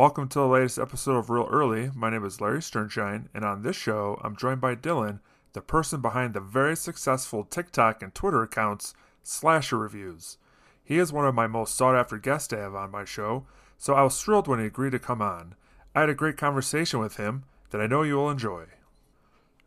Welcome 0.00 0.28
to 0.28 0.38
the 0.38 0.46
latest 0.46 0.78
episode 0.78 1.18
of 1.18 1.28
Reel 1.28 1.46
Early. 1.50 1.90
My 1.94 2.08
name 2.08 2.24
is 2.24 2.40
Larry 2.40 2.60
Sternshine, 2.60 3.26
and 3.34 3.44
on 3.44 3.60
this 3.60 3.76
show, 3.76 4.18
I'm 4.24 4.34
joined 4.34 4.62
by 4.62 4.74
Dillon, 4.74 5.20
the 5.52 5.60
person 5.60 6.00
behind 6.00 6.32
the 6.32 6.40
very 6.40 6.74
successful 6.74 7.44
TikTok 7.44 8.02
and 8.02 8.14
Twitter 8.14 8.42
accounts 8.42 8.94
Slasher 9.22 9.76
Reviews. 9.76 10.38
He 10.82 10.96
is 10.96 11.12
one 11.12 11.26
of 11.26 11.34
my 11.34 11.46
most 11.46 11.76
sought 11.76 11.96
after 11.96 12.16
guests 12.16 12.48
to 12.48 12.56
have 12.56 12.74
on 12.74 12.90
my 12.90 13.04
show, 13.04 13.44
so 13.76 13.92
I 13.92 14.02
was 14.02 14.18
thrilled 14.18 14.48
when 14.48 14.58
he 14.58 14.64
agreed 14.64 14.92
to 14.92 14.98
come 14.98 15.20
on. 15.20 15.54
I 15.94 16.00
had 16.00 16.08
a 16.08 16.14
great 16.14 16.38
conversation 16.38 16.98
with 16.98 17.18
him 17.18 17.44
that 17.68 17.82
I 17.82 17.86
know 17.86 18.02
you 18.02 18.16
will 18.16 18.30
enjoy. 18.30 18.68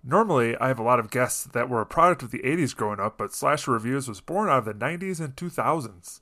Normally, 0.04 0.58
I 0.58 0.68
have 0.68 0.80
a 0.80 0.84
lot 0.84 0.98
of 0.98 1.12
guests 1.12 1.44
that 1.44 1.70
were 1.70 1.82
a 1.82 1.86
product 1.86 2.24
of 2.24 2.32
the 2.32 2.42
80s 2.42 2.76
growing 2.76 3.00
up, 3.00 3.20
but 3.20 3.36
Slasher 3.36 3.70
Reviews 3.70 4.08
was 4.08 4.20
born 4.20 4.50
out 4.50 4.58
of 4.58 4.66
the 4.66 4.74
90s 4.74 5.20
and 5.20 5.36
2000s. 5.36 6.22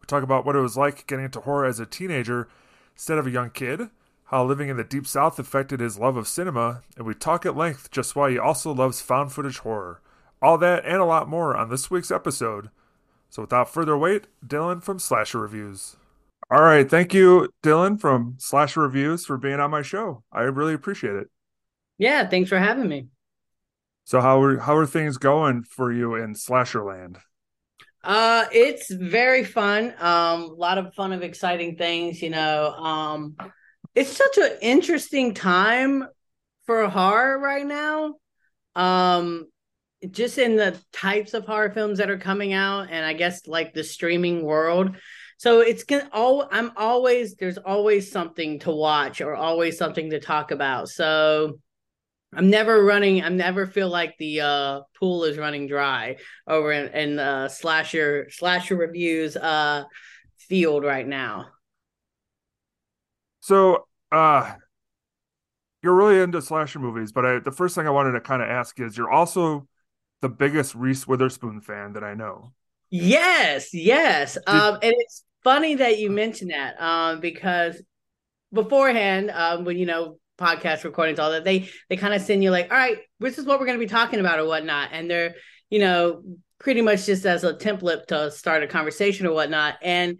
We 0.00 0.06
talk 0.06 0.22
about 0.22 0.46
what 0.46 0.56
it 0.56 0.60
was 0.60 0.78
like 0.78 1.06
getting 1.06 1.26
into 1.26 1.40
horror 1.40 1.66
as 1.66 1.80
a 1.80 1.84
teenager 1.84 2.48
instead 2.94 3.18
of 3.18 3.26
a 3.26 3.30
young 3.30 3.50
kid, 3.50 3.90
how 4.24 4.44
living 4.44 4.68
in 4.68 4.76
the 4.76 4.84
Deep 4.84 5.06
South 5.06 5.38
affected 5.38 5.80
his 5.80 5.98
love 5.98 6.16
of 6.16 6.26
cinema, 6.26 6.82
and 6.96 7.06
we 7.06 7.14
talk 7.14 7.44
at 7.44 7.56
length 7.56 7.90
just 7.90 8.16
why 8.16 8.30
he 8.30 8.38
also 8.38 8.72
loves 8.72 9.00
found 9.00 9.32
footage 9.32 9.58
horror. 9.58 10.00
All 10.40 10.58
that 10.58 10.84
and 10.84 10.96
a 10.96 11.04
lot 11.04 11.28
more 11.28 11.56
on 11.56 11.68
this 11.68 11.90
week's 11.90 12.10
episode. 12.10 12.70
So 13.28 13.42
without 13.42 13.72
further 13.72 13.96
wait, 13.96 14.26
Dillon 14.46 14.80
from 14.80 14.98
Slasher 14.98 15.40
Reviews. 15.40 15.96
All 16.50 16.62
right, 16.62 16.88
thank 16.88 17.14
you, 17.14 17.48
Dillon 17.62 17.96
from 17.96 18.36
Slasher 18.38 18.80
Reviews, 18.80 19.24
for 19.24 19.38
being 19.38 19.60
on 19.60 19.70
my 19.70 19.82
show. 19.82 20.22
I 20.32 20.42
really 20.42 20.74
appreciate 20.74 21.14
it. 21.14 21.30
Yeah, 21.98 22.28
thanks 22.28 22.48
for 22.48 22.58
having 22.58 22.88
me. 22.88 23.08
So 24.04 24.20
how 24.20 24.42
are 24.42 24.58
how 24.58 24.76
are 24.76 24.86
things 24.86 25.16
going 25.16 25.62
for 25.62 25.92
you 25.92 26.14
in 26.14 26.34
Slasher 26.34 26.84
Land? 26.84 27.18
Uh, 28.04 28.46
it's 28.52 28.90
very 28.90 29.44
fun. 29.44 29.94
Um, 29.98 30.42
a 30.42 30.54
lot 30.54 30.78
of 30.78 30.94
fun 30.94 31.12
of 31.12 31.22
exciting 31.22 31.76
things. 31.76 32.20
You 32.20 32.30
know, 32.30 32.72
um, 32.72 33.36
it's 33.94 34.16
such 34.16 34.38
an 34.38 34.58
interesting 34.60 35.34
time 35.34 36.04
for 36.66 36.88
horror 36.88 37.38
right 37.38 37.66
now. 37.66 38.14
Um, 38.74 39.46
just 40.10 40.38
in 40.38 40.56
the 40.56 40.76
types 40.92 41.32
of 41.32 41.46
horror 41.46 41.70
films 41.70 41.98
that 41.98 42.10
are 42.10 42.18
coming 42.18 42.52
out, 42.52 42.88
and 42.90 43.06
I 43.06 43.12
guess 43.12 43.46
like 43.46 43.72
the 43.72 43.84
streaming 43.84 44.42
world. 44.42 44.96
So 45.36 45.60
it's 45.60 45.84
gonna 45.84 46.08
all. 46.12 46.48
I'm 46.50 46.72
always 46.76 47.34
there's 47.36 47.58
always 47.58 48.10
something 48.10 48.58
to 48.60 48.70
watch 48.72 49.20
or 49.20 49.34
always 49.34 49.78
something 49.78 50.10
to 50.10 50.20
talk 50.20 50.50
about. 50.50 50.88
So 50.88 51.58
I'm 52.34 52.48
never 52.48 52.82
running. 52.82 53.22
I'm 53.22 53.36
never 53.36 53.66
feel 53.66 53.88
like 53.88 54.16
the 54.18 54.40
uh, 54.40 54.80
pool 54.98 55.24
is 55.24 55.36
running 55.36 55.66
dry 55.66 56.16
over 56.46 56.72
in, 56.72 56.88
in 56.94 57.18
uh, 57.18 57.48
slasher 57.48 58.28
slasher 58.30 58.76
reviews 58.76 59.36
uh, 59.36 59.84
field 60.38 60.84
right 60.84 61.06
now. 61.06 61.48
So, 63.40 63.86
uh, 64.10 64.54
you're 65.82 65.94
really 65.94 66.20
into 66.20 66.40
slasher 66.40 66.78
movies, 66.78 67.12
but 67.12 67.26
I, 67.26 67.38
the 67.40 67.50
first 67.50 67.74
thing 67.74 67.86
I 67.86 67.90
wanted 67.90 68.12
to 68.12 68.20
kind 68.20 68.40
of 68.40 68.48
ask 68.48 68.78
is, 68.80 68.96
you're 68.96 69.10
also 69.10 69.66
the 70.20 70.28
biggest 70.28 70.74
Reese 70.74 71.06
Witherspoon 71.06 71.60
fan 71.60 71.94
that 71.94 72.04
I 72.04 72.14
know. 72.14 72.52
Yes, 72.88 73.74
yes. 73.74 74.34
Did, 74.34 74.46
um, 74.46 74.74
and 74.82 74.94
it's 74.96 75.24
funny 75.42 75.74
that 75.74 75.98
you 75.98 76.10
mentioned 76.10 76.52
that 76.52 76.80
um, 76.80 77.20
because 77.20 77.82
beforehand, 78.52 79.30
um, 79.32 79.64
when 79.64 79.76
you 79.76 79.86
know 79.86 80.18
podcast 80.38 80.84
recordings, 80.84 81.18
all 81.18 81.30
that, 81.30 81.44
they 81.44 81.68
they 81.88 81.96
kind 81.96 82.14
of 82.14 82.22
send 82.22 82.42
you 82.42 82.50
like, 82.50 82.70
all 82.70 82.76
right, 82.76 82.98
this 83.20 83.38
is 83.38 83.44
what 83.44 83.60
we're 83.60 83.66
going 83.66 83.78
to 83.78 83.84
be 83.84 83.90
talking 83.90 84.20
about 84.20 84.38
or 84.38 84.46
whatnot, 84.46 84.90
and 84.92 85.10
they're 85.10 85.34
you 85.70 85.78
know 85.78 86.22
pretty 86.58 86.80
much 86.80 87.06
just 87.06 87.26
as 87.26 87.44
a 87.44 87.54
template 87.54 88.06
to 88.06 88.30
start 88.30 88.62
a 88.62 88.66
conversation 88.66 89.26
or 89.26 89.32
whatnot. 89.32 89.76
And 89.82 90.18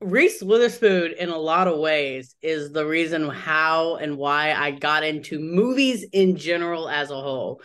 Reese 0.00 0.42
Witherspoon, 0.42 1.14
in 1.18 1.28
a 1.28 1.38
lot 1.38 1.68
of 1.68 1.78
ways, 1.78 2.34
is 2.42 2.72
the 2.72 2.86
reason 2.86 3.28
how 3.28 3.96
and 3.96 4.16
why 4.16 4.52
I 4.52 4.72
got 4.72 5.04
into 5.04 5.38
movies 5.38 6.04
in 6.12 6.36
general 6.36 6.88
as 6.88 7.10
a 7.10 7.20
whole. 7.20 7.60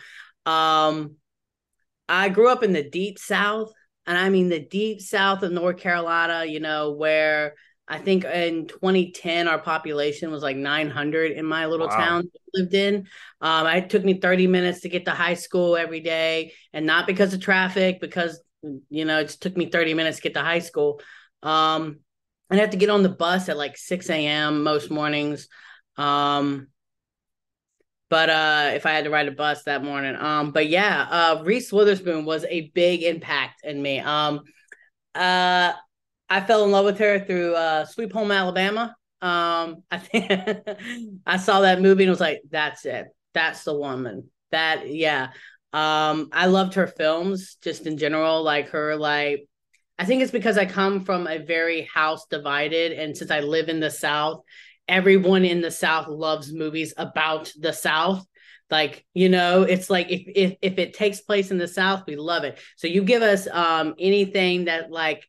Um, 0.46 1.16
I 2.08 2.28
grew 2.28 2.48
up 2.48 2.62
in 2.62 2.72
the 2.72 2.88
deep 2.88 3.18
South, 3.18 3.72
and 4.06 4.16
I 4.16 4.28
mean 4.28 4.48
the 4.48 4.60
deep 4.60 5.00
South 5.00 5.42
of 5.42 5.52
North 5.52 5.78
Carolina. 5.78 6.44
You 6.44 6.60
know 6.60 6.92
where 6.92 7.54
I 7.88 7.98
think 7.98 8.24
in 8.24 8.66
2010 8.66 9.48
our 9.48 9.58
population 9.58 10.30
was 10.30 10.42
like 10.42 10.56
900 10.56 11.32
in 11.32 11.44
my 11.46 11.66
little 11.66 11.88
wow. 11.88 11.96
town 11.96 12.30
lived 12.54 12.74
in. 12.74 13.08
Um, 13.40 13.66
it 13.66 13.88
took 13.88 14.04
me 14.04 14.20
30 14.20 14.46
minutes 14.46 14.80
to 14.80 14.88
get 14.88 15.06
to 15.06 15.12
high 15.12 15.34
school 15.34 15.76
every 15.76 16.00
day, 16.00 16.52
and 16.72 16.84
not 16.84 17.06
because 17.06 17.32
of 17.32 17.40
traffic, 17.40 18.00
because 18.00 18.40
you 18.90 19.04
know 19.04 19.20
it 19.20 19.28
took 19.28 19.56
me 19.56 19.70
30 19.70 19.94
minutes 19.94 20.18
to 20.18 20.22
get 20.22 20.34
to 20.34 20.42
high 20.42 20.58
school. 20.58 21.00
Um, 21.42 22.00
I 22.50 22.56
have 22.56 22.70
to 22.70 22.76
get 22.76 22.90
on 22.90 23.02
the 23.02 23.08
bus 23.08 23.48
at 23.48 23.56
like 23.56 23.76
6 23.76 24.10
a.m. 24.10 24.62
most 24.62 24.90
mornings. 24.90 25.48
Um, 25.96 26.68
but 28.10 28.30
uh, 28.30 28.70
if 28.74 28.86
I 28.86 28.92
had 28.92 29.04
to 29.04 29.10
ride 29.10 29.28
a 29.28 29.32
bus 29.32 29.64
that 29.64 29.84
morning, 29.84 30.16
um, 30.16 30.52
but 30.52 30.68
yeah, 30.68 31.06
uh, 31.10 31.42
Reese 31.44 31.72
Witherspoon 31.72 32.24
was 32.24 32.44
a 32.48 32.70
big 32.70 33.02
impact 33.02 33.64
in 33.64 33.80
me. 33.80 34.00
Um, 34.00 34.44
uh, 35.14 35.72
I 36.28 36.40
fell 36.40 36.64
in 36.64 36.70
love 36.70 36.84
with 36.84 36.98
her 36.98 37.18
through 37.20 37.54
uh, 37.54 37.84
Sweet 37.84 38.12
Home 38.12 38.30
Alabama. 38.30 38.94
Um, 39.20 39.82
I 39.90 39.98
think 39.98 40.32
I 41.26 41.36
saw 41.36 41.60
that 41.60 41.80
movie 41.80 42.04
and 42.04 42.10
was 42.10 42.20
like, 42.20 42.42
"That's 42.50 42.84
it. 42.84 43.06
That's 43.34 43.64
the 43.64 43.74
woman." 43.74 44.30
That 44.50 44.92
yeah. 44.92 45.28
Um, 45.72 46.30
I 46.32 46.46
loved 46.46 46.74
her 46.74 46.86
films 46.86 47.56
just 47.62 47.86
in 47.86 47.98
general, 47.98 48.42
like 48.42 48.70
her 48.70 48.96
like. 48.96 49.46
I 50.00 50.04
think 50.04 50.22
it's 50.22 50.30
because 50.30 50.56
I 50.56 50.64
come 50.64 51.04
from 51.04 51.26
a 51.26 51.38
very 51.38 51.82
house 51.82 52.26
divided, 52.26 52.92
and 52.92 53.16
since 53.16 53.30
I 53.30 53.40
live 53.40 53.68
in 53.68 53.80
the 53.80 53.90
South, 53.90 54.42
everyone 54.86 55.44
in 55.44 55.60
the 55.60 55.72
South 55.72 56.06
loves 56.08 56.52
movies 56.52 56.94
about 56.96 57.52
the 57.58 57.72
South 57.72 58.24
like 58.70 59.04
you 59.14 59.28
know 59.28 59.62
it's 59.62 59.88
like 59.88 60.10
if 60.10 60.22
if 60.34 60.56
if 60.60 60.78
it 60.78 60.94
takes 60.94 61.20
place 61.20 61.50
in 61.50 61.58
the 61.58 61.68
south 61.68 62.04
we 62.06 62.16
love 62.16 62.44
it 62.44 62.58
so 62.76 62.86
you 62.86 63.02
give 63.02 63.22
us 63.22 63.48
um 63.50 63.94
anything 63.98 64.66
that 64.66 64.90
like 64.90 65.26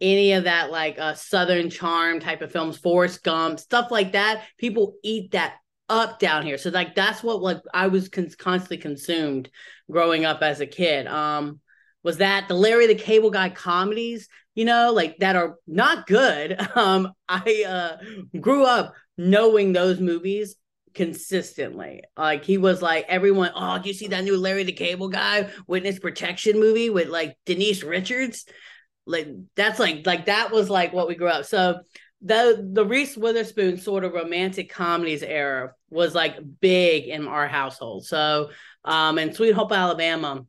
any 0.00 0.32
of 0.32 0.44
that 0.44 0.70
like 0.70 0.98
uh, 0.98 1.14
Southern 1.14 1.70
charm 1.70 2.20
type 2.20 2.42
of 2.42 2.52
films, 2.52 2.78
Forrest 2.78 3.22
Gump, 3.22 3.60
stuff 3.60 3.90
like 3.90 4.12
that. 4.12 4.44
People 4.58 4.94
eat 5.02 5.32
that 5.32 5.54
up 5.88 6.18
down 6.18 6.46
here. 6.46 6.56
So 6.56 6.70
like 6.70 6.94
that's 6.94 7.22
what 7.22 7.42
like 7.42 7.58
I 7.74 7.88
was 7.88 8.08
con- 8.08 8.30
constantly 8.38 8.78
consumed 8.78 9.50
growing 9.90 10.24
up 10.24 10.42
as 10.42 10.60
a 10.60 10.66
kid. 10.66 11.06
Um, 11.06 11.60
was 12.02 12.18
that 12.18 12.48
the 12.48 12.54
Larry 12.54 12.86
the 12.86 12.94
Cable 12.94 13.30
Guy 13.30 13.50
comedies? 13.50 14.28
You 14.54 14.64
know, 14.64 14.92
like 14.92 15.18
that 15.18 15.36
are 15.36 15.56
not 15.66 16.06
good. 16.06 16.58
Um, 16.76 17.12
I 17.28 17.64
uh, 17.66 18.38
grew 18.38 18.64
up 18.64 18.94
knowing 19.18 19.72
those 19.72 20.00
movies 20.00 20.56
consistently. 20.94 22.02
Like 22.16 22.44
he 22.44 22.56
was 22.56 22.80
like 22.80 23.06
everyone. 23.08 23.50
Oh, 23.54 23.78
do 23.78 23.88
you 23.88 23.94
see 23.94 24.08
that 24.08 24.24
new 24.24 24.36
Larry 24.36 24.64
the 24.64 24.72
Cable 24.72 25.08
Guy 25.08 25.50
Witness 25.66 25.98
Protection 25.98 26.58
movie 26.58 26.90
with 26.90 27.08
like 27.08 27.36
Denise 27.44 27.82
Richards? 27.82 28.46
Like 29.06 29.28
that's 29.56 29.78
like 29.78 30.06
like 30.06 30.26
that 30.26 30.52
was 30.52 30.70
like 30.70 30.92
what 30.92 31.08
we 31.08 31.14
grew 31.14 31.28
up. 31.28 31.44
So 31.44 31.80
the 32.22 32.68
the 32.72 32.84
Reese 32.84 33.16
Witherspoon 33.16 33.78
sort 33.78 34.04
of 34.04 34.12
romantic 34.12 34.70
comedies 34.70 35.22
era 35.22 35.74
was 35.88 36.14
like 36.14 36.36
big 36.60 37.06
in 37.06 37.26
our 37.26 37.48
household. 37.48 38.06
So 38.06 38.50
um 38.84 39.18
in 39.18 39.32
Sweet 39.32 39.52
Home 39.52 39.72
Alabama, 39.72 40.44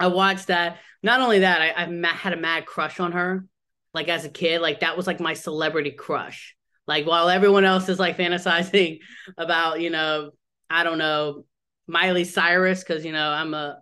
I 0.00 0.08
watched 0.08 0.48
that. 0.48 0.78
Not 1.02 1.20
only 1.20 1.40
that, 1.40 1.60
I, 1.60 1.84
I 1.84 2.14
had 2.14 2.32
a 2.32 2.38
mad 2.38 2.66
crush 2.66 2.98
on 2.98 3.12
her. 3.12 3.44
Like 3.92 4.08
as 4.08 4.24
a 4.24 4.28
kid, 4.28 4.60
like 4.60 4.80
that 4.80 4.96
was 4.96 5.06
like 5.06 5.20
my 5.20 5.34
celebrity 5.34 5.92
crush. 5.92 6.56
Like 6.86 7.06
while 7.06 7.28
everyone 7.28 7.64
else 7.64 7.88
is 7.88 7.98
like 7.98 8.16
fantasizing 8.18 8.98
about, 9.38 9.80
you 9.80 9.90
know, 9.90 10.32
I 10.68 10.82
don't 10.82 10.98
know, 10.98 11.44
Miley 11.86 12.24
Cyrus, 12.24 12.82
because 12.82 13.04
you 13.04 13.12
know, 13.12 13.28
I'm 13.28 13.54
a 13.54 13.78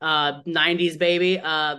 uh 0.00 0.42
90s 0.46 0.98
baby. 0.98 1.38
Uh 1.38 1.76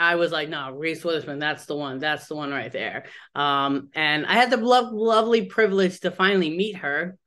I 0.00 0.14
was 0.14 0.32
like, 0.32 0.48
no, 0.48 0.72
Reese 0.72 1.04
Witherspoon, 1.04 1.38
that's 1.38 1.66
the 1.66 1.76
one. 1.76 1.98
That's 1.98 2.26
the 2.26 2.34
one 2.34 2.50
right 2.50 2.72
there. 2.72 3.04
Um, 3.34 3.90
and 3.94 4.24
I 4.24 4.32
had 4.32 4.50
the 4.50 4.56
lo- 4.56 4.94
lovely 4.94 5.44
privilege 5.44 6.00
to 6.00 6.10
finally 6.10 6.56
meet 6.56 6.76
her 6.76 7.18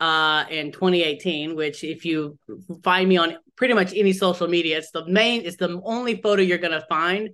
uh, 0.00 0.46
in 0.50 0.72
2018, 0.72 1.54
which 1.54 1.84
if 1.84 2.06
you 2.06 2.38
find 2.82 3.10
me 3.10 3.18
on 3.18 3.36
pretty 3.56 3.74
much 3.74 3.92
any 3.94 4.14
social 4.14 4.48
media, 4.48 4.78
it's 4.78 4.90
the 4.90 5.06
main, 5.06 5.44
it's 5.44 5.58
the 5.58 5.82
only 5.84 6.20
photo 6.22 6.40
you're 6.40 6.56
to 6.56 6.84
find 6.88 7.28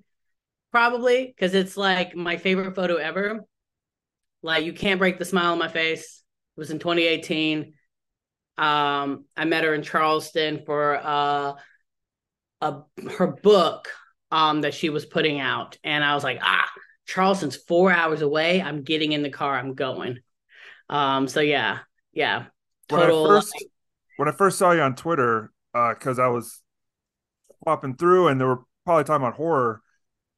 probably 0.73 1.27
because 1.27 1.55
it's 1.55 1.77
like 1.77 2.17
my 2.17 2.37
favorite 2.37 2.75
photo 2.75 2.97
ever. 2.97 3.45
Like 4.43 4.65
you 4.65 4.73
can't 4.73 4.99
break 4.99 5.21
the 5.21 5.25
smile 5.25 5.53
on 5.53 5.59
my 5.59 5.69
face. 5.69 6.25
It 6.57 6.61
was 6.61 6.73
in 6.73 6.81
2018. 6.81 7.75
Um, 8.59 9.25
I 9.37 9.45
met 9.45 9.63
her 9.63 9.73
in 9.73 9.83
Charleston 9.83 10.65
for 10.67 10.97
uh, 10.97 11.55
a, 12.61 12.81
her 13.17 13.29
book 13.29 13.89
um, 14.31 14.63
that 14.63 14.75
she 14.75 14.91
was 14.91 15.07
putting 15.07 15.41
out. 15.41 15.79
And 15.85 16.05
I 16.05 16.15
was 16.15 16.25
like, 16.25 16.39
ah, 16.43 16.69
Charleston's 17.07 17.57
four 17.57 17.91
hours 17.91 18.23
away. 18.23 18.61
I'm 18.63 18.83
getting 18.83 19.13
in 19.13 19.23
the 19.23 19.31
car. 19.31 19.57
I'm 19.57 19.75
going. 19.75 20.19
Um, 20.91 21.29
so 21.29 21.41
yeah, 21.41 21.81
yeah. 22.13 22.47
Total. 22.89 23.23
When 23.23 23.31
I 23.31 23.35
first, 23.35 23.65
when 24.17 24.29
I 24.29 24.33
first 24.33 24.59
saw 24.59 24.73
you 24.73 24.81
on 24.81 24.95
Twitter, 24.95 25.53
because 25.73 26.19
uh, 26.19 26.25
I 26.25 26.29
was 26.29 26.63
popping 27.65 27.97
through 27.97 28.29
and 28.29 28.41
they 28.41 28.45
were 28.45 28.63
probably 28.85 29.05
talking 29.05 29.25
about 29.25 29.37
horror, 29.37 29.83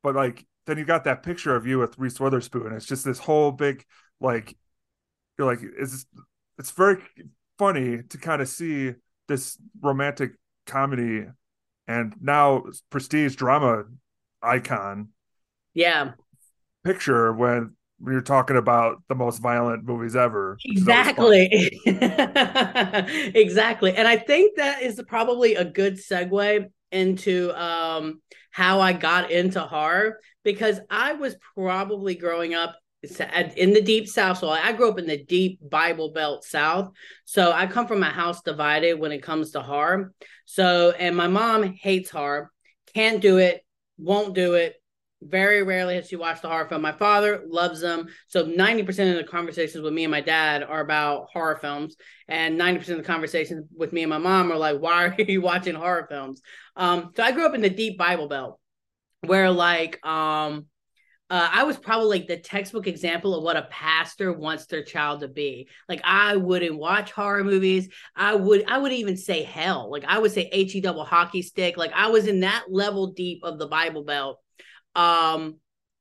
but 0.02 0.14
like 0.14 0.46
then 0.66 0.78
you 0.78 0.84
got 0.84 1.04
that 1.04 1.22
picture 1.22 1.54
of 1.54 1.66
you 1.66 1.78
with 1.78 1.98
Reese 1.98 2.20
Witherspoon. 2.20 2.72
It's 2.72 2.86
just 2.86 3.04
this 3.04 3.18
whole 3.18 3.52
big 3.52 3.84
like 4.20 4.56
you're 5.38 5.46
like 5.46 5.60
it's 5.78 6.06
it's 6.58 6.70
very 6.70 6.98
funny 7.58 8.02
to 8.02 8.18
kind 8.18 8.42
of 8.42 8.48
see 8.48 8.94
this 9.28 9.58
romantic 9.80 10.32
comedy 10.66 11.26
and 11.90 12.14
now 12.20 12.62
prestige 12.90 13.34
drama 13.34 13.84
icon 14.42 15.08
yeah 15.74 16.12
picture 16.84 17.32
when 17.32 17.74
when 18.00 18.12
you're 18.12 18.22
talking 18.22 18.56
about 18.56 19.02
the 19.08 19.14
most 19.14 19.42
violent 19.42 19.84
movies 19.84 20.16
ever. 20.16 20.56
Exactly. 20.64 21.80
exactly. 21.84 23.94
And 23.94 24.08
I 24.08 24.16
think 24.16 24.56
that 24.56 24.82
is 24.82 25.02
probably 25.06 25.54
a 25.54 25.66
good 25.66 25.96
segue 25.96 26.70
into 26.90 27.52
um, 27.62 28.22
how 28.50 28.80
I 28.80 28.94
got 28.94 29.30
into 29.30 29.60
horror 29.60 30.18
because 30.44 30.80
I 30.88 31.12
was 31.12 31.36
probably 31.54 32.14
growing 32.14 32.54
up 32.54 32.74
in 33.02 33.72
the 33.72 33.80
deep 33.80 34.06
south 34.06 34.38
so 34.38 34.48
i 34.50 34.72
grew 34.72 34.90
up 34.90 34.98
in 34.98 35.06
the 35.06 35.24
deep 35.24 35.58
bible 35.70 36.12
belt 36.12 36.44
south 36.44 36.90
so 37.24 37.50
i 37.50 37.66
come 37.66 37.86
from 37.86 38.02
a 38.02 38.10
house 38.10 38.42
divided 38.42 38.98
when 38.98 39.10
it 39.10 39.22
comes 39.22 39.52
to 39.52 39.60
horror 39.60 40.12
so 40.44 40.90
and 40.98 41.16
my 41.16 41.26
mom 41.26 41.62
hates 41.62 42.10
horror 42.10 42.50
can't 42.94 43.22
do 43.22 43.38
it 43.38 43.64
won't 43.96 44.34
do 44.34 44.54
it 44.54 44.74
very 45.22 45.62
rarely 45.62 45.96
has 45.96 46.08
she 46.08 46.16
watched 46.16 46.44
a 46.44 46.48
horror 46.48 46.66
film. 46.66 46.80
My 46.80 46.92
father 46.92 47.42
loves 47.46 47.80
them. 47.80 48.08
So 48.28 48.46
90% 48.46 49.10
of 49.10 49.16
the 49.16 49.30
conversations 49.30 49.82
with 49.82 49.92
me 49.92 50.04
and 50.04 50.10
my 50.10 50.22
dad 50.22 50.62
are 50.62 50.80
about 50.80 51.26
horror 51.30 51.58
films. 51.60 51.96
And 52.26 52.58
90% 52.58 52.88
of 52.88 52.96
the 52.96 53.02
conversations 53.02 53.66
with 53.76 53.92
me 53.92 54.02
and 54.02 54.10
my 54.10 54.18
mom 54.18 54.50
are 54.50 54.56
like, 54.56 54.78
why 54.78 55.04
are 55.04 55.14
you 55.22 55.42
watching 55.42 55.74
horror 55.74 56.06
films? 56.08 56.40
Um, 56.74 57.10
so 57.14 57.22
I 57.22 57.32
grew 57.32 57.44
up 57.44 57.54
in 57.54 57.60
the 57.60 57.68
deep 57.68 57.98
Bible 57.98 58.28
Belt 58.28 58.58
where 59.22 59.50
like 59.50 60.04
um 60.06 60.66
uh, 61.30 61.48
I 61.52 61.62
was 61.62 61.78
probably 61.78 62.08
like 62.08 62.26
the 62.26 62.36
textbook 62.36 62.88
example 62.88 63.36
of 63.36 63.44
what 63.44 63.56
a 63.56 63.68
pastor 63.70 64.32
wants 64.32 64.66
their 64.66 64.82
child 64.82 65.20
to 65.20 65.28
be. 65.28 65.68
Like 65.88 66.00
I 66.02 66.36
wouldn't 66.36 66.76
watch 66.76 67.12
horror 67.12 67.44
movies. 67.44 67.88
I 68.16 68.34
would 68.34 68.68
I 68.68 68.78
would 68.78 68.92
even 68.92 69.16
say 69.16 69.44
hell. 69.44 69.90
Like 69.90 70.04
I 70.04 70.18
would 70.18 70.32
say 70.32 70.48
H 70.50 70.74
E 70.74 70.80
double 70.80 71.04
hockey 71.04 71.42
stick. 71.42 71.76
Like 71.76 71.92
I 71.94 72.08
was 72.08 72.26
in 72.26 72.40
that 72.40 72.64
level 72.68 73.12
deep 73.12 73.44
of 73.44 73.58
the 73.58 73.68
Bible 73.68 74.02
Belt 74.04 74.40
um 74.96 75.56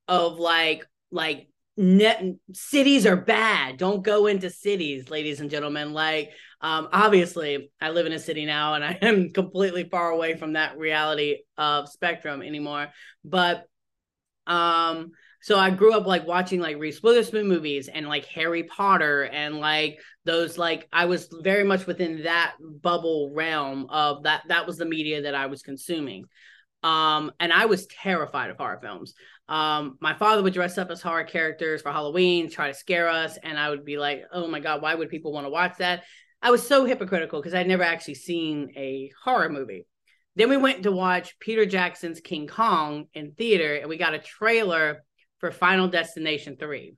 of 0.08 0.40
like 0.40 0.86
like 1.12 1.48
net 1.78 2.24
cities 2.52 3.06
are 3.06 3.16
bad 3.16 3.78
don't 3.78 4.04
go 4.04 4.26
into 4.28 4.50
cities 4.50 5.10
ladies 5.10 5.40
and 5.40 5.50
gentlemen 5.50 5.94
like 5.94 6.32
um 6.60 6.90
obviously 6.92 7.72
i 7.80 7.90
live 7.90 8.06
in 8.06 8.12
a 8.12 8.20
city 8.20 8.46
now 8.46 8.74
and 8.74 8.84
i 8.84 8.92
am 9.02 9.30
completely 9.34 9.88
far 9.88 10.10
away 10.10 10.36
from 10.36 10.54
that 10.54 10.78
reality 10.78 11.38
of 11.58 11.88
spectrum 11.88 12.42
anymore 12.42 12.90
but 13.24 13.66
um 14.50 15.12
so 15.42 15.58
I 15.58 15.70
grew 15.70 15.94
up 15.94 16.06
like 16.06 16.28
watching 16.28 16.60
like 16.60 16.78
Reese 16.78 17.02
Witherspoon 17.02 17.48
movies 17.48 17.88
and 17.88 18.08
like 18.08 18.26
Harry 18.26 18.64
Potter 18.64 19.24
and 19.24 19.60
like 19.60 20.00
those 20.26 20.58
like 20.58 20.88
I 20.92 21.06
was 21.06 21.30
very 21.42 21.64
much 21.64 21.86
within 21.86 22.24
that 22.24 22.56
bubble 22.60 23.32
realm 23.34 23.88
of 23.90 24.24
that 24.24 24.44
that 24.50 24.68
was 24.68 24.78
the 24.78 24.86
media 24.86 25.22
that 25.24 25.36
I 25.36 25.46
was 25.46 25.62
consuming. 25.62 26.26
Um, 26.84 27.32
and 27.40 27.52
I 27.52 27.66
was 27.66 27.88
terrified 27.88 28.50
of 28.50 28.58
horror 28.58 28.80
films. 28.82 29.14
Um, 29.50 29.98
my 30.00 30.14
father 30.14 30.42
would 30.44 30.54
dress 30.54 30.78
up 30.78 30.90
as 30.92 31.02
horror 31.02 31.26
characters 31.26 31.82
for 31.82 31.92
Halloween, 31.92 32.50
try 32.50 32.68
to 32.68 32.74
scare 32.74 33.10
us, 33.10 33.38
and 33.44 33.60
I 33.60 33.70
would 33.70 33.84
be 33.84 33.98
like, 33.98 34.24
"Oh 34.32 34.48
my 34.48 34.60
god, 34.60 34.82
why 34.82 34.96
would 34.96 35.10
people 35.10 35.34
want 35.34 35.46
to 35.46 35.50
watch 35.50 35.78
that?" 35.80 36.04
I 36.42 36.52
was 36.52 36.66
so 36.66 36.86
hypocritical 36.86 37.42
because 37.42 37.54
I'd 37.54 37.68
never 37.68 37.84
actually 37.84 38.16
seen 38.16 38.72
a 38.78 39.12
horror 39.24 39.50
movie. 39.50 39.86
Then 40.40 40.50
we 40.50 40.56
went 40.56 40.84
to 40.84 40.92
watch 40.94 41.38
Peter 41.42 41.66
Jackson's 41.66 42.22
King 42.22 42.48
Kong 42.48 43.08
in 43.14 43.34
theater, 43.34 43.76
and 43.76 43.90
we 43.90 43.98
got 43.98 44.14
a 44.14 44.20
trailer 44.20 45.04
for 45.40 45.52
Final 45.52 45.90
Destination 45.90 46.56
3. 46.58 46.96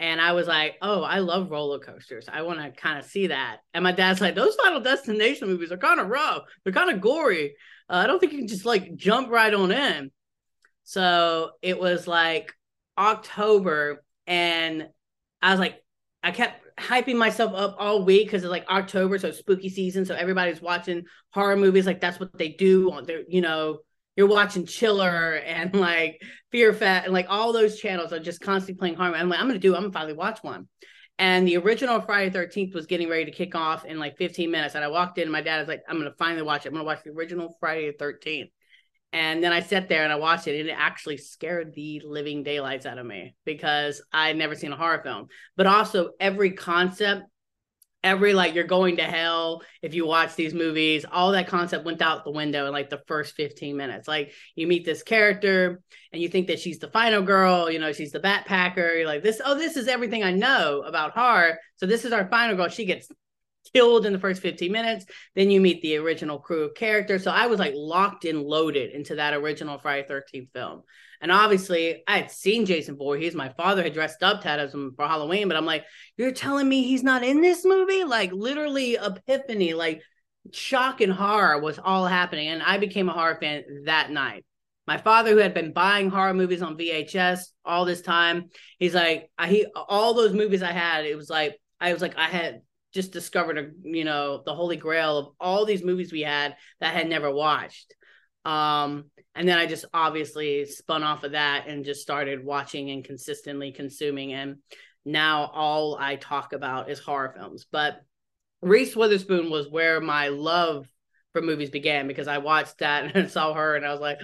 And 0.00 0.18
I 0.18 0.32
was 0.32 0.46
like, 0.46 0.76
oh, 0.80 1.02
I 1.02 1.18
love 1.18 1.50
roller 1.50 1.78
coasters. 1.78 2.26
I 2.26 2.40
want 2.40 2.60
to 2.60 2.70
kind 2.70 2.98
of 2.98 3.04
see 3.04 3.26
that. 3.26 3.58
And 3.74 3.84
my 3.84 3.92
dad's 3.92 4.22
like, 4.22 4.34
those 4.34 4.54
Final 4.54 4.80
Destination 4.80 5.46
movies 5.46 5.72
are 5.72 5.76
kind 5.76 6.00
of 6.00 6.08
rough. 6.08 6.44
They're 6.64 6.72
kind 6.72 6.90
of 6.90 7.02
gory. 7.02 7.54
Uh, 7.86 7.96
I 7.96 8.06
don't 8.06 8.18
think 8.18 8.32
you 8.32 8.38
can 8.38 8.48
just 8.48 8.64
like 8.64 8.96
jump 8.96 9.28
right 9.28 9.52
on 9.52 9.70
in. 9.70 10.10
So 10.84 11.50
it 11.60 11.78
was 11.78 12.06
like 12.06 12.54
October, 12.96 14.02
and 14.26 14.88
I 15.42 15.50
was 15.50 15.60
like, 15.60 15.84
I 16.22 16.30
kept 16.30 16.64
hyping 16.78 17.16
myself 17.16 17.52
up 17.54 17.76
all 17.78 18.04
week 18.04 18.26
because 18.26 18.42
it's 18.44 18.50
like 18.50 18.68
October, 18.68 19.18
so 19.18 19.30
spooky 19.30 19.68
season. 19.68 20.04
So 20.04 20.14
everybody's 20.14 20.62
watching 20.62 21.04
horror 21.30 21.56
movies. 21.56 21.86
Like 21.86 22.00
that's 22.00 22.20
what 22.20 22.36
they 22.36 22.50
do. 22.50 22.90
On 22.92 23.04
their, 23.04 23.22
you 23.28 23.40
know, 23.40 23.78
you're 24.16 24.26
watching 24.26 24.66
Chiller 24.66 25.36
and 25.36 25.74
like 25.74 26.20
FearNet 26.52 27.04
and 27.04 27.12
like 27.12 27.26
all 27.28 27.52
those 27.52 27.78
channels 27.78 28.12
are 28.12 28.18
just 28.18 28.40
constantly 28.40 28.78
playing 28.78 28.94
horror. 28.94 29.14
I'm 29.14 29.28
like, 29.28 29.40
I'm 29.40 29.46
gonna 29.46 29.58
do. 29.58 29.74
I'm 29.74 29.82
gonna 29.82 29.92
finally 29.92 30.14
watch 30.14 30.42
one. 30.42 30.68
And 31.18 31.46
the 31.46 31.56
original 31.56 32.00
Friday 32.00 32.30
13th 32.30 32.74
was 32.74 32.86
getting 32.86 33.08
ready 33.08 33.24
to 33.24 33.30
kick 33.32 33.54
off 33.56 33.84
in 33.84 33.98
like 33.98 34.16
15 34.16 34.50
minutes. 34.50 34.76
And 34.76 34.84
I 34.84 34.88
walked 34.88 35.18
in, 35.18 35.22
and 35.22 35.32
my 35.32 35.40
dad 35.40 35.58
was 35.58 35.68
like, 35.68 35.82
I'm 35.88 36.00
to 36.00 36.12
finally 36.12 36.42
watch 36.42 36.64
it. 36.64 36.68
I'm 36.68 36.76
to 36.76 36.84
watch 36.84 37.02
the 37.04 37.10
original 37.10 37.56
Friday 37.58 37.90
the 37.90 38.04
13th. 38.04 38.50
And 39.12 39.42
then 39.42 39.52
I 39.52 39.60
sat 39.60 39.88
there 39.88 40.04
and 40.04 40.12
I 40.12 40.16
watched 40.16 40.46
it, 40.46 40.60
and 40.60 40.68
it 40.68 40.76
actually 40.76 41.16
scared 41.16 41.74
the 41.74 42.02
living 42.04 42.42
daylights 42.42 42.84
out 42.84 42.98
of 42.98 43.06
me 43.06 43.34
because 43.44 44.02
I'd 44.12 44.36
never 44.36 44.54
seen 44.54 44.72
a 44.72 44.76
horror 44.76 45.00
film. 45.02 45.28
But 45.56 45.66
also, 45.66 46.10
every 46.20 46.52
concept 46.52 47.24
every 48.04 48.32
like 48.32 48.54
you're 48.54 48.62
going 48.62 48.96
to 48.96 49.02
hell 49.02 49.60
if 49.82 49.92
you 49.92 50.06
watch 50.06 50.36
these 50.36 50.54
movies 50.54 51.04
all 51.10 51.32
that 51.32 51.48
concept 51.48 51.84
went 51.84 52.00
out 52.00 52.22
the 52.22 52.30
window 52.30 52.66
in 52.66 52.72
like 52.72 52.88
the 52.90 53.02
first 53.08 53.34
15 53.34 53.76
minutes. 53.76 54.06
Like 54.06 54.32
you 54.54 54.68
meet 54.68 54.84
this 54.84 55.02
character 55.02 55.80
and 56.12 56.22
you 56.22 56.28
think 56.28 56.46
that 56.46 56.60
she's 56.60 56.78
the 56.78 56.86
final 56.86 57.22
girl 57.22 57.68
you 57.68 57.80
know 57.80 57.92
she's 57.92 58.12
the 58.12 58.20
backpacker 58.20 58.98
you're 58.98 59.06
like 59.06 59.24
this 59.24 59.40
oh 59.44 59.56
this 59.56 59.76
is 59.76 59.88
everything 59.88 60.22
i 60.22 60.30
know 60.30 60.82
about 60.86 61.16
her 61.16 61.58
so 61.78 61.86
this 61.86 62.04
is 62.04 62.12
our 62.12 62.28
final 62.28 62.56
girl. 62.56 62.68
She 62.68 62.84
gets 62.84 63.08
killed 63.74 64.06
in 64.06 64.12
the 64.12 64.18
first 64.18 64.42
15 64.42 64.70
minutes 64.70 65.06
then 65.34 65.50
you 65.50 65.60
meet 65.60 65.82
the 65.82 65.96
original 65.96 66.38
crew 66.38 66.62
of 66.62 66.74
characters 66.74 67.24
so 67.24 67.30
i 67.30 67.46
was 67.46 67.58
like 67.58 67.74
locked 67.74 68.24
and 68.24 68.42
loaded 68.42 68.92
into 68.92 69.16
that 69.16 69.34
original 69.34 69.78
friday 69.78 70.06
13th 70.08 70.52
film 70.52 70.82
and 71.20 71.32
obviously, 71.32 72.02
I 72.06 72.18
had 72.18 72.30
seen 72.30 72.64
Jason 72.64 72.96
Voorhees. 72.96 73.34
My 73.34 73.48
father 73.48 73.82
had 73.82 73.94
dressed 73.94 74.22
up 74.22 74.46
as 74.46 74.72
him 74.72 74.92
for 74.94 75.06
Halloween, 75.06 75.48
but 75.48 75.56
I'm 75.56 75.66
like, 75.66 75.84
you're 76.16 76.32
telling 76.32 76.68
me 76.68 76.84
he's 76.84 77.02
not 77.02 77.24
in 77.24 77.40
this 77.40 77.64
movie? 77.64 78.04
Like, 78.04 78.32
literally, 78.32 78.94
epiphany, 78.94 79.74
like, 79.74 80.02
shock 80.52 81.00
and 81.00 81.12
horror 81.12 81.60
was 81.60 81.78
all 81.82 82.06
happening. 82.06 82.48
And 82.48 82.62
I 82.62 82.78
became 82.78 83.08
a 83.08 83.12
horror 83.12 83.38
fan 83.40 83.64
that 83.86 84.10
night. 84.10 84.44
My 84.86 84.96
father, 84.96 85.32
who 85.32 85.38
had 85.38 85.54
been 85.54 85.72
buying 85.72 86.08
horror 86.08 86.34
movies 86.34 86.62
on 86.62 86.78
VHS 86.78 87.40
all 87.64 87.84
this 87.84 88.00
time, 88.00 88.50
he's 88.78 88.94
like, 88.94 89.28
I, 89.36 89.48
he, 89.48 89.66
all 89.74 90.14
those 90.14 90.32
movies 90.32 90.62
I 90.62 90.72
had, 90.72 91.04
it 91.04 91.16
was 91.16 91.28
like, 91.28 91.58
I 91.80 91.92
was 91.92 92.00
like, 92.00 92.16
I 92.16 92.28
had 92.28 92.62
just 92.92 93.12
discovered, 93.12 93.58
a, 93.58 93.70
you 93.82 94.04
know, 94.04 94.42
the 94.44 94.54
holy 94.54 94.76
grail 94.76 95.18
of 95.18 95.28
all 95.40 95.64
these 95.64 95.84
movies 95.84 96.12
we 96.12 96.22
had 96.22 96.56
that 96.80 96.94
I 96.94 96.98
had 96.98 97.08
never 97.08 97.30
watched. 97.30 97.94
Um, 98.44 99.06
and 99.34 99.48
then 99.48 99.58
I 99.58 99.66
just 99.66 99.84
obviously 99.92 100.64
spun 100.64 101.02
off 101.02 101.24
of 101.24 101.32
that 101.32 101.66
and 101.68 101.84
just 101.84 102.00
started 102.00 102.44
watching 102.44 102.90
and 102.90 103.04
consistently 103.04 103.72
consuming. 103.72 104.32
And 104.32 104.56
now 105.04 105.50
all 105.54 105.96
I 105.98 106.16
talk 106.16 106.52
about 106.52 106.90
is 106.90 106.98
horror 106.98 107.34
films. 107.36 107.66
But 107.70 108.00
Reese 108.62 108.96
Witherspoon 108.96 109.50
was 109.50 109.68
where 109.68 110.00
my 110.00 110.28
love 110.28 110.88
for 111.32 111.42
movies 111.42 111.70
began 111.70 112.08
because 112.08 112.26
I 112.26 112.38
watched 112.38 112.78
that 112.78 113.14
and 113.16 113.30
saw 113.30 113.54
her 113.54 113.76
and 113.76 113.84
I 113.84 113.92
was 113.92 114.00
like, 114.00 114.18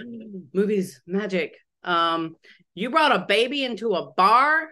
movies, 0.53 1.01
magic. 1.05 1.55
Um, 1.83 2.35
you 2.73 2.89
brought 2.89 3.15
a 3.15 3.25
baby 3.27 3.63
into 3.63 3.93
a 3.93 4.11
bar. 4.11 4.69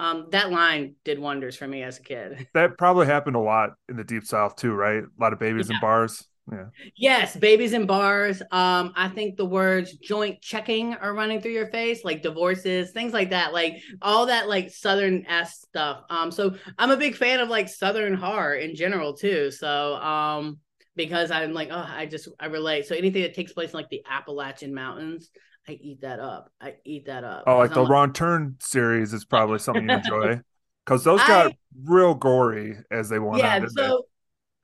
Um, 0.00 0.28
that 0.30 0.50
line 0.50 0.94
did 1.04 1.18
wonders 1.18 1.56
for 1.56 1.68
me 1.68 1.82
as 1.82 1.98
a 1.98 2.02
kid. 2.02 2.48
That 2.54 2.78
probably 2.78 3.06
happened 3.06 3.36
a 3.36 3.40
lot 3.40 3.74
in 3.88 3.96
the 3.96 4.04
deep 4.04 4.24
south 4.24 4.56
too, 4.56 4.72
right? 4.72 5.02
A 5.04 5.22
lot 5.22 5.34
of 5.34 5.38
babies 5.38 5.68
yeah. 5.68 5.76
in 5.76 5.80
bars. 5.80 6.24
Yeah. 6.50 6.64
Yes, 6.96 7.36
babies 7.36 7.74
in 7.74 7.84
bars. 7.84 8.40
Um, 8.50 8.92
I 8.96 9.10
think 9.14 9.36
the 9.36 9.44
words 9.44 9.92
joint 9.98 10.40
checking 10.40 10.94
are 10.94 11.14
running 11.14 11.42
through 11.42 11.52
your 11.52 11.66
face, 11.66 12.02
like 12.02 12.22
divorces, 12.22 12.92
things 12.92 13.12
like 13.12 13.30
that, 13.30 13.52
like 13.52 13.82
all 14.00 14.26
that 14.26 14.48
like 14.48 14.70
southern 14.70 15.26
s 15.26 15.60
stuff. 15.60 16.02
Um, 16.08 16.30
so 16.30 16.56
I'm 16.78 16.90
a 16.90 16.96
big 16.96 17.14
fan 17.14 17.40
of 17.40 17.50
like 17.50 17.68
southern 17.68 18.14
horror 18.14 18.54
in 18.54 18.74
general 18.74 19.12
too. 19.14 19.50
So 19.50 19.96
um, 19.96 20.58
because 20.96 21.30
I'm 21.30 21.52
like, 21.52 21.68
oh, 21.70 21.86
I 21.86 22.06
just 22.06 22.28
I 22.40 22.46
relate. 22.46 22.86
So 22.86 22.94
anything 22.94 23.22
that 23.22 23.34
takes 23.34 23.52
place 23.52 23.70
in 23.70 23.76
like 23.76 23.90
the 23.90 24.02
Appalachian 24.10 24.74
Mountains, 24.74 25.30
I 25.70 25.78
eat 25.80 26.00
that 26.00 26.18
up. 26.18 26.50
I 26.60 26.74
eat 26.84 27.06
that 27.06 27.22
up. 27.22 27.44
Oh, 27.46 27.58
like 27.58 27.72
the 27.72 27.82
like, 27.82 27.90
Wrong 27.90 28.12
Turn 28.12 28.56
series 28.60 29.12
is 29.12 29.24
probably 29.24 29.60
something 29.60 29.88
you 29.88 29.94
enjoy 29.96 30.40
because 30.84 31.04
those 31.04 31.20
got 31.20 31.52
I, 31.52 31.56
real 31.84 32.14
gory 32.14 32.76
as 32.90 33.08
they 33.08 33.20
went. 33.20 33.38
Yeah, 33.38 33.54
on, 33.54 33.62
Yeah, 33.62 33.68
so 33.68 34.06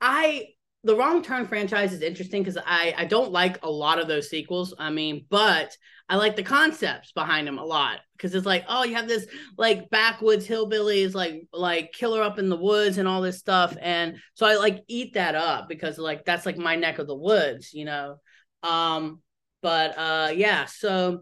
they? 0.01 0.07
I 0.07 0.47
the 0.83 0.95
wrong 0.95 1.21
turn 1.21 1.47
franchise 1.47 1.93
is 1.93 2.01
interesting 2.01 2.43
because 2.43 2.61
I 2.65 2.93
I 2.97 3.05
don't 3.05 3.31
like 3.31 3.63
a 3.63 3.69
lot 3.69 3.99
of 3.99 4.09
those 4.09 4.29
sequels. 4.29 4.73
I 4.77 4.89
mean, 4.89 5.25
but 5.29 5.75
I 6.09 6.17
like 6.17 6.35
the 6.35 6.43
concepts 6.43 7.13
behind 7.13 7.47
them 7.47 7.57
a 7.57 7.63
lot 7.63 7.99
because 8.17 8.35
it's 8.35 8.45
like, 8.45 8.65
oh, 8.67 8.83
you 8.83 8.95
have 8.95 9.07
this 9.07 9.27
like 9.57 9.89
backwoods 9.89 10.45
hillbillies, 10.45 11.15
like 11.15 11.47
like 11.53 11.93
killer 11.93 12.21
up 12.21 12.37
in 12.37 12.49
the 12.49 12.57
woods 12.57 12.97
and 12.97 13.07
all 13.07 13.21
this 13.21 13.39
stuff, 13.39 13.77
and 13.79 14.17
so 14.33 14.45
I 14.45 14.55
like 14.55 14.83
eat 14.89 15.13
that 15.13 15.35
up 15.35 15.69
because 15.69 15.97
like 15.97 16.25
that's 16.25 16.45
like 16.45 16.57
my 16.57 16.75
neck 16.75 16.99
of 16.99 17.07
the 17.07 17.15
woods, 17.15 17.73
you 17.73 17.85
know. 17.85 18.17
Um, 18.61 19.21
but 19.61 19.97
uh, 19.97 20.31
yeah, 20.35 20.65
so 20.65 21.21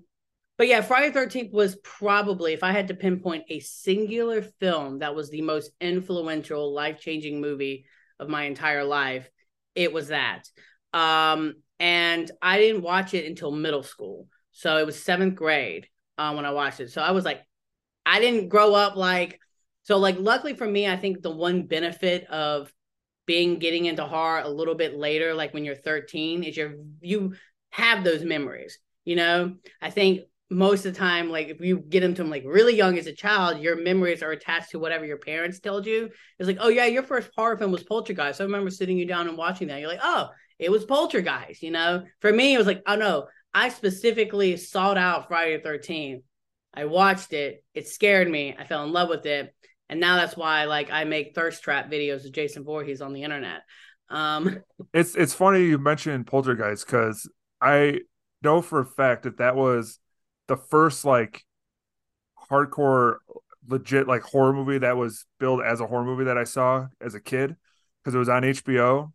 but 0.58 0.68
yeah, 0.68 0.82
Friday 0.82 1.12
Thirteenth 1.12 1.52
was 1.52 1.76
probably, 1.84 2.54
if 2.54 2.64
I 2.64 2.72
had 2.72 2.88
to 2.88 2.94
pinpoint 2.94 3.44
a 3.50 3.60
singular 3.60 4.42
film 4.42 5.00
that 5.00 5.16
was 5.16 5.30
the 5.30 5.42
most 5.42 5.72
influential, 5.82 6.74
life 6.74 7.00
changing 7.00 7.42
movie 7.42 7.86
of 8.20 8.30
my 8.30 8.44
entire 8.44 8.84
life, 8.84 9.30
it 9.76 9.92
was 9.92 10.08
that. 10.08 10.44
Um, 10.94 11.56
and 11.80 12.32
I 12.42 12.58
didn't 12.58 12.84
watch 12.84 13.14
it 13.14 13.26
until 13.26 13.52
middle 13.52 13.84
school, 13.84 14.28
so 14.52 14.78
it 14.78 14.86
was 14.86 15.02
seventh 15.02 15.36
grade 15.36 15.88
uh, 16.18 16.34
when 16.34 16.46
I 16.46 16.52
watched 16.52 16.80
it. 16.80 16.92
So 16.92 17.02
I 17.02 17.12
was 17.12 17.26
like, 17.26 17.42
I 18.06 18.20
didn't 18.20 18.50
grow 18.50 18.74
up 18.74 18.96
like 18.96 19.40
so. 19.84 19.98
Like, 19.98 20.18
luckily 20.20 20.54
for 20.54 20.68
me, 20.68 20.88
I 20.88 20.96
think 20.96 21.22
the 21.22 21.32
one 21.32 21.64
benefit 21.64 22.26
of 22.28 22.72
being 23.26 23.60
getting 23.60 23.86
into 23.86 24.06
horror 24.06 24.42
a 24.42 24.50
little 24.50 24.76
bit 24.76 24.96
later, 24.96 25.34
like 25.34 25.54
when 25.54 25.66
you're 25.66 25.76
13, 25.76 26.44
is 26.44 26.56
you're 26.56 26.76
you 27.02 27.34
have 27.76 28.04
those 28.04 28.24
memories. 28.24 28.80
You 29.04 29.18
know, 29.18 29.56
I 29.82 29.90
think 29.90 30.22
most 30.50 30.86
of 30.86 30.94
the 30.94 31.00
time, 31.00 31.30
like 31.30 31.50
if 31.50 31.60
you 31.60 31.78
get 31.78 32.04
into 32.04 32.22
them 32.22 32.32
like 32.32 32.44
really 32.46 32.76
young 32.76 32.98
as 32.98 33.08
a 33.08 33.14
child, 33.14 33.60
your 33.60 33.76
memories 33.76 34.24
are 34.24 34.32
attached 34.32 34.72
to 34.72 34.80
whatever 34.80 35.06
your 35.06 35.18
parents 35.18 35.60
told 35.60 35.86
you. 35.86 36.10
It's 36.40 36.48
like, 36.48 36.58
oh 36.60 36.70
yeah, 36.70 36.86
your 36.86 37.04
first 37.04 37.30
horror 37.36 37.58
film 37.58 37.72
was 37.72 37.84
Poltergeist. 37.84 38.38
So 38.38 38.44
I 38.44 38.48
remember 38.48 38.70
sitting 38.70 38.98
you 38.98 39.06
down 39.06 39.28
and 39.28 39.38
watching 39.38 39.68
that. 39.68 39.80
You're 39.80 39.90
like, 39.90 40.00
oh, 40.02 40.30
it 40.58 40.72
was 40.72 40.86
Poltergeist. 40.86 41.62
You 41.62 41.72
know, 41.72 42.04
for 42.22 42.32
me, 42.32 42.54
it 42.54 42.58
was 42.58 42.68
like, 42.68 42.82
oh 42.88 42.96
no, 42.96 43.28
I 43.54 43.70
specifically 43.70 44.58
sought 44.58 44.98
out 44.98 45.28
Friday 45.28 45.58
the 45.58 45.68
13th. 45.68 46.22
I 46.74 46.86
watched 46.86 47.34
it. 47.34 47.64
It 47.74 47.88
scared 47.88 48.30
me. 48.30 48.56
I 48.58 48.66
fell 48.66 48.84
in 48.84 48.92
love 48.92 49.10
with 49.10 49.26
it, 49.26 49.54
and 49.90 50.00
now 50.00 50.16
that's 50.16 50.38
why 50.38 50.66
like 50.66 50.92
I 50.92 51.04
make 51.04 51.36
thirst 51.36 51.64
trap 51.64 51.92
videos 51.92 52.26
of 52.26 52.34
Jason 52.34 52.64
Voorhees 52.64 53.02
on 53.02 53.14
the 53.14 53.24
internet. 53.24 53.62
Um, 54.10 54.60
it's 54.94 55.16
it's 55.16 55.34
funny 55.34 55.66
you 55.66 55.78
mentioned 55.78 56.28
Poltergeist 56.28 56.86
because 56.86 57.30
I 57.62 58.02
know 58.42 58.62
for 58.62 58.80
a 58.80 58.86
fact 58.86 59.24
that 59.24 59.38
that 59.38 59.56
was 59.56 60.00
the 60.48 60.58
first 60.58 61.06
like 61.06 61.44
hardcore 62.50 63.18
legit 63.68 64.08
like 64.08 64.22
horror 64.22 64.54
movie 64.54 64.78
that 64.78 64.98
was 64.98 65.26
billed 65.40 65.62
as 65.62 65.80
a 65.80 65.88
horror 65.88 66.04
movie 66.04 66.26
that 66.26 66.38
I 66.38 66.44
saw 66.44 66.88
as 67.02 67.16
a 67.16 67.20
kid 67.20 67.56
because 68.04 68.16
it 68.16 68.20
was 68.20 68.30
on 68.30 68.44
HBO 68.44 69.12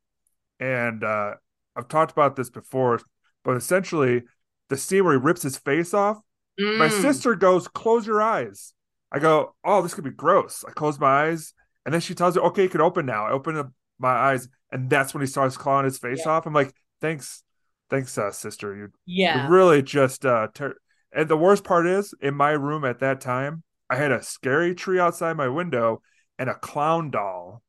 and 0.59 1.05
uh 1.05 1.35
I've 1.77 1.89
talked 1.89 2.11
about 2.11 2.37
this 2.37 2.51
before 2.51 3.01
but 3.45 3.57
essentially 3.57 4.23
the 4.69 4.77
scene 4.77 5.05
where 5.05 5.13
he 5.15 5.19
rips 5.19 5.43
his 5.43 5.57
face 5.57 5.95
off 5.95 6.19
mm. 6.61 6.79
my 6.79 6.89
sister 6.89 7.35
goes 7.35 7.69
close 7.69 8.07
your 8.07 8.21
eyes. 8.21 8.75
I 9.13 9.19
go 9.19 9.55
oh 9.65 9.83
this 9.83 9.95
could 9.95 10.05
be 10.05 10.11
gross. 10.11 10.65
I 10.67 10.73
close 10.73 10.99
my 10.99 11.29
eyes 11.29 11.55
and 11.85 11.95
then 11.95 12.01
she 12.01 12.15
tells 12.15 12.35
me 12.35 12.43
okay 12.43 12.65
you 12.65 12.69
can 12.69 12.81
open 12.81 13.07
now. 13.07 13.27
I 13.27 13.31
open 13.31 13.57
up 13.57 13.73
my 13.99 14.11
eyes 14.11 14.49
and 14.73 14.91
that's 14.91 15.15
when 15.15 15.21
he 15.21 15.27
starts 15.27 15.57
clawing 15.57 15.85
his 15.85 15.99
face 15.99 16.23
yeah. 16.25 16.33
off. 16.33 16.47
I'm 16.47 16.55
like 16.55 16.75
thanks 17.01 17.45
thanks 17.91 18.17
uh 18.17 18.31
sister 18.31 18.75
you 18.77 18.89
yeah 19.07 19.49
really 19.49 19.83
just 19.83 20.25
uh 20.25 20.49
ter- 20.55 20.77
and 21.13 21.29
the 21.29 21.37
worst 21.37 21.65
part 21.65 21.89
is, 21.89 22.15
in 22.21 22.35
my 22.37 22.51
room 22.51 22.85
at 22.85 23.01
that 23.01 23.21
time, 23.21 23.65
I 23.89 23.97
had 23.97 24.13
a 24.13 24.23
scary 24.23 24.77
tree 24.77 25.01
outside 25.01 25.37
my 25.37 25.49
window 25.49 26.03
and 26.39 26.49
a 26.49 26.55
clown 26.55 27.11
doll 27.11 27.63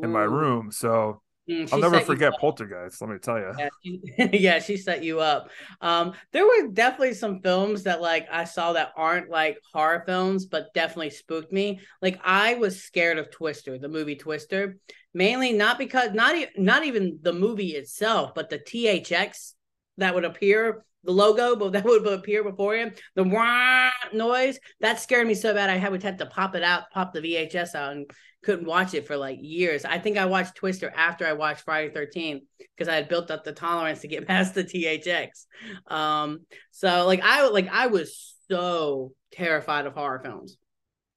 in 0.00 0.10
Ooh. 0.10 0.12
my 0.12 0.22
room. 0.22 0.70
So 0.70 1.20
mm, 1.48 1.72
I'll 1.72 1.80
never 1.80 2.00
forget 2.00 2.34
Poltergeist. 2.38 3.00
Let 3.00 3.10
me 3.10 3.18
tell 3.18 3.38
you. 3.38 3.52
Yeah 3.58 3.68
she, 3.82 4.00
yeah, 4.32 4.58
she 4.58 4.76
set 4.76 5.02
you 5.02 5.20
up. 5.20 5.50
Um, 5.80 6.12
there 6.32 6.44
were 6.44 6.68
definitely 6.72 7.14
some 7.14 7.40
films 7.40 7.84
that 7.84 8.00
like 8.00 8.26
I 8.30 8.44
saw 8.44 8.72
that 8.74 8.92
aren't 8.96 9.30
like 9.30 9.58
horror 9.72 10.02
films, 10.06 10.46
but 10.46 10.72
definitely 10.74 11.10
spooked 11.10 11.52
me. 11.52 11.80
Like 12.02 12.20
I 12.24 12.54
was 12.54 12.82
scared 12.82 13.18
of 13.18 13.30
Twister, 13.30 13.78
the 13.78 13.88
movie 13.88 14.16
Twister, 14.16 14.78
mainly 15.14 15.52
not 15.52 15.78
because 15.78 16.12
not 16.12 16.36
e- 16.36 16.48
not 16.56 16.84
even 16.84 17.18
the 17.22 17.32
movie 17.32 17.70
itself, 17.70 18.32
but 18.34 18.50
the 18.50 18.58
THX 18.58 19.54
that 19.98 20.14
would 20.14 20.24
appear 20.24 20.84
the 21.04 21.12
logo, 21.12 21.56
but 21.56 21.72
that 21.72 21.84
would 21.84 22.06
appear 22.06 22.42
before 22.42 22.74
him. 22.74 22.92
The 23.14 23.90
noise 24.12 24.58
that 24.80 25.00
scared 25.00 25.26
me 25.26 25.34
so 25.34 25.54
bad 25.54 25.70
I 25.70 25.76
had, 25.76 25.92
would 25.92 26.02
have 26.02 26.18
to 26.18 26.26
pop 26.26 26.54
it 26.54 26.62
out, 26.62 26.90
pop 26.92 27.12
the 27.12 27.20
VHS 27.20 27.74
out, 27.74 27.92
and 27.92 28.10
couldn't 28.44 28.66
watch 28.66 28.94
it 28.94 29.06
for 29.06 29.16
like 29.16 29.38
years. 29.40 29.84
I 29.84 29.98
think 29.98 30.16
I 30.16 30.26
watched 30.26 30.54
Twister 30.54 30.92
after 30.94 31.26
I 31.26 31.32
watched 31.32 31.64
Friday 31.64 31.92
Thirteen 31.92 32.42
because 32.58 32.88
I 32.88 32.94
had 32.94 33.08
built 33.08 33.30
up 33.30 33.44
the 33.44 33.52
tolerance 33.52 34.00
to 34.00 34.08
get 34.08 34.26
past 34.28 34.54
the 34.54 34.64
THX. 34.64 35.46
Um, 35.92 36.40
so 36.70 37.06
like 37.06 37.20
I 37.22 37.48
like 37.48 37.68
I 37.68 37.88
was 37.88 38.36
so 38.48 39.12
terrified 39.32 39.86
of 39.86 39.94
horror 39.94 40.20
films. 40.22 40.56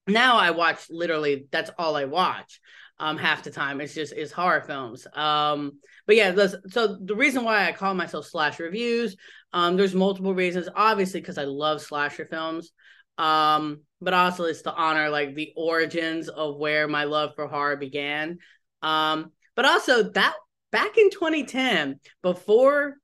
Now 0.08 0.38
I 0.38 0.52
watch 0.52 0.90
literally 0.90 1.48
that's 1.52 1.72
all 1.78 1.96
I 1.96 2.06
watch. 2.06 2.60
Um, 3.02 3.18
half 3.18 3.44
the 3.44 3.50
time 3.50 3.82
it's 3.82 3.96
just 3.96 4.14
it's 4.14 4.32
horror 4.32 4.62
films. 4.62 5.08
Um, 5.14 5.80
but 6.06 6.16
yeah, 6.16 6.36
so 6.70 6.98
the 7.02 7.16
reason 7.16 7.44
why 7.44 7.68
I 7.68 7.72
call 7.72 7.94
myself 7.94 8.28
slash 8.28 8.60
reviews 8.60 9.18
um, 9.54 9.76
there's 9.76 9.94
multiple 9.94 10.34
reasons, 10.34 10.70
obviously, 10.76 11.20
because 11.20 11.38
I 11.38 11.44
love 11.44 11.82
slasher 11.82 12.26
films. 12.26 12.72
Um, 13.18 13.82
but 14.00 14.14
also 14.14 14.46
it's 14.46 14.64
to 14.64 14.74
honor 14.74 15.10
like 15.10 15.36
the 15.36 15.54
origins 15.56 16.30
of 16.30 16.58
where 16.58 16.88
my 16.88 17.04
love 17.04 17.32
for 17.36 17.48
horror 17.48 17.76
began. 17.76 18.40
Um, 18.82 19.32
but 19.56 19.66
also 19.66 20.10
that 20.12 20.34
back 20.72 20.98
in 20.98 21.10
2010, 21.10 22.00
before 22.22 22.98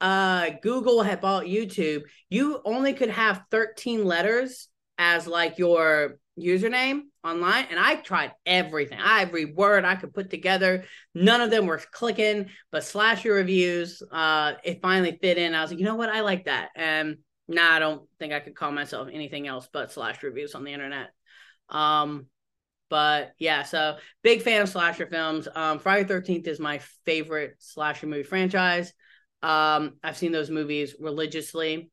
uh 0.00 0.52
Google 0.62 1.02
had 1.02 1.20
bought 1.20 1.44
YouTube, 1.44 2.02
you 2.30 2.60
only 2.64 2.94
could 2.94 3.10
have 3.10 3.42
13 3.50 4.04
letters 4.04 4.68
as 4.96 5.26
like 5.26 5.58
your 5.58 6.18
username 6.40 7.02
online 7.24 7.66
and 7.70 7.78
I 7.78 7.96
tried 7.96 8.32
everything. 8.46 8.98
Every 9.02 9.46
word 9.46 9.84
I 9.84 9.96
could 9.96 10.14
put 10.14 10.30
together. 10.30 10.84
None 11.14 11.40
of 11.40 11.50
them 11.50 11.66
were 11.66 11.80
clicking, 11.92 12.50
but 12.70 12.84
slasher 12.84 13.32
reviews, 13.32 14.02
uh, 14.10 14.54
it 14.64 14.82
finally 14.82 15.18
fit 15.20 15.38
in. 15.38 15.54
I 15.54 15.62
was 15.62 15.70
like, 15.70 15.78
you 15.78 15.84
know 15.84 15.96
what? 15.96 16.08
I 16.08 16.20
like 16.20 16.44
that. 16.44 16.70
And 16.74 17.18
now 17.48 17.68
nah, 17.68 17.76
I 17.76 17.78
don't 17.78 18.08
think 18.18 18.32
I 18.32 18.40
could 18.40 18.54
call 18.54 18.72
myself 18.72 19.08
anything 19.12 19.46
else 19.46 19.68
but 19.72 19.92
slash 19.92 20.22
reviews 20.22 20.54
on 20.54 20.64
the 20.64 20.72
internet. 20.72 21.10
Um, 21.68 22.26
but 22.88 23.32
yeah, 23.38 23.62
so 23.62 23.96
big 24.22 24.42
fan 24.42 24.62
of 24.62 24.68
slasher 24.68 25.06
films. 25.06 25.46
Um, 25.54 25.78
Friday 25.78 26.08
Thirteenth 26.08 26.48
is 26.48 26.58
my 26.58 26.80
favorite 27.06 27.54
slasher 27.58 28.06
movie 28.06 28.24
franchise. 28.24 28.92
Um, 29.42 29.92
I've 30.02 30.18
seen 30.18 30.32
those 30.32 30.50
movies 30.50 30.96
religiously 30.98 31.90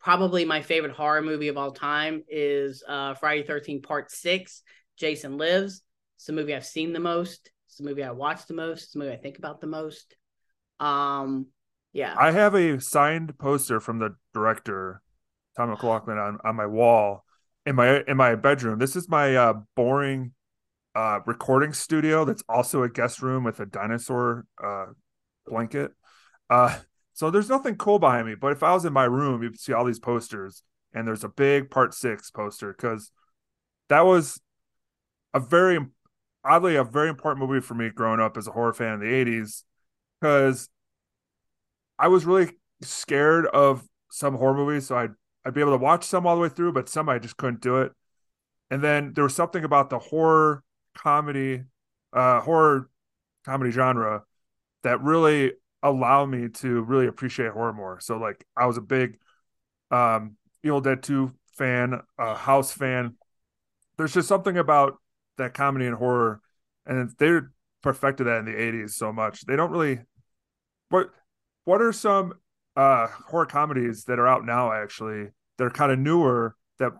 probably 0.00 0.44
my 0.44 0.62
favorite 0.62 0.92
horror 0.92 1.22
movie 1.22 1.48
of 1.48 1.56
all 1.56 1.70
time 1.70 2.22
is 2.28 2.82
uh, 2.86 3.14
Friday 3.14 3.42
13 3.42 3.82
Part 3.82 4.10
6, 4.10 4.62
Jason 4.96 5.38
Lives. 5.38 5.82
It's 6.16 6.26
the 6.26 6.32
movie 6.32 6.54
I've 6.54 6.66
seen 6.66 6.92
the 6.92 7.00
most. 7.00 7.50
It's 7.66 7.76
the 7.76 7.84
movie 7.84 8.02
I 8.02 8.10
watch 8.10 8.46
the 8.46 8.54
most. 8.54 8.84
It's 8.84 8.92
the 8.92 9.00
movie 9.00 9.12
I 9.12 9.16
think 9.16 9.38
about 9.38 9.60
the 9.60 9.66
most. 9.66 10.16
Um, 10.80 11.46
yeah. 11.92 12.14
I 12.18 12.32
have 12.32 12.54
a 12.54 12.80
signed 12.80 13.38
poster 13.38 13.80
from 13.80 13.98
the 13.98 14.16
director, 14.34 15.02
Tom 15.56 15.70
McLoughlin, 15.70 16.18
on, 16.18 16.38
on 16.44 16.56
my 16.56 16.66
wall 16.66 17.24
in 17.66 17.76
my 17.76 18.02
in 18.08 18.16
my 18.16 18.34
bedroom. 18.34 18.78
This 18.78 18.96
is 18.96 19.08
my 19.08 19.36
uh, 19.36 19.54
boring 19.76 20.32
uh, 20.94 21.20
recording 21.26 21.72
studio 21.72 22.24
that's 22.24 22.42
also 22.48 22.82
a 22.82 22.88
guest 22.88 23.20
room 23.20 23.44
with 23.44 23.60
a 23.60 23.66
dinosaur 23.66 24.46
uh, 24.62 24.86
blanket. 25.46 25.92
Uh, 26.48 26.78
so 27.18 27.32
there's 27.32 27.48
nothing 27.48 27.74
cool 27.74 27.98
behind 27.98 28.28
me. 28.28 28.36
But 28.36 28.52
if 28.52 28.62
I 28.62 28.72
was 28.72 28.84
in 28.84 28.92
my 28.92 29.02
room, 29.02 29.42
you'd 29.42 29.58
see 29.58 29.72
all 29.72 29.84
these 29.84 29.98
posters, 29.98 30.62
and 30.94 31.04
there's 31.04 31.24
a 31.24 31.28
big 31.28 31.68
part 31.68 31.92
six 31.92 32.30
poster 32.30 32.72
because 32.72 33.10
that 33.88 34.06
was 34.06 34.40
a 35.34 35.40
very 35.40 35.80
oddly 36.44 36.76
a 36.76 36.84
very 36.84 37.08
important 37.08 37.44
movie 37.44 37.60
for 37.60 37.74
me 37.74 37.90
growing 37.90 38.20
up 38.20 38.36
as 38.36 38.46
a 38.46 38.52
horror 38.52 38.72
fan 38.72 38.94
in 38.94 39.00
the 39.00 39.06
80s 39.06 39.64
because 40.20 40.68
I 41.98 42.06
was 42.06 42.24
really 42.24 42.52
scared 42.82 43.46
of 43.46 43.82
some 44.12 44.36
horror 44.36 44.54
movies. 44.54 44.86
So 44.86 44.96
I'd 44.96 45.14
I'd 45.44 45.54
be 45.54 45.60
able 45.60 45.72
to 45.72 45.78
watch 45.78 46.04
some 46.04 46.24
all 46.24 46.36
the 46.36 46.42
way 46.42 46.48
through, 46.48 46.70
but 46.72 46.88
some 46.88 47.08
I 47.08 47.18
just 47.18 47.36
couldn't 47.36 47.62
do 47.62 47.78
it. 47.78 47.90
And 48.70 48.80
then 48.80 49.12
there 49.14 49.24
was 49.24 49.34
something 49.34 49.64
about 49.64 49.90
the 49.90 49.98
horror 49.98 50.62
comedy, 50.94 51.64
uh, 52.12 52.42
horror 52.42 52.88
comedy 53.44 53.72
genre 53.72 54.22
that 54.84 55.02
really 55.02 55.54
allow 55.82 56.26
me 56.26 56.48
to 56.48 56.82
really 56.82 57.06
appreciate 57.06 57.52
horror 57.52 57.72
more. 57.72 58.00
So 58.00 58.18
like 58.18 58.44
I 58.56 58.66
was 58.66 58.76
a 58.76 58.82
big 58.82 59.18
um 59.90 60.36
Evil 60.64 60.80
Dead 60.80 61.02
2 61.02 61.32
fan, 61.56 62.00
uh 62.18 62.34
House 62.34 62.72
fan. 62.72 63.16
There's 63.96 64.14
just 64.14 64.28
something 64.28 64.56
about 64.58 64.98
that 65.38 65.54
comedy 65.54 65.86
and 65.86 65.96
horror 65.96 66.40
and 66.86 67.10
they 67.18 67.40
perfected 67.82 68.26
that 68.26 68.38
in 68.38 68.44
the 68.46 68.58
80s 68.58 68.96
so 68.96 69.12
much. 69.12 69.42
They 69.46 69.56
don't 69.56 69.70
really 69.70 70.00
what 70.90 71.10
what 71.64 71.82
are 71.82 71.92
some 71.92 72.34
uh 72.76 73.08
horror 73.26 73.46
comedies 73.46 74.04
that 74.04 74.18
are 74.18 74.26
out 74.28 74.44
now 74.44 74.72
actually 74.72 75.28
that 75.58 75.64
are 75.64 75.70
kind 75.70 75.92
of 75.92 75.98
newer 75.98 76.56
that 76.78 76.92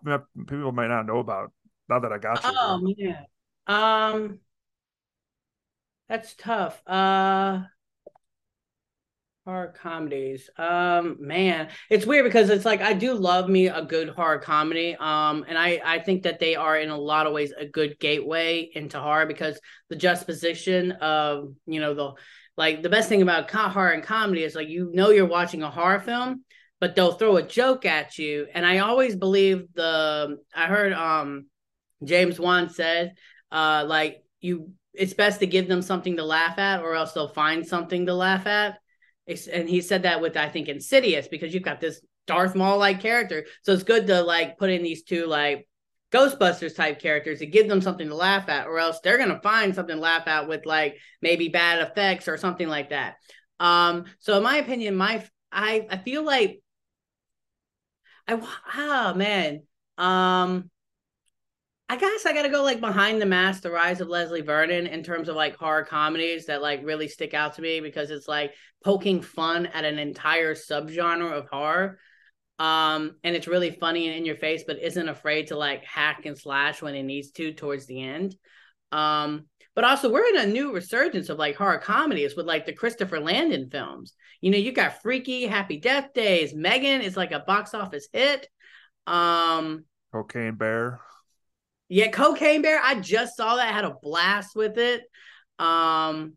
people 0.46 0.72
might 0.72 0.88
not 0.88 1.06
know 1.06 1.18
about 1.18 1.52
now 1.88 2.00
that 2.00 2.12
I 2.12 2.18
got 2.18 2.44
you. 2.44 2.52
Oh 2.56 2.94
yeah. 2.96 3.22
Um 3.66 4.40
that's 6.08 6.34
tough. 6.34 6.82
Uh 6.86 7.62
Horror 9.48 9.72
comedies. 9.80 10.50
Um, 10.58 11.16
man, 11.20 11.68
it's 11.88 12.04
weird 12.04 12.26
because 12.26 12.50
it's 12.50 12.66
like 12.66 12.82
I 12.82 12.92
do 12.92 13.14
love 13.14 13.48
me 13.48 13.68
a 13.68 13.80
good 13.80 14.10
horror 14.10 14.40
comedy. 14.40 14.94
Um, 14.94 15.46
and 15.48 15.56
I 15.56 15.80
I 15.82 16.00
think 16.00 16.24
that 16.24 16.38
they 16.38 16.54
are 16.54 16.76
in 16.76 16.90
a 16.90 16.96
lot 16.98 17.26
of 17.26 17.32
ways 17.32 17.54
a 17.58 17.64
good 17.64 17.98
gateway 17.98 18.68
into 18.74 19.00
horror 19.00 19.24
because 19.24 19.58
the 19.88 19.96
juxtaposition 19.96 20.92
of 20.92 21.54
you 21.64 21.80
know 21.80 21.94
the 21.94 22.12
like 22.58 22.82
the 22.82 22.90
best 22.90 23.08
thing 23.08 23.22
about 23.22 23.50
horror 23.50 23.92
and 23.92 24.02
comedy 24.02 24.44
is 24.44 24.54
like 24.54 24.68
you 24.68 24.90
know 24.92 25.08
you're 25.08 25.24
watching 25.24 25.62
a 25.62 25.70
horror 25.70 26.00
film, 26.00 26.44
but 26.78 26.94
they'll 26.94 27.12
throw 27.12 27.38
a 27.38 27.42
joke 27.42 27.86
at 27.86 28.18
you. 28.18 28.48
And 28.52 28.66
I 28.66 28.80
always 28.80 29.16
believe 29.16 29.72
the 29.72 30.36
I 30.54 30.66
heard 30.66 30.92
um 30.92 31.46
James 32.04 32.38
Wan 32.38 32.68
said 32.68 33.14
uh 33.50 33.86
like 33.88 34.22
you 34.42 34.72
it's 34.92 35.14
best 35.14 35.40
to 35.40 35.46
give 35.46 35.68
them 35.68 35.80
something 35.80 36.18
to 36.18 36.24
laugh 36.24 36.58
at 36.58 36.82
or 36.82 36.94
else 36.94 37.14
they'll 37.14 37.32
find 37.32 37.66
something 37.66 38.04
to 38.04 38.12
laugh 38.12 38.46
at. 38.46 38.78
And 39.28 39.68
he 39.68 39.80
said 39.80 40.02
that 40.04 40.20
with 40.20 40.36
I 40.36 40.48
think 40.48 40.68
Insidious 40.68 41.28
because 41.28 41.52
you've 41.52 41.62
got 41.62 41.80
this 41.80 42.00
Darth 42.26 42.54
Maul 42.54 42.78
like 42.78 43.00
character. 43.00 43.46
So 43.62 43.72
it's 43.72 43.82
good 43.82 44.06
to 44.06 44.22
like 44.22 44.58
put 44.58 44.70
in 44.70 44.82
these 44.82 45.02
two 45.02 45.26
like 45.26 45.68
Ghostbusters 46.12 46.74
type 46.74 47.00
characters 47.00 47.40
to 47.40 47.46
give 47.46 47.68
them 47.68 47.82
something 47.82 48.08
to 48.08 48.14
laugh 48.14 48.48
at, 48.48 48.66
or 48.66 48.78
else 48.78 49.00
they're 49.00 49.18
gonna 49.18 49.40
find 49.42 49.74
something 49.74 49.96
to 49.96 50.00
laugh 50.00 50.26
at 50.26 50.48
with 50.48 50.64
like 50.64 50.96
maybe 51.20 51.48
bad 51.48 51.80
effects 51.80 52.28
or 52.28 52.36
something 52.36 52.68
like 52.68 52.90
that. 52.90 53.16
Um, 53.60 54.04
so 54.18 54.36
in 54.36 54.42
my 54.42 54.56
opinion, 54.56 54.96
my 54.96 55.24
I 55.52 55.86
I 55.90 55.98
feel 55.98 56.22
like 56.22 56.60
I 58.26 58.40
oh 58.76 59.14
man. 59.14 59.62
Um 59.98 60.70
I 61.90 61.96
guess 61.96 62.26
I 62.26 62.34
gotta 62.34 62.50
go 62.50 62.62
like 62.62 62.80
behind 62.80 63.20
the 63.20 63.26
mask, 63.26 63.62
the 63.62 63.70
rise 63.70 64.02
of 64.02 64.08
Leslie 64.08 64.42
Vernon 64.42 64.86
in 64.86 65.02
terms 65.02 65.28
of 65.28 65.36
like 65.36 65.56
horror 65.56 65.84
comedies 65.84 66.46
that 66.46 66.60
like 66.60 66.84
really 66.84 67.08
stick 67.08 67.32
out 67.32 67.54
to 67.54 67.62
me 67.62 67.80
because 67.80 68.10
it's 68.10 68.28
like 68.28 68.52
poking 68.84 69.22
fun 69.22 69.66
at 69.66 69.86
an 69.86 69.98
entire 69.98 70.54
subgenre 70.54 71.32
of 71.32 71.48
horror. 71.48 71.98
Um, 72.58 73.16
and 73.24 73.34
it's 73.34 73.46
really 73.46 73.70
funny 73.70 74.06
and 74.08 74.16
in 74.16 74.26
your 74.26 74.36
face, 74.36 74.64
but 74.66 74.82
isn't 74.82 75.08
afraid 75.08 75.46
to 75.46 75.56
like 75.56 75.84
hack 75.84 76.26
and 76.26 76.36
slash 76.36 76.82
when 76.82 76.94
it 76.94 77.04
needs 77.04 77.30
to 77.32 77.52
towards 77.52 77.86
the 77.86 78.02
end. 78.02 78.36
Um, 78.92 79.46
but 79.74 79.84
also 79.84 80.10
we're 80.10 80.26
in 80.26 80.38
a 80.38 80.46
new 80.46 80.74
resurgence 80.74 81.28
of 81.28 81.38
like 81.38 81.56
horror 81.56 81.78
comedies 81.78 82.36
with 82.36 82.46
like 82.46 82.66
the 82.66 82.72
Christopher 82.72 83.20
Landon 83.20 83.70
films. 83.70 84.12
You 84.40 84.50
know, 84.50 84.58
you 84.58 84.72
got 84.72 85.00
Freaky, 85.00 85.46
Happy 85.46 85.78
Death 85.78 86.12
Days, 86.12 86.52
M3GAN 86.52 87.02
is 87.02 87.16
like 87.16 87.32
a 87.32 87.40
box 87.40 87.72
office 87.72 88.08
hit. 88.12 88.46
Um 89.06 89.84
Cocaine 90.12 90.56
Bear. 90.56 91.00
Yeah, 91.88 92.08
Cocaine 92.08 92.62
Bear. 92.62 92.80
I 92.82 93.00
just 93.00 93.36
saw 93.36 93.56
that. 93.56 93.72
Had 93.72 93.84
a 93.84 93.96
blast 94.02 94.54
with 94.54 94.78
it. 94.78 95.02
Um 95.58 96.34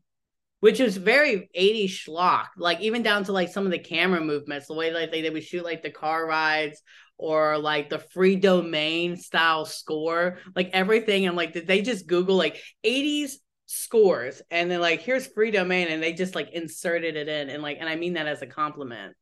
which 0.61 0.79
is 0.79 0.95
very 0.95 1.49
80s 1.55 1.89
schlock, 1.89 2.45
like 2.55 2.79
even 2.81 3.01
down 3.01 3.23
to 3.23 3.31
like 3.31 3.49
some 3.49 3.65
of 3.65 3.71
the 3.71 3.79
camera 3.79 4.21
movements, 4.21 4.67
the 4.67 4.75
way 4.75 4.93
like 4.93 5.11
they, 5.11 5.21
they 5.23 5.31
would 5.31 5.43
shoot 5.43 5.65
like 5.65 5.81
the 5.81 5.89
car 5.89 6.25
rides 6.25 6.81
or 7.17 7.57
like 7.57 7.89
the 7.89 7.97
free 7.97 8.35
domain 8.35 9.17
style 9.17 9.65
score, 9.65 10.37
like 10.55 10.69
everything. 10.71 11.27
I'm 11.27 11.35
like, 11.35 11.53
did 11.53 11.65
they 11.65 11.81
just 11.81 12.05
Google 12.07 12.35
like 12.35 12.61
80s 12.83 13.39
scores 13.65 14.41
and 14.51 14.69
then 14.69 14.81
like 14.81 15.01
here's 15.01 15.25
free 15.27 15.49
domain 15.49 15.87
and 15.87 16.03
they 16.03 16.13
just 16.13 16.35
like 16.35 16.51
inserted 16.51 17.15
it 17.15 17.27
in 17.29 17.49
and 17.49 17.63
like 17.63 17.77
and 17.79 17.87
I 17.87 17.95
mean 17.95 18.13
that 18.13 18.27
as 18.27 18.41
a 18.41 18.47
compliment. 18.47 19.15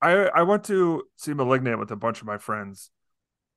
I 0.00 0.12
I 0.12 0.42
went 0.44 0.64
to 0.64 1.02
see 1.16 1.34
Malignant 1.34 1.78
with 1.78 1.90
a 1.90 1.96
bunch 1.96 2.20
of 2.20 2.26
my 2.26 2.38
friends. 2.38 2.90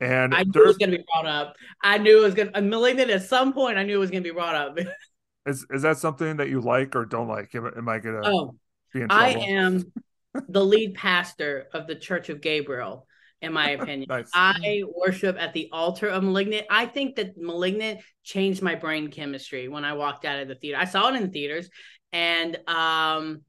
And 0.02 0.34
I 0.34 0.44
knew 0.44 0.64
it 0.64 0.68
was 0.68 0.78
gonna 0.78 0.98
be 0.98 1.06
brought 1.14 1.26
up. 1.26 1.56
I 1.84 1.98
knew 1.98 2.20
it 2.20 2.24
was 2.24 2.34
gonna 2.34 2.62
Malignant 2.62 3.10
at 3.10 3.24
some 3.24 3.54
point 3.54 3.78
I 3.78 3.84
knew 3.84 3.96
it 3.96 4.00
was 4.00 4.12
gonna 4.12 4.22
be 4.22 4.32
brought 4.32 4.56
up. 4.56 4.78
is 5.46 5.66
is 5.70 5.82
that 5.82 5.98
something 5.98 6.38
that 6.38 6.50
you 6.50 6.62
like 6.62 6.96
or 6.96 7.06
don't 7.06 7.28
like? 7.28 7.54
Am, 7.56 7.66
am 7.66 7.90
I 7.90 8.00
gonna 8.00 8.22
oh, 8.24 8.56
be 8.94 9.02
in 9.02 9.10
trouble? 9.10 9.24
I 9.24 9.30
am 9.32 9.84
the 10.50 10.64
lead 10.64 10.96
pastor 10.96 11.68
of 11.74 11.88
the 11.88 11.96
Church 11.96 12.30
of 12.30 12.42
Gabriel 12.42 13.08
in 13.42 13.54
my 13.54 13.72
opinion. 13.72 14.06
nice. 14.10 14.30
I 14.34 14.84
worship 14.96 15.38
at 15.40 15.54
the 15.54 15.70
altar 15.72 16.08
of 16.08 16.24
Malignant. 16.24 16.66
I 16.70 16.86
think 16.86 17.16
that 17.16 17.38
Malignant 17.38 18.02
changed 18.24 18.62
my 18.62 18.76
brain 18.76 19.10
chemistry 19.10 19.68
when 19.68 19.86
I 19.86 19.94
walked 19.94 20.26
out 20.26 20.40
of 20.40 20.48
the 20.48 20.56
theater. 20.56 20.78
I 20.80 20.86
saw 20.86 21.10
it 21.10 21.16
in 21.16 21.24
the 21.24 21.30
theaters, 21.30 21.70
and 22.12 22.58
um, 22.68 23.42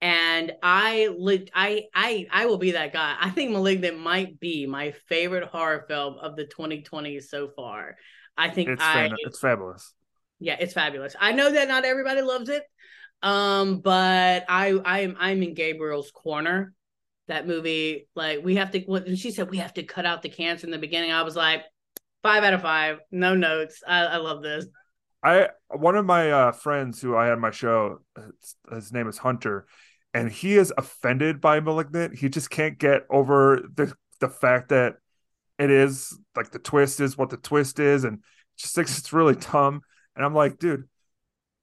and 0.00 0.52
I 0.62 1.08
I 1.54 1.84
I 1.94 2.26
I 2.30 2.46
will 2.46 2.58
be 2.58 2.72
that 2.72 2.92
guy. 2.92 3.16
I 3.20 3.30
think 3.30 3.52
Malignant 3.52 3.98
might 3.98 4.40
be 4.40 4.66
my 4.66 4.92
favorite 5.08 5.44
horror 5.44 5.84
film 5.88 6.16
of 6.20 6.36
the 6.36 6.44
2020s 6.44 7.24
so 7.24 7.48
far. 7.48 7.96
I 8.36 8.48
think 8.48 8.70
it's 8.70 8.82
I, 8.82 9.10
it's 9.18 9.40
fabulous. 9.40 9.92
Yeah, 10.38 10.56
it's 10.58 10.72
fabulous. 10.72 11.14
I 11.20 11.32
know 11.32 11.50
that 11.50 11.68
not 11.68 11.84
everybody 11.84 12.22
loves 12.22 12.48
it, 12.48 12.62
um, 13.22 13.80
but 13.80 14.44
I 14.48 14.72
I 14.84 15.00
am 15.00 15.16
I'm 15.18 15.42
in 15.42 15.54
Gabriel's 15.54 16.10
corner 16.10 16.74
that 17.30 17.46
movie 17.46 18.08
like 18.16 18.44
we 18.44 18.56
have 18.56 18.72
to 18.72 18.80
when 18.80 19.14
she 19.14 19.30
said 19.30 19.48
we 19.50 19.58
have 19.58 19.72
to 19.72 19.84
cut 19.84 20.04
out 20.04 20.20
the 20.20 20.28
cancer 20.28 20.66
in 20.66 20.72
the 20.72 20.78
beginning 20.78 21.12
i 21.12 21.22
was 21.22 21.36
like 21.36 21.62
five 22.24 22.42
out 22.42 22.52
of 22.52 22.60
five 22.60 22.98
no 23.12 23.34
notes 23.34 23.82
i, 23.86 24.00
I 24.00 24.16
love 24.16 24.42
this 24.42 24.66
i 25.22 25.48
one 25.68 25.96
of 25.96 26.04
my 26.04 26.30
uh, 26.30 26.52
friends 26.52 27.00
who 27.00 27.16
i 27.16 27.26
had 27.26 27.38
my 27.38 27.52
show 27.52 28.00
his 28.72 28.92
name 28.92 29.08
is 29.08 29.16
hunter 29.16 29.66
and 30.12 30.30
he 30.30 30.56
is 30.56 30.72
offended 30.76 31.40
by 31.40 31.60
malignant. 31.60 32.18
He 32.18 32.28
just 32.28 32.50
can't 32.50 32.78
get 32.78 33.06
over 33.10 33.62
the 33.74 33.92
the 34.20 34.28
fact 34.28 34.68
that 34.68 34.96
it 35.58 35.70
is 35.70 36.18
like 36.36 36.50
the 36.50 36.58
twist 36.58 37.00
is 37.00 37.16
what 37.16 37.30
the 37.30 37.36
twist 37.36 37.78
is 37.78 38.04
and 38.04 38.22
just 38.56 38.74
thinks 38.74 38.98
it's 38.98 39.12
really 39.12 39.36
dumb. 39.36 39.82
And 40.16 40.24
i'm 40.24 40.34
like 40.34 40.58
dude 40.58 40.88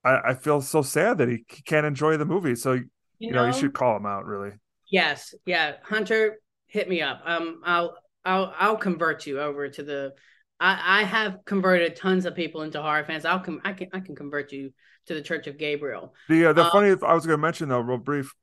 i, 0.04 0.30
I 0.30 0.34
feel 0.34 0.62
so 0.62 0.82
sad 0.82 1.18
that 1.20 1.28
he, 1.28 1.44
he 1.50 1.62
can't 1.62 1.86
enjoy 1.86 2.18
the 2.18 2.26
movie. 2.26 2.56
So 2.56 2.74
you, 2.74 2.86
you 3.20 3.32
know, 3.32 3.42
know? 3.42 3.48
you 3.48 3.54
should 3.54 3.74
call 3.74 3.98
him 3.98 4.06
out 4.06 4.26
really. 4.26 4.52
Yes, 4.90 5.36
yeah, 5.46 5.74
Hunter, 5.84 6.40
hit 6.68 6.88
me 6.88 7.02
up. 7.02 7.22
Um, 7.26 7.62
I'll 7.66 7.98
I'll 8.24 8.54
I'll 8.58 8.78
convert 8.78 9.26
you 9.28 9.40
over 9.40 9.68
to 9.70 9.84
the. 9.84 10.14
I 10.60 11.02
I 11.02 11.04
have 11.04 11.40
converted 11.46 11.96
tons 11.96 12.26
of 12.26 12.36
people 12.36 12.62
into 12.62 12.82
horror 12.82 13.04
fans. 13.06 13.26
I'll 13.26 13.40
com- 13.40 13.62
I 13.64 13.74
can 13.74 13.90
I 13.94 14.00
can 14.00 14.16
convert 14.16 14.52
you 14.52 14.74
to 15.08 15.14
the 15.14 15.22
Church 15.22 15.48
of 15.48 15.58
Gabriel. 15.58 16.14
The 16.30 16.48
uh, 16.48 16.54
the 16.54 16.66
um, 16.66 16.72
funny 16.72 16.90
I 16.90 17.14
was 17.14 17.26
going 17.26 17.38
to 17.38 17.42
mention 17.42 17.70
though, 17.70 17.80
real 17.80 17.98
brief, 17.98 18.34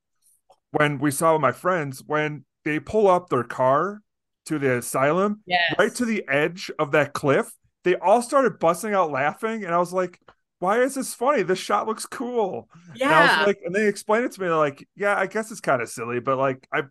when 0.70 0.98
we 0.98 1.11
saw 1.11 1.37
my 1.38 1.53
friends 1.53 2.03
when 2.07 2.44
they 2.64 2.79
pull 2.79 3.09
up 3.09 3.29
their 3.29 3.44
car 3.44 4.00
to 4.46 4.59
the 4.59 4.79
asylum, 4.79 5.40
yes. 5.46 5.74
right 5.79 5.94
to 5.94 6.05
the 6.05 6.24
edge 6.29 6.70
of 6.79 6.92
that 6.92 7.12
cliff, 7.12 7.50
they 7.83 7.96
all 7.96 8.22
started 8.22 8.59
busting 8.59 8.94
out 8.94 9.11
laughing, 9.11 9.64
and 9.64 9.74
I 9.74 9.79
was 9.79 9.92
like, 9.92 10.20
why 10.59 10.81
is 10.81 10.94
this 10.94 11.14
funny? 11.14 11.42
This 11.42 11.59
shot 11.59 11.87
looks 11.87 12.07
cool. 12.07 12.68
Yeah. 12.94 13.07
And 13.07 13.14
I 13.14 13.38
was 13.38 13.46
like, 13.46 13.59
and 13.64 13.74
they 13.74 13.87
explained 13.87 14.27
it 14.27 14.33
to 14.33 14.40
me. 14.40 14.46
They're 14.46 14.57
like, 14.57 14.87
yeah, 14.96 15.16
I 15.16 15.27
guess 15.27 15.50
it's 15.50 15.61
kind 15.61 15.83
of 15.83 15.88
silly, 15.88 16.20
but 16.20 16.38
like, 16.38 16.66
I, 16.72 16.83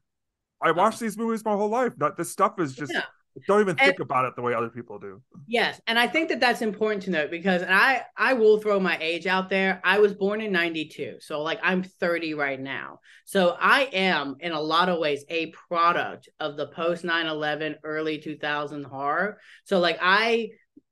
I 0.62 0.72
watched 0.72 1.00
these 1.00 1.18
movies 1.18 1.44
my 1.44 1.54
whole 1.54 1.70
life. 1.70 1.94
Not 1.98 2.18
this 2.18 2.32
stuff 2.32 2.60
is 2.60 2.76
just. 2.76 2.94
Yeah. 2.94 3.04
Don't 3.48 3.62
even 3.62 3.76
think 3.76 3.96
and, 3.96 4.02
about 4.02 4.26
it 4.26 4.36
the 4.36 4.44
way 4.44 4.54
other 4.54 4.70
people 4.70 5.00
do. 5.00 5.22
Yes, 5.48 5.82
and 5.88 5.98
I 5.98 6.08
think 6.08 6.30
that 6.30 6.40
that's 6.40 6.62
important 6.62 7.04
to 7.04 7.12
note 7.12 7.32
because 7.32 7.64
I 7.64 8.04
I 8.16 8.34
will 8.34 8.60
throw 8.60 8.80
my 8.80 8.98
age 9.02 9.26
out 9.26 9.50
there. 9.50 9.82
I 9.84 10.00
was 10.00 10.14
born 10.14 10.40
in 10.40 10.52
92. 10.52 11.18
So 11.20 11.42
like 11.42 11.60
I'm 11.64 11.84
30 11.84 12.36
right 12.36 12.60
now. 12.60 13.00
So 13.26 13.58
I 13.60 13.90
am 13.92 14.36
in 14.40 14.52
a 14.52 14.62
lot 14.62 14.90
of 14.90 15.00
ways 15.00 15.26
a 15.30 15.52
product 15.68 16.30
of 16.40 16.58
the 16.58 16.68
post 16.68 17.04
9/11 17.04 17.76
early 17.84 18.20
2000 18.20 18.84
horror. 18.84 19.40
So 19.64 19.80
like 19.80 19.98
I 20.00 20.50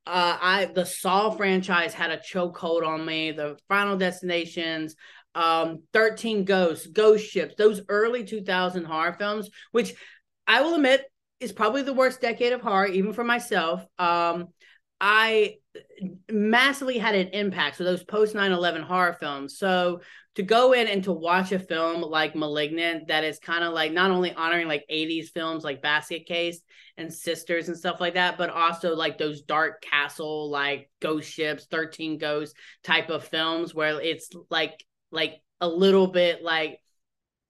uh, 0.07 0.37
I 0.41 0.65
the 0.65 0.85
Saw 0.85 1.29
franchise 1.29 1.93
had 1.93 2.09
a 2.09 2.17
chokehold 2.17 2.85
on 2.85 3.05
me. 3.05 3.33
The 3.33 3.57
Final 3.67 3.97
Destinations, 3.97 4.95
um, 5.35 5.83
Thirteen 5.93 6.43
Ghosts, 6.43 6.87
Ghost 6.87 7.25
Ships, 7.25 7.53
those 7.55 7.81
early 7.87 8.23
2000 8.23 8.85
horror 8.85 9.13
films, 9.13 9.49
which 9.71 9.93
I 10.47 10.61
will 10.61 10.75
admit 10.75 11.05
is 11.41 11.51
probably 11.51 11.81
the 11.81 11.93
worst 11.93 12.21
decade 12.21 12.53
of 12.53 12.61
horror, 12.61 12.87
even 12.87 13.13
for 13.13 13.23
myself. 13.23 13.85
Um, 13.99 14.49
I 15.01 15.55
massively 16.31 16.99
had 16.99 17.15
an 17.15 17.29
impact. 17.29 17.77
So 17.77 17.83
those 17.83 18.03
post 18.03 18.35
9/11 18.35 18.83
horror 18.83 19.13
films. 19.13 19.57
So 19.57 20.01
to 20.35 20.43
go 20.43 20.73
in 20.73 20.87
and 20.87 21.03
to 21.03 21.11
watch 21.11 21.51
a 21.51 21.59
film 21.59 22.01
like 22.01 22.35
Malignant 22.35 23.07
that 23.07 23.23
is 23.23 23.39
kind 23.39 23.63
of 23.63 23.73
like 23.73 23.91
not 23.91 24.11
only 24.11 24.33
honoring 24.33 24.67
like 24.67 24.85
80s 24.89 25.29
films 25.29 25.63
like 25.63 25.81
Basket 25.81 26.25
Case 26.25 26.61
and 26.97 27.13
Sisters 27.13 27.67
and 27.67 27.77
stuff 27.77 27.99
like 27.99 28.13
that, 28.13 28.37
but 28.37 28.49
also 28.49 28.95
like 28.95 29.17
those 29.17 29.41
dark 29.41 29.81
castle 29.81 30.49
like 30.49 30.89
ghost 31.01 31.31
ships, 31.31 31.65
13 31.69 32.19
ghosts 32.19 32.55
type 32.83 33.09
of 33.09 33.25
films 33.25 33.73
where 33.73 33.99
it's 33.99 34.29
like 34.49 34.85
like 35.11 35.41
a 35.59 35.67
little 35.67 36.07
bit 36.07 36.43
like 36.43 36.79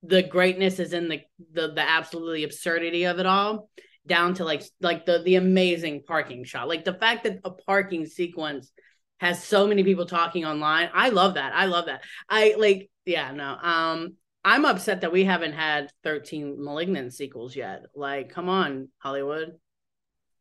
the 0.03 0.23
greatness 0.23 0.79
is 0.79 0.93
in 0.93 1.07
the 1.09 1.21
the 1.53 1.73
the 1.73 1.81
absolutely 1.81 2.43
absurdity 2.43 3.05
of 3.05 3.19
it 3.19 3.25
all 3.25 3.69
down 4.07 4.33
to 4.35 4.43
like 4.43 4.63
like 4.79 5.05
the 5.05 5.21
the 5.23 5.35
amazing 5.35 6.03
parking 6.05 6.43
shot. 6.43 6.67
Like 6.67 6.85
the 6.85 6.93
fact 6.93 7.23
that 7.23 7.39
a 7.43 7.51
parking 7.51 8.05
sequence 8.05 8.71
has 9.19 9.43
so 9.43 9.67
many 9.67 9.83
people 9.83 10.05
talking 10.05 10.45
online. 10.45 10.89
I 10.93 11.09
love 11.09 11.35
that. 11.35 11.53
I 11.53 11.65
love 11.65 11.85
that. 11.85 12.03
I 12.27 12.55
like 12.57 12.89
yeah, 13.05 13.31
no. 13.31 13.57
Um 13.61 14.15
I'm 14.43 14.65
upset 14.65 15.01
that 15.01 15.11
we 15.11 15.23
haven't 15.23 15.53
had 15.53 15.91
13 16.03 16.63
malignant 16.63 17.13
sequels 17.13 17.55
yet. 17.55 17.83
Like 17.95 18.29
come 18.29 18.49
on, 18.49 18.89
Hollywood. 18.97 19.51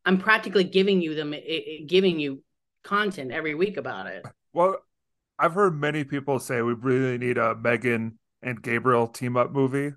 I'm 0.05 0.17
practically 0.17 0.63
giving 0.63 1.01
you 1.01 1.13
them 1.13 1.35
giving 1.85 2.19
you 2.19 2.41
content 2.83 3.31
every 3.31 3.53
week 3.53 3.77
about 3.77 4.07
it. 4.07 4.25
Well, 4.53 4.77
I've 5.37 5.53
heard 5.53 5.79
many 5.79 6.03
people 6.03 6.39
say 6.39 6.61
we 6.63 6.73
really 6.73 7.19
need 7.19 7.37
a 7.37 7.55
M3GAN 7.55 8.13
and 8.41 8.61
Gabriel 8.61 9.07
team 9.07 9.37
up 9.37 9.51
movie. 9.51 9.93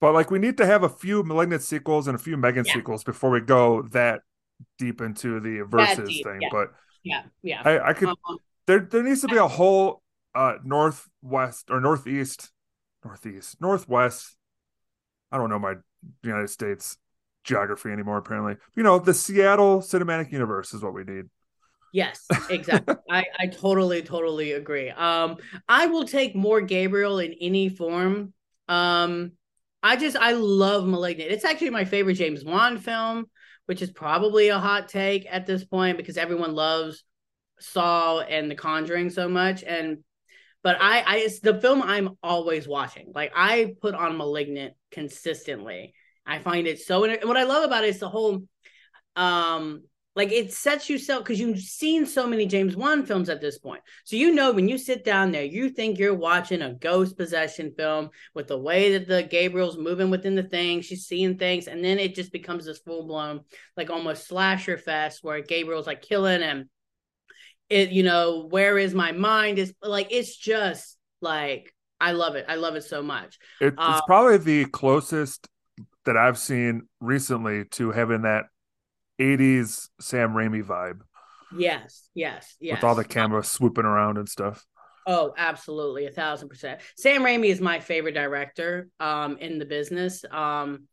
But 0.00 0.12
like 0.12 0.30
we 0.30 0.38
need 0.38 0.58
to 0.58 0.66
have 0.66 0.82
a 0.82 0.88
few 0.88 1.22
Malignant 1.22 1.62
sequels 1.62 2.08
and 2.08 2.14
a 2.14 2.18
few 2.18 2.36
M3GAN 2.36 2.66
yeah. 2.66 2.74
sequels 2.74 3.04
before 3.04 3.30
we 3.30 3.40
go 3.40 3.82
that 3.92 4.20
deep 4.78 5.00
into 5.00 5.40
the 5.40 5.64
verses 5.66 6.08
deep, 6.08 6.24
thing. 6.24 6.40
Yeah. 6.42 6.48
But 6.50 6.68
yeah, 7.02 7.22
yeah. 7.42 7.62
I, 7.64 7.90
I 7.90 7.92
could 7.92 8.08
um, 8.08 8.38
there 8.66 8.80
there 8.80 9.02
needs 9.02 9.22
to 9.22 9.28
be 9.28 9.36
a 9.36 9.48
whole 9.48 10.02
uh 10.34 10.54
northwest 10.64 11.70
or 11.70 11.80
northeast 11.80 12.50
northeast 13.04 13.60
northwest 13.60 14.36
I 15.30 15.38
don't 15.38 15.50
know 15.50 15.58
my 15.58 15.74
United 16.22 16.48
States 16.48 16.96
geography 17.44 17.90
anymore. 17.90 18.18
Apparently, 18.18 18.56
you 18.74 18.82
know, 18.82 18.98
the 18.98 19.14
Seattle 19.14 19.80
Cinematic 19.80 20.32
Universe 20.32 20.74
is 20.74 20.82
what 20.82 20.94
we 20.94 21.04
need. 21.04 21.26
Yes, 21.94 22.26
exactly. 22.50 22.96
I, 23.08 23.22
I 23.38 23.46
totally, 23.46 24.02
totally 24.02 24.50
agree. 24.50 24.90
Um, 24.90 25.36
I 25.68 25.86
will 25.86 26.04
take 26.04 26.34
more 26.34 26.60
Gabriel 26.60 27.20
in 27.20 27.34
any 27.40 27.68
form. 27.68 28.32
Um, 28.68 29.30
I 29.80 29.94
just 29.94 30.16
I 30.16 30.32
love 30.32 30.88
Malignant. 30.88 31.30
It's 31.30 31.44
actually 31.44 31.70
my 31.70 31.84
favorite 31.84 32.14
James 32.14 32.44
Wan 32.44 32.78
film, 32.78 33.26
which 33.66 33.80
is 33.80 33.92
probably 33.92 34.48
a 34.48 34.58
hot 34.58 34.88
take 34.88 35.24
at 35.30 35.46
this 35.46 35.64
point 35.64 35.96
because 35.96 36.16
everyone 36.16 36.56
loves 36.56 37.04
Saw 37.60 38.18
and 38.22 38.50
The 38.50 38.56
Conjuring 38.56 39.10
so 39.10 39.28
much. 39.28 39.62
And 39.62 39.98
but 40.64 40.78
I, 40.80 41.04
I 41.06 41.16
it's 41.18 41.38
the 41.38 41.60
film 41.60 41.80
I'm 41.80 42.18
always 42.24 42.66
watching. 42.66 43.12
Like 43.14 43.30
I 43.36 43.76
put 43.80 43.94
on 43.94 44.16
Malignant 44.16 44.74
consistently. 44.90 45.94
I 46.26 46.40
find 46.40 46.66
it 46.66 46.80
so. 46.80 47.04
And 47.04 47.22
what 47.22 47.36
I 47.36 47.44
love 47.44 47.62
about 47.62 47.84
it 47.84 47.90
is 47.90 48.00
the 48.00 48.08
whole 48.08 48.42
um 49.14 49.84
like 50.16 50.30
it 50.30 50.52
sets 50.52 50.88
you 50.88 50.98
so 50.98 51.18
because 51.18 51.40
you've 51.40 51.58
seen 51.58 52.06
so 52.06 52.26
many 52.26 52.46
James 52.46 52.76
Wan 52.76 53.04
films 53.04 53.28
at 53.28 53.40
this 53.40 53.58
point. 53.58 53.82
So 54.04 54.16
you 54.16 54.34
know 54.34 54.52
when 54.52 54.68
you 54.68 54.78
sit 54.78 55.04
down 55.04 55.32
there, 55.32 55.44
you 55.44 55.70
think 55.70 55.98
you're 55.98 56.14
watching 56.14 56.62
a 56.62 56.74
ghost 56.74 57.16
possession 57.16 57.72
film 57.76 58.10
with 58.34 58.46
the 58.46 58.58
way 58.58 58.96
that 58.96 59.08
the 59.08 59.24
Gabriel's 59.24 59.76
moving 59.76 60.10
within 60.10 60.34
the 60.34 60.42
thing, 60.42 60.80
she's 60.80 61.06
seeing 61.06 61.36
things, 61.36 61.66
and 61.66 61.84
then 61.84 61.98
it 61.98 62.14
just 62.14 62.32
becomes 62.32 62.64
this 62.64 62.78
full 62.78 63.06
blown, 63.06 63.40
like 63.76 63.90
almost 63.90 64.28
slasher 64.28 64.78
fest 64.78 65.20
where 65.22 65.40
Gabriel's 65.42 65.86
like 65.86 66.02
killing 66.02 66.42
and 66.42 66.66
it, 67.70 67.90
you 67.90 68.02
know, 68.02 68.46
where 68.48 68.78
is 68.78 68.94
my 68.94 69.12
mind? 69.12 69.58
Is 69.58 69.74
like 69.82 70.08
it's 70.10 70.36
just 70.36 70.96
like 71.20 71.74
I 72.00 72.12
love 72.12 72.36
it. 72.36 72.44
I 72.48 72.56
love 72.56 72.76
it 72.76 72.84
so 72.84 73.02
much. 73.02 73.38
It, 73.60 73.68
it's 73.68 73.76
um, 73.78 74.02
probably 74.06 74.36
the 74.36 74.66
closest 74.66 75.48
that 76.04 76.16
I've 76.16 76.38
seen 76.38 76.82
recently 77.00 77.64
to 77.72 77.90
having 77.90 78.22
that 78.22 78.44
80s 79.20 79.88
Sam 80.00 80.30
Raimi 80.30 80.62
vibe. 80.62 81.00
Yes, 81.56 82.08
yes, 82.14 82.56
yes. 82.60 82.78
With 82.78 82.84
all 82.84 82.94
the 82.94 83.04
camera 83.04 83.44
swooping 83.44 83.84
around 83.84 84.18
and 84.18 84.28
stuff. 84.28 84.64
Oh, 85.06 85.34
absolutely, 85.36 86.06
a 86.06 86.10
thousand 86.10 86.48
percent. 86.48 86.80
Sam 86.96 87.22
Raimi 87.22 87.46
is 87.46 87.60
my 87.60 87.80
favorite 87.80 88.14
director 88.14 88.88
um, 88.98 89.36
in 89.38 89.58
the 89.58 89.66
business. 89.66 90.24
Um, 90.30 90.84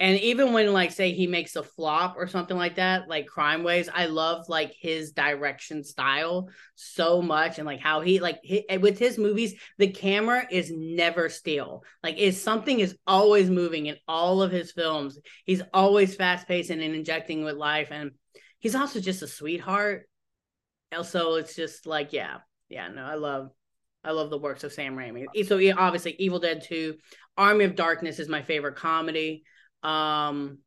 and 0.00 0.18
even 0.20 0.52
when 0.52 0.72
like 0.72 0.92
say 0.92 1.12
he 1.12 1.26
makes 1.26 1.56
a 1.56 1.62
flop 1.62 2.14
or 2.16 2.26
something 2.26 2.56
like 2.56 2.76
that 2.76 3.08
like 3.08 3.26
crime 3.26 3.62
waves 3.62 3.88
i 3.92 4.06
love 4.06 4.48
like 4.48 4.74
his 4.78 5.12
direction 5.12 5.82
style 5.82 6.48
so 6.74 7.20
much 7.20 7.58
and 7.58 7.66
like 7.66 7.80
how 7.80 8.00
he 8.00 8.20
like 8.20 8.38
he, 8.42 8.68
eh, 8.68 8.76
with 8.76 8.98
his 8.98 9.18
movies 9.18 9.54
the 9.78 9.88
camera 9.88 10.46
is 10.50 10.70
never 10.74 11.28
still 11.28 11.82
like 12.02 12.16
is 12.16 12.40
something 12.40 12.80
is 12.80 12.96
always 13.06 13.50
moving 13.50 13.86
in 13.86 13.96
all 14.06 14.42
of 14.42 14.52
his 14.52 14.72
films 14.72 15.18
he's 15.44 15.62
always 15.72 16.14
fast 16.14 16.46
paced 16.46 16.70
and 16.70 16.82
injecting 16.82 17.44
with 17.44 17.56
life 17.56 17.88
and 17.90 18.12
he's 18.58 18.74
also 18.74 19.00
just 19.00 19.22
a 19.22 19.28
sweetheart 19.28 20.08
also 20.96 21.34
it's 21.34 21.54
just 21.54 21.86
like 21.86 22.12
yeah 22.12 22.38
yeah 22.68 22.88
no 22.88 23.02
i 23.04 23.14
love 23.14 23.50
I 24.04 24.12
love 24.12 24.30
the 24.30 24.38
works 24.38 24.62
of 24.62 24.72
Sam 24.72 24.96
Raimi. 24.96 25.26
So 25.44 25.60
obviously, 25.76 26.14
Evil 26.20 26.38
Dead 26.38 26.62
Two, 26.62 26.94
Army 27.36 27.64
of 27.64 27.74
Darkness 27.74 28.20
is 28.20 28.28
my 28.28 28.42
favorite 28.42 28.76
comedy. 28.76 29.42
Um, 29.82 30.58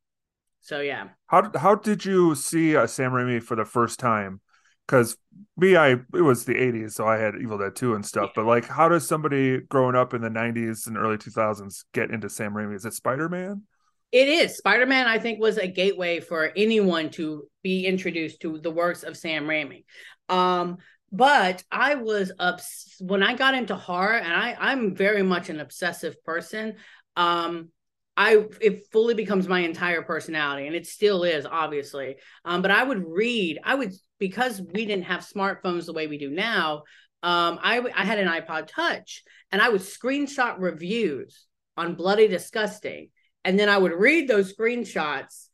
so 0.61 0.79
yeah. 0.79 1.09
How 1.27 1.51
how 1.57 1.75
did 1.75 2.05
you 2.05 2.35
see 2.35 2.75
uh, 2.75 2.87
Sam 2.87 3.11
Raimi 3.11 3.41
for 3.41 3.55
the 3.55 3.65
first 3.65 3.99
time? 3.99 4.41
Because 4.87 5.17
me, 5.57 5.75
I 5.75 5.91
it 5.91 6.21
was 6.21 6.45
the 6.45 6.55
'80s, 6.55 6.93
so 6.93 7.07
I 7.07 7.17
had 7.17 7.35
Evil 7.41 7.57
Dead 7.57 7.75
2 7.75 7.95
and 7.95 8.05
stuff. 8.05 8.31
Yeah. 8.35 8.43
But 8.43 8.45
like, 8.45 8.65
how 8.65 8.89
does 8.89 9.07
somebody 9.07 9.59
growing 9.59 9.95
up 9.95 10.13
in 10.13 10.21
the 10.21 10.29
'90s 10.29 10.87
and 10.87 10.97
early 10.97 11.17
2000s 11.17 11.85
get 11.93 12.11
into 12.11 12.29
Sam 12.29 12.53
Raimi? 12.53 12.75
Is 12.75 12.85
it 12.85 12.93
Spider 12.93 13.29
Man? 13.29 13.63
It 14.11 14.27
is. 14.27 14.57
Spider 14.57 14.85
Man, 14.85 15.07
I 15.07 15.19
think, 15.19 15.39
was 15.39 15.57
a 15.57 15.67
gateway 15.67 16.19
for 16.19 16.51
anyone 16.55 17.09
to 17.11 17.47
be 17.63 17.85
introduced 17.85 18.41
to 18.41 18.59
the 18.59 18.71
works 18.71 19.03
of 19.03 19.17
Sam 19.17 19.45
Raimi. 19.45 19.85
Um, 20.27 20.77
but 21.11 21.63
I 21.71 21.95
was 21.95 22.31
ups 22.39 22.95
when 22.99 23.23
I 23.23 23.35
got 23.35 23.55
into 23.55 23.75
horror, 23.75 24.17
and 24.17 24.33
I 24.33 24.55
I'm 24.59 24.95
very 24.95 25.23
much 25.23 25.49
an 25.49 25.59
obsessive 25.59 26.23
person. 26.23 26.75
Um, 27.15 27.69
I 28.17 28.45
it 28.59 28.87
fully 28.91 29.13
becomes 29.13 29.47
my 29.47 29.59
entire 29.59 30.01
personality, 30.01 30.67
and 30.67 30.75
it 30.75 30.85
still 30.85 31.23
is, 31.23 31.45
obviously. 31.45 32.17
Um, 32.45 32.61
but 32.61 32.71
I 32.71 32.83
would 32.83 33.03
read. 33.05 33.59
I 33.63 33.75
would 33.75 33.93
because 34.19 34.61
we 34.61 34.85
didn't 34.85 35.05
have 35.05 35.21
smartphones 35.21 35.85
the 35.85 35.93
way 35.93 36.07
we 36.07 36.17
do 36.17 36.29
now. 36.29 36.83
Um, 37.23 37.59
I 37.61 37.79
I 37.95 38.05
had 38.05 38.19
an 38.19 38.27
iPod 38.27 38.67
Touch, 38.67 39.23
and 39.51 39.61
I 39.61 39.69
would 39.69 39.81
screenshot 39.81 40.55
reviews 40.59 41.45
on 41.77 41.95
Bloody 41.95 42.27
Disgusting, 42.27 43.09
and 43.45 43.57
then 43.57 43.69
I 43.69 43.77
would 43.77 43.93
read 43.93 44.27
those 44.27 44.53
screenshots 44.53 45.47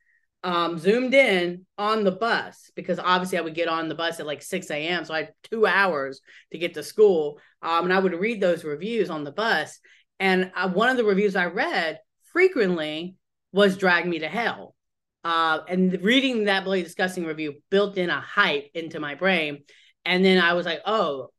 um, 0.43 0.77
zoomed 0.77 1.13
in 1.13 1.65
on 1.77 2.03
the 2.03 2.11
bus 2.11 2.71
because 2.75 2.99
obviously 2.99 3.37
I 3.37 3.41
would 3.41 3.55
get 3.55 3.67
on 3.67 3.89
the 3.89 3.95
bus 3.95 4.19
at 4.19 4.25
like 4.25 4.41
6 4.41 4.69
a.m. 4.71 5.03
So 5.05 5.13
I 5.13 5.17
had 5.19 5.33
two 5.43 5.65
hours 5.65 6.21
to 6.51 6.57
get 6.57 6.75
to 6.75 6.83
school. 6.83 7.39
Um, 7.61 7.85
and 7.85 7.93
I 7.93 7.99
would 7.99 8.13
read 8.13 8.39
those 8.39 8.63
reviews 8.63 9.09
on 9.09 9.23
the 9.23 9.31
bus. 9.31 9.79
And 10.19 10.51
uh, 10.55 10.69
one 10.69 10.89
of 10.89 10.97
the 10.97 11.03
reviews 11.03 11.35
I 11.35 11.45
read 11.45 11.99
frequently 12.37 13.15
was 13.51 13.77
Drag 13.77 14.05
Me 14.05 14.19
to 14.19 14.27
Hell. 14.27 14.75
Uh, 15.23 15.61
and 15.67 15.99
reading 16.03 16.43
that 16.43 16.65
Bloody 16.65 16.83
Disgusting 16.83 17.25
review 17.25 17.55
built 17.71 17.97
in 17.97 18.11
a 18.11 18.21
hype 18.21 18.69
into 18.75 18.99
my 18.99 19.15
brain. 19.15 19.63
And 20.05 20.23
then 20.23 20.39
I 20.39 20.53
was 20.53 20.63
like, 20.63 20.81
oh, 20.85 21.31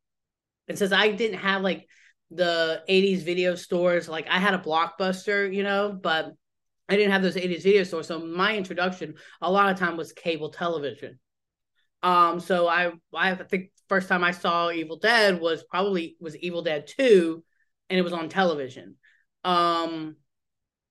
and 0.66 0.76
since 0.76 0.90
I 0.90 1.12
didn't 1.12 1.38
have 1.38 1.62
like 1.62 1.86
the 2.32 2.82
80s 2.88 3.22
video 3.22 3.54
stores, 3.54 4.08
like 4.08 4.26
I 4.28 4.38
had 4.38 4.54
a 4.54 4.58
blockbuster, 4.58 5.54
you 5.54 5.62
know, 5.62 5.92
but 5.92 6.32
I 6.88 6.96
didn't 6.96 7.12
have 7.12 7.22
those 7.22 7.36
80s 7.36 7.62
video 7.62 7.84
stores. 7.84 8.08
So 8.08 8.18
my 8.18 8.56
introduction 8.56 9.14
a 9.40 9.52
lot 9.52 9.70
of 9.70 9.78
time 9.78 9.96
was 9.96 10.12
cable 10.12 10.50
television. 10.50 11.20
Um, 12.02 12.40
so 12.40 12.66
I 12.66 12.90
I 13.14 13.36
think 13.36 13.70
first 13.88 14.08
time 14.08 14.24
I 14.24 14.32
saw 14.32 14.72
Evil 14.72 14.98
Dead 14.98 15.40
was 15.40 15.62
probably 15.62 16.16
was 16.18 16.36
Evil 16.38 16.62
Dead 16.62 16.88
2 16.88 17.44
and 17.88 18.00
it 18.00 18.02
was 18.02 18.12
on 18.12 18.28
television. 18.28 18.96
Um 19.44 20.16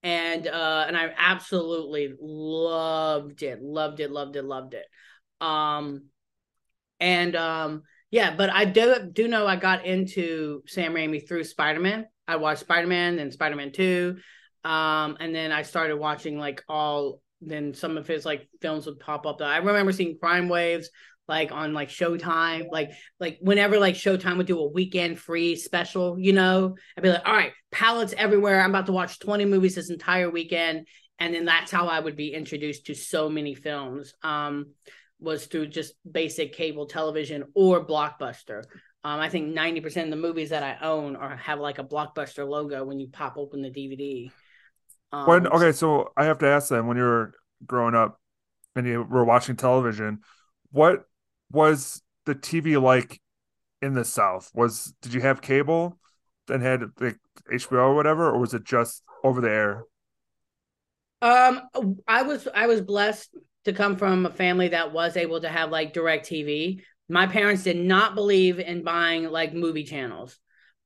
and 0.03 0.47
uh 0.47 0.85
and 0.87 0.95
I 0.95 1.13
absolutely 1.17 2.13
loved 2.19 3.43
it, 3.43 3.61
loved 3.61 3.99
it, 3.99 4.11
loved 4.11 4.35
it, 4.35 4.45
loved 4.45 4.73
it. 4.73 4.85
Um 5.41 6.05
and 6.99 7.35
um 7.35 7.83
yeah, 8.09 8.35
but 8.35 8.49
I 8.49 8.65
do 8.65 9.09
do 9.11 9.27
know 9.27 9.45
I 9.47 9.55
got 9.55 9.85
into 9.85 10.63
Sam 10.67 10.93
Raimi 10.93 11.27
through 11.27 11.43
Spider-Man. 11.43 12.07
I 12.27 12.37
watched 12.37 12.61
Spider-Man 12.61 13.19
and 13.19 13.33
Spider-Man 13.33 13.71
2. 13.71 14.17
Um 14.63 15.17
and 15.19 15.33
then 15.33 15.51
I 15.51 15.63
started 15.63 15.97
watching 15.97 16.37
like 16.37 16.63
all 16.69 17.21
then 17.41 17.73
some 17.73 17.97
of 17.97 18.07
his 18.07 18.25
like 18.25 18.47
films 18.61 18.85
would 18.85 18.99
pop 18.99 19.25
up. 19.25 19.41
I 19.41 19.57
remember 19.57 19.91
seeing 19.91 20.17
Crime 20.17 20.49
Waves, 20.49 20.89
like 21.27 21.51
on 21.51 21.73
like 21.73 21.89
Showtime, 21.89 22.67
like 22.71 22.91
like 23.19 23.37
whenever 23.41 23.79
like 23.79 23.95
Showtime 23.95 24.37
would 24.37 24.47
do 24.47 24.59
a 24.59 24.67
weekend 24.67 25.19
free 25.19 25.55
special, 25.55 26.17
you 26.19 26.33
know, 26.33 26.75
I'd 26.97 27.03
be 27.03 27.09
like, 27.09 27.27
all 27.27 27.33
right, 27.33 27.53
palettes 27.71 28.13
everywhere. 28.17 28.61
I'm 28.61 28.69
about 28.69 28.85
to 28.87 28.91
watch 28.91 29.19
20 29.19 29.45
movies 29.45 29.75
this 29.75 29.89
entire 29.89 30.29
weekend. 30.29 30.87
And 31.19 31.33
then 31.33 31.45
that's 31.45 31.71
how 31.71 31.87
I 31.87 31.99
would 31.99 32.15
be 32.15 32.33
introduced 32.33 32.85
to 32.85 32.95
so 32.95 33.29
many 33.29 33.55
films. 33.55 34.13
Um, 34.23 34.67
was 35.19 35.45
through 35.45 35.67
just 35.67 35.93
basic 36.09 36.53
cable 36.53 36.85
television 36.85 37.45
or 37.55 37.85
blockbuster. 37.85 38.63
Um, 39.03 39.19
I 39.19 39.29
think 39.29 39.55
90% 39.55 40.03
of 40.03 40.09
the 40.09 40.15
movies 40.15 40.49
that 40.49 40.63
I 40.63 40.85
own 40.85 41.15
are 41.15 41.35
have 41.37 41.59
like 41.59 41.79
a 41.79 41.83
blockbuster 41.83 42.47
logo 42.47 42.83
when 42.83 42.99
you 42.99 43.07
pop 43.07 43.37
open 43.37 43.61
the 43.61 43.69
DVD. 43.69 44.31
Um, 45.11 45.25
when 45.25 45.47
okay, 45.47 45.71
so 45.71 46.11
I 46.15 46.25
have 46.25 46.39
to 46.39 46.47
ask 46.47 46.69
them 46.69 46.87
when 46.87 46.97
you 46.97 47.03
were 47.03 47.33
growing 47.65 47.95
up 47.95 48.19
and 48.75 48.85
you 48.85 49.01
were 49.03 49.23
watching 49.23 49.55
television, 49.55 50.19
what 50.71 51.05
was 51.51 52.01
the 52.25 52.35
TV 52.35 52.77
like 52.77 53.21
in 53.81 53.93
the 53.93 54.05
South? 54.05 54.51
Was 54.53 54.93
did 55.01 55.13
you 55.13 55.21
have 55.21 55.41
cable 55.41 55.97
and 56.49 56.61
had 56.61 56.83
like 56.99 57.17
HBO 57.51 57.89
or 57.89 57.95
whatever, 57.95 58.29
or 58.29 58.39
was 58.39 58.53
it 58.53 58.63
just 58.63 59.03
over 59.23 59.41
the 59.41 59.49
air? 59.49 59.83
Um, 61.21 61.61
I 62.07 62.23
was 62.23 62.47
I 62.53 62.67
was 62.67 62.81
blessed 62.81 63.35
to 63.65 63.73
come 63.73 63.97
from 63.97 64.25
a 64.25 64.31
family 64.31 64.69
that 64.69 64.93
was 64.93 65.17
able 65.17 65.41
to 65.41 65.49
have 65.49 65.71
like 65.71 65.93
DirecTV. 65.93 66.81
My 67.09 67.27
parents 67.27 67.63
did 67.63 67.77
not 67.77 68.15
believe 68.15 68.59
in 68.59 68.83
buying 68.83 69.29
like 69.29 69.53
movie 69.53 69.83
channels. 69.83 70.37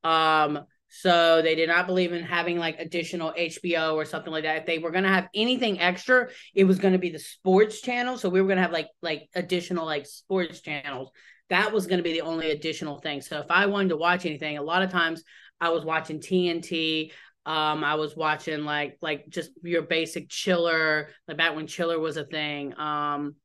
Um, 0.04 0.64
so 0.94 1.40
they 1.40 1.54
did 1.54 1.70
not 1.70 1.86
believe 1.86 2.12
in 2.12 2.22
having 2.22 2.58
like 2.58 2.78
additional 2.78 3.32
HBO 3.32 3.94
or 3.94 4.04
something 4.04 4.30
like 4.30 4.44
that. 4.44 4.58
If 4.58 4.66
they 4.66 4.76
were 4.76 4.92
to 5.04 5.08
have 5.08 5.28
anything 5.34 5.80
extra, 5.80 6.28
it 6.54 6.64
was 6.64 6.78
to 6.92 6.98
be 6.98 7.08
the 7.08 7.18
sports 7.18 7.80
channel. 7.80 8.18
So 8.18 8.28
we 8.28 8.42
were 8.42 8.54
to 8.54 8.60
have 8.60 8.72
like 8.72 8.88
like 9.00 9.30
additional 9.34 9.86
like 9.86 10.04
sports 10.04 10.60
channels. 10.60 11.10
That 11.48 11.72
was 11.72 11.86
to 11.86 12.02
be 12.02 12.12
the 12.12 12.20
only 12.20 12.50
additional 12.50 12.98
thing. 12.98 13.22
So 13.22 13.38
if 13.38 13.46
I 13.50 13.64
wanted 13.66 13.88
to 13.88 13.96
watch 13.96 14.26
anything, 14.26 14.58
a 14.58 14.62
lot 14.62 14.82
of 14.82 14.90
times 14.90 15.24
I 15.58 15.70
was 15.70 15.82
watching 15.82 16.20
TNT. 16.20 17.12
Um, 17.46 17.82
I 17.82 17.94
was 17.94 18.14
watching 18.14 18.66
like 18.66 18.98
like 19.00 19.30
just 19.30 19.50
your 19.62 19.82
basic 19.82 20.28
chiller, 20.28 21.08
like 21.26 21.38
back 21.38 21.56
when 21.56 21.66
chiller 21.66 21.98
was 21.98 22.18
a 22.18 22.26
thing. 22.26 22.78
Um, 22.78 23.36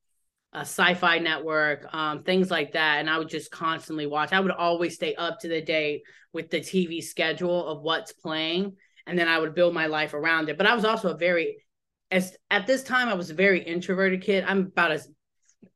a 0.57 0.61
sci-fi 0.61 1.19
network 1.19 1.85
um, 1.93 2.23
things 2.23 2.51
like 2.51 2.73
that 2.73 2.99
and 2.99 3.09
i 3.09 3.17
would 3.17 3.29
just 3.29 3.51
constantly 3.51 4.05
watch 4.05 4.33
i 4.33 4.39
would 4.39 4.51
always 4.51 4.95
stay 4.95 5.15
up 5.15 5.39
to 5.39 5.47
the 5.47 5.61
date 5.61 6.01
with 6.33 6.49
the 6.49 6.59
tv 6.59 7.03
schedule 7.03 7.67
of 7.67 7.81
what's 7.81 8.11
playing 8.11 8.75
and 9.07 9.17
then 9.17 9.27
I 9.27 9.39
would 9.39 9.55
build 9.55 9.73
my 9.73 9.87
life 9.87 10.13
around 10.13 10.49
it. 10.49 10.57
But 10.57 10.67
I 10.67 10.75
was 10.75 10.85
also 10.85 11.09
a 11.09 11.17
very 11.17 11.63
as 12.11 12.35
at 12.51 12.67
this 12.67 12.83
time 12.83 13.09
I 13.09 13.15
was 13.15 13.29
a 13.29 13.33
very 13.33 13.63
introverted 13.63 14.21
kid. 14.21 14.43
I'm 14.45 14.59
about 14.59 14.91
as 14.91 15.09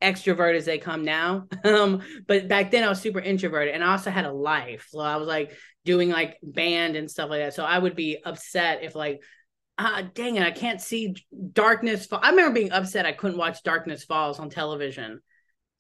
extrovert 0.02 0.56
as 0.56 0.66
they 0.66 0.78
come 0.78 1.04
now. 1.04 1.48
um, 1.64 2.02
but 2.28 2.48
back 2.48 2.72
then 2.72 2.84
I 2.84 2.90
was 2.90 3.02
super 3.02 3.20
introverted 3.20 3.74
and 3.74 3.84
I 3.84 3.94
also 3.94 4.12
had 4.12 4.26
a 4.26 4.32
life. 4.32 4.88
So 4.90 5.00
I 5.00 5.16
was 5.16 5.28
like 5.28 5.58
doing 5.86 6.10
like 6.10 6.38
band 6.44 6.96
and 6.96 7.10
stuff 7.10 7.30
like 7.30 7.40
that. 7.40 7.54
So 7.54 7.64
I 7.64 7.80
would 7.80 7.96
be 7.96 8.18
upset 8.24 8.84
if 8.84 8.96
like 8.96 9.24
ah 9.82 10.04
dang 10.14 10.36
it, 10.36 10.44
I 10.44 10.52
can't 10.52 10.82
see 10.82 11.16
darkness. 11.54 12.06
Fall. 12.06 12.20
I 12.22 12.30
remember 12.30 12.54
being 12.54 12.72
upset 12.72 13.06
I 13.06 13.12
couldn't 13.12 13.38
watch 13.38 13.64
Darkness 13.64 14.04
Falls 14.04 14.40
on 14.40 14.50
television. 14.50 15.22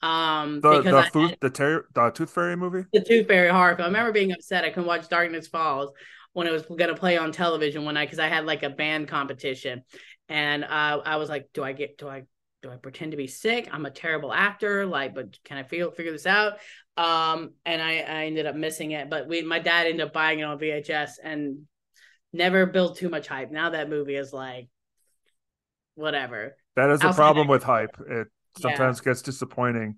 Um, 0.02 0.62
the 0.62 0.82
the, 0.82 1.04
food, 1.14 1.38
the, 1.42 1.50
ter- 1.50 1.86
the 1.94 2.10
Tooth 2.10 2.32
Fairy 2.32 2.56
movie, 2.56 2.86
the 2.92 3.04
Tooth 3.04 3.28
Fairy 3.28 3.50
horror 3.50 3.76
film. 3.76 3.86
I 3.86 3.90
remember 3.90 4.12
being 4.12 4.32
upset 4.32 4.64
I 4.64 4.70
couldn't 4.70 4.88
watch 4.88 5.08
Darkness 5.10 5.48
Falls 5.48 5.92
when 6.34 6.48
it 6.48 6.52
was 6.52 6.64
gonna 6.64 6.96
play 6.96 7.18
on 7.18 7.32
television 7.32 7.86
one 7.86 7.94
night 7.94 8.06
because 8.06 8.20
I 8.20 8.28
had 8.28 8.46
like 8.46 8.64
a 8.64 8.70
band 8.70 9.08
competition, 9.08 9.84
and 10.28 10.64
uh, 10.64 11.02
I 11.06 11.18
was 11.18 11.30
like, 11.30 11.50
do 11.54 11.64
I 11.64 11.74
get 11.74 11.98
do 11.98 12.08
I 12.08 12.24
do 12.64 12.72
I 12.72 12.78
pretend 12.78 13.12
to 13.12 13.18
be 13.18 13.28
sick? 13.28 13.70
I'm 13.72 13.86
a 13.86 13.92
terrible 13.92 14.34
actor, 14.34 14.86
like, 14.86 15.14
but 15.14 15.38
can 15.44 15.58
I 15.58 15.64
feel 15.64 15.92
figure 15.92 16.12
this 16.12 16.28
out? 16.28 16.54
Um, 16.98 17.54
and 17.66 17.82
I, 17.82 18.00
I 18.00 18.26
ended 18.26 18.46
up 18.46 18.56
missing 18.56 18.92
it, 18.92 19.10
but 19.10 19.28
we 19.28 19.42
my 19.42 19.60
dad 19.60 19.88
ended 19.88 20.06
up 20.06 20.14
buying 20.14 20.40
it 20.40 20.44
on 20.44 20.60
VHS 20.60 21.12
and 21.24 21.68
never 22.34 22.65
built 22.65 22.98
too 22.98 23.10
much 23.10 23.28
hype. 23.28 23.52
Now 23.52 23.72
that 23.72 23.89
movie 23.89 24.15
is 24.15 24.34
like 24.34 24.70
whatever. 25.96 26.56
That 26.76 26.89
is 26.89 27.04
a 27.04 27.13
problem 27.13 27.48
with 27.48 27.63
hype. 27.63 27.98
It 28.08 28.28
sometimes 28.58 29.00
yeah. 29.00 29.12
gets 29.12 29.22
disappointing. 29.22 29.96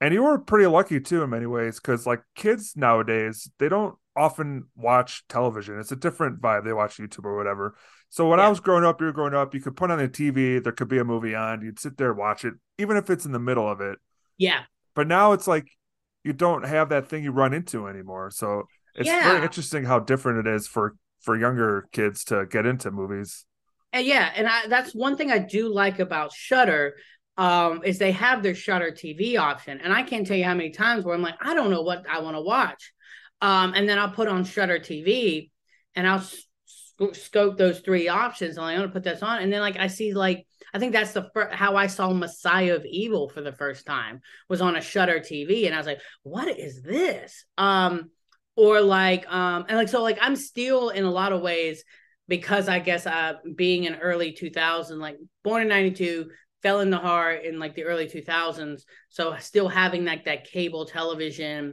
And 0.00 0.14
you 0.14 0.22
were 0.22 0.38
pretty 0.38 0.66
lucky 0.66 0.98
too 1.00 1.22
in 1.22 1.30
many 1.30 1.46
ways 1.46 1.78
because 1.78 2.06
like 2.06 2.22
kids 2.34 2.72
nowadays, 2.74 3.50
they 3.58 3.68
don't 3.68 3.96
often 4.16 4.64
watch 4.74 5.24
television. 5.28 5.78
It's 5.78 5.92
a 5.92 5.96
different 5.96 6.40
vibe. 6.40 6.64
They 6.64 6.72
watch 6.72 6.96
YouTube 6.96 7.24
or 7.24 7.36
whatever. 7.36 7.76
So 8.08 8.28
when 8.28 8.38
yeah. 8.38 8.46
I 8.46 8.48
was 8.48 8.60
growing 8.60 8.84
up, 8.84 9.00
you 9.00 9.06
were 9.06 9.12
growing 9.12 9.34
up, 9.34 9.54
you 9.54 9.60
could 9.60 9.76
put 9.76 9.90
on 9.90 9.98
the 9.98 10.08
TV, 10.08 10.62
there 10.62 10.72
could 10.72 10.88
be 10.88 10.98
a 10.98 11.04
movie 11.04 11.34
on, 11.34 11.62
you'd 11.62 11.78
sit 11.78 11.96
there 11.96 12.12
watch 12.12 12.44
it, 12.44 12.54
even 12.78 12.96
if 12.96 13.08
it's 13.08 13.24
in 13.24 13.32
the 13.32 13.38
middle 13.38 13.70
of 13.70 13.80
it. 13.80 13.98
Yeah. 14.36 14.62
But 14.94 15.06
now 15.06 15.32
it's 15.32 15.46
like 15.46 15.70
you 16.24 16.32
don't 16.32 16.66
have 16.66 16.88
that 16.88 17.08
thing 17.08 17.22
you 17.22 17.30
run 17.30 17.52
into 17.52 17.86
anymore. 17.86 18.30
So 18.30 18.64
it's 18.94 19.06
yeah. 19.06 19.22
very 19.22 19.42
interesting 19.42 19.84
how 19.84 20.00
different 20.00 20.46
it 20.46 20.50
is 20.50 20.66
for 20.66 20.96
for 21.20 21.36
younger 21.36 21.88
kids 21.92 22.24
to 22.24 22.46
get 22.46 22.66
into 22.66 22.90
movies. 22.90 23.44
And 23.92 24.06
yeah, 24.06 24.30
and 24.34 24.46
I, 24.46 24.68
that's 24.68 24.94
one 24.94 25.16
thing 25.16 25.30
I 25.30 25.38
do 25.38 25.72
like 25.72 25.98
about 25.98 26.32
Shudder 26.32 26.94
um, 27.36 27.82
is 27.84 27.98
they 27.98 28.12
have 28.12 28.42
their 28.42 28.54
Shudder 28.54 28.92
TV 28.92 29.38
option, 29.38 29.80
and 29.80 29.92
I 29.92 30.02
can't 30.02 30.26
tell 30.26 30.36
you 30.36 30.44
how 30.44 30.54
many 30.54 30.70
times 30.70 31.04
where 31.04 31.14
I'm 31.14 31.22
like, 31.22 31.36
I 31.40 31.54
don't 31.54 31.70
know 31.70 31.82
what 31.82 32.04
I 32.08 32.20
want 32.20 32.36
to 32.36 32.42
watch, 32.42 32.92
um, 33.40 33.72
and 33.74 33.88
then 33.88 33.98
I'll 33.98 34.10
put 34.10 34.28
on 34.28 34.44
Shudder 34.44 34.78
TV, 34.78 35.50
and 35.94 36.06
I'll 36.06 36.20
sc- 36.20 37.14
scope 37.14 37.56
those 37.56 37.80
three 37.80 38.08
options, 38.08 38.56
and 38.56 38.66
I'm 38.66 38.78
gonna 38.78 38.92
put 38.92 39.02
this 39.02 39.22
on, 39.22 39.42
and 39.42 39.52
then 39.52 39.60
like 39.60 39.78
I 39.78 39.88
see 39.88 40.12
like 40.12 40.46
I 40.72 40.78
think 40.78 40.92
that's 40.92 41.12
the 41.12 41.28
first 41.34 41.54
how 41.54 41.76
I 41.76 41.86
saw 41.88 42.12
Messiah 42.12 42.76
of 42.76 42.84
Evil 42.84 43.28
for 43.28 43.40
the 43.40 43.52
first 43.52 43.86
time 43.86 44.20
was 44.48 44.60
on 44.60 44.76
a 44.76 44.80
Shudder 44.80 45.18
TV, 45.20 45.66
and 45.66 45.74
I 45.74 45.78
was 45.78 45.86
like, 45.86 46.00
what 46.22 46.48
is 46.48 46.82
this? 46.82 47.44
Um, 47.58 48.10
or 48.60 48.82
like 48.82 49.24
um 49.32 49.64
and 49.70 49.78
like 49.78 49.88
so 49.88 50.02
like 50.02 50.18
i'm 50.20 50.36
still 50.36 50.90
in 50.90 51.04
a 51.04 51.10
lot 51.10 51.32
of 51.32 51.40
ways 51.40 51.82
because 52.28 52.68
i 52.68 52.78
guess 52.78 53.06
uh 53.06 53.32
being 53.56 53.84
in 53.84 53.94
early 53.94 54.32
2000 54.32 54.98
like 54.98 55.16
born 55.42 55.62
in 55.62 55.68
92 55.68 56.28
fell 56.62 56.80
in 56.80 56.90
the 56.90 56.98
heart 56.98 57.42
in 57.46 57.58
like 57.58 57.74
the 57.74 57.84
early 57.84 58.06
2000s 58.06 58.82
so 59.08 59.34
still 59.38 59.66
having 59.66 60.04
like 60.04 60.26
that 60.26 60.44
cable 60.44 60.84
television 60.84 61.72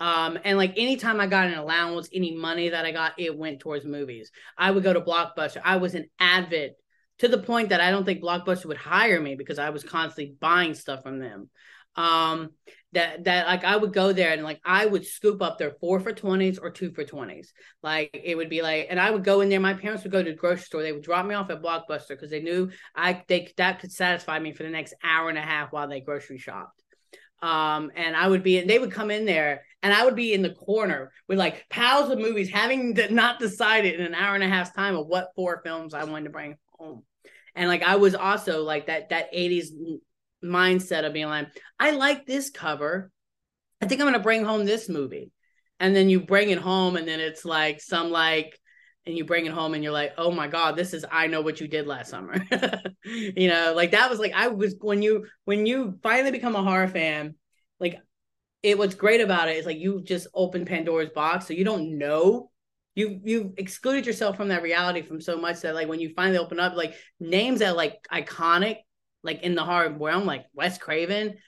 um 0.00 0.36
and 0.42 0.58
like 0.58 0.72
anytime 0.76 1.20
i 1.20 1.26
got 1.28 1.46
an 1.46 1.54
allowance 1.54 2.08
any 2.12 2.34
money 2.34 2.70
that 2.70 2.84
i 2.84 2.90
got 2.90 3.12
it 3.16 3.38
went 3.38 3.60
towards 3.60 3.84
movies. 3.84 4.32
I 4.58 4.72
would 4.72 4.82
go 4.82 4.92
to 4.92 5.00
blockbuster. 5.00 5.60
I 5.64 5.76
was 5.76 5.94
an 5.94 6.10
avid 6.18 6.72
to 7.20 7.28
the 7.28 7.38
point 7.38 7.68
that 7.68 7.80
i 7.80 7.92
don't 7.92 8.04
think 8.04 8.20
blockbuster 8.20 8.66
would 8.66 8.76
hire 8.76 9.20
me 9.20 9.36
because 9.36 9.60
i 9.60 9.70
was 9.70 9.84
constantly 9.84 10.34
buying 10.40 10.74
stuff 10.74 11.04
from 11.04 11.20
them 11.20 11.48
um 11.96 12.50
that 12.94 13.24
that 13.24 13.46
like 13.46 13.64
I 13.64 13.76
would 13.76 13.92
go 13.92 14.12
there 14.12 14.32
and 14.32 14.42
like 14.42 14.60
I 14.64 14.86
would 14.86 15.04
scoop 15.04 15.42
up 15.42 15.58
their 15.58 15.72
four 15.80 16.00
for 16.00 16.12
twenties 16.12 16.58
or 16.58 16.70
two 16.70 16.92
for 16.92 17.04
twenties. 17.04 17.52
Like 17.82 18.10
it 18.12 18.36
would 18.36 18.48
be 18.48 18.62
like, 18.62 18.86
and 18.88 18.98
I 18.98 19.10
would 19.10 19.24
go 19.24 19.40
in 19.40 19.48
there. 19.48 19.60
My 19.60 19.74
parents 19.74 20.04
would 20.04 20.12
go 20.12 20.22
to 20.22 20.30
the 20.30 20.36
grocery 20.36 20.62
store. 20.62 20.82
They 20.82 20.92
would 20.92 21.02
drop 21.02 21.26
me 21.26 21.34
off 21.34 21.50
at 21.50 21.62
Blockbuster 21.62 22.10
because 22.10 22.30
they 22.30 22.40
knew 22.40 22.70
I 22.94 23.22
they 23.28 23.52
that 23.56 23.80
could 23.80 23.92
satisfy 23.92 24.38
me 24.38 24.52
for 24.52 24.62
the 24.62 24.70
next 24.70 24.94
hour 25.02 25.28
and 25.28 25.38
a 25.38 25.42
half 25.42 25.72
while 25.72 25.88
they 25.88 26.00
grocery 26.00 26.38
shopped. 26.38 26.80
Um, 27.42 27.90
and 27.94 28.16
I 28.16 28.26
would 28.26 28.42
be, 28.42 28.56
and 28.58 28.70
they 28.70 28.78
would 28.78 28.92
come 28.92 29.10
in 29.10 29.26
there, 29.26 29.64
and 29.82 29.92
I 29.92 30.06
would 30.06 30.16
be 30.16 30.32
in 30.32 30.40
the 30.40 30.54
corner 30.54 31.12
with 31.28 31.38
like 31.38 31.68
piles 31.68 32.10
of 32.10 32.18
movies, 32.18 32.48
having 32.48 32.96
not 33.10 33.38
decided 33.38 34.00
in 34.00 34.06
an 34.06 34.14
hour 34.14 34.34
and 34.34 34.44
a 34.44 34.48
half's 34.48 34.70
time 34.70 34.96
of 34.96 35.06
what 35.06 35.28
four 35.36 35.60
films 35.62 35.92
I 35.92 36.04
wanted 36.04 36.24
to 36.24 36.30
bring 36.30 36.56
home. 36.78 37.02
And 37.54 37.68
like 37.68 37.82
I 37.82 37.96
was 37.96 38.14
also 38.14 38.62
like 38.62 38.86
that 38.86 39.10
that 39.10 39.32
80s 39.32 39.66
mindset 40.44 41.06
of 41.06 41.12
being 41.12 41.26
like, 41.26 41.48
I 41.78 41.92
like 41.92 42.26
this 42.26 42.50
cover. 42.50 43.10
I 43.80 43.86
think 43.86 44.00
I'm 44.00 44.06
gonna 44.06 44.20
bring 44.20 44.44
home 44.44 44.64
this 44.64 44.88
movie. 44.88 45.32
And 45.80 45.94
then 45.94 46.08
you 46.08 46.20
bring 46.20 46.50
it 46.50 46.58
home, 46.58 46.96
and 46.96 47.06
then 47.06 47.20
it's 47.20 47.44
like 47.44 47.80
some 47.80 48.10
like, 48.10 48.58
and 49.06 49.16
you 49.16 49.24
bring 49.24 49.46
it 49.46 49.52
home, 49.52 49.74
and 49.74 49.82
you're 49.82 49.92
like, 49.92 50.14
oh 50.16 50.30
my 50.30 50.46
god, 50.46 50.76
this 50.76 50.94
is 50.94 51.04
I 51.10 51.26
know 51.26 51.40
what 51.40 51.60
you 51.60 51.68
did 51.68 51.86
last 51.86 52.10
summer. 52.10 52.36
you 53.04 53.48
know, 53.48 53.72
like 53.74 53.90
that 53.90 54.08
was 54.08 54.18
like 54.18 54.32
I 54.34 54.48
was 54.48 54.76
when 54.80 55.02
you 55.02 55.26
when 55.44 55.66
you 55.66 55.98
finally 56.02 56.30
become 56.30 56.56
a 56.56 56.62
horror 56.62 56.88
fan, 56.88 57.34
like 57.80 58.00
it 58.62 58.78
what's 58.78 58.94
great 58.94 59.20
about 59.20 59.48
it 59.48 59.56
is 59.56 59.66
like 59.66 59.78
you 59.78 60.02
just 60.02 60.28
open 60.32 60.64
Pandora's 60.64 61.10
box, 61.10 61.46
so 61.46 61.54
you 61.54 61.64
don't 61.64 61.98
know 61.98 62.50
you 62.94 63.20
you've 63.24 63.52
excluded 63.56 64.06
yourself 64.06 64.36
from 64.36 64.48
that 64.48 64.62
reality 64.62 65.02
from 65.02 65.20
so 65.20 65.36
much 65.36 65.60
that 65.60 65.74
like 65.74 65.88
when 65.88 66.00
you 66.00 66.12
finally 66.14 66.38
open 66.38 66.60
up 66.60 66.74
like 66.74 66.94
names 67.18 67.60
that 67.60 67.76
like 67.76 67.98
iconic 68.12 68.76
like 69.24 69.42
in 69.42 69.54
the 69.54 69.64
hard 69.64 70.00
realm, 70.00 70.26
like 70.26 70.44
Wes 70.54 70.78
Craven, 70.78 71.38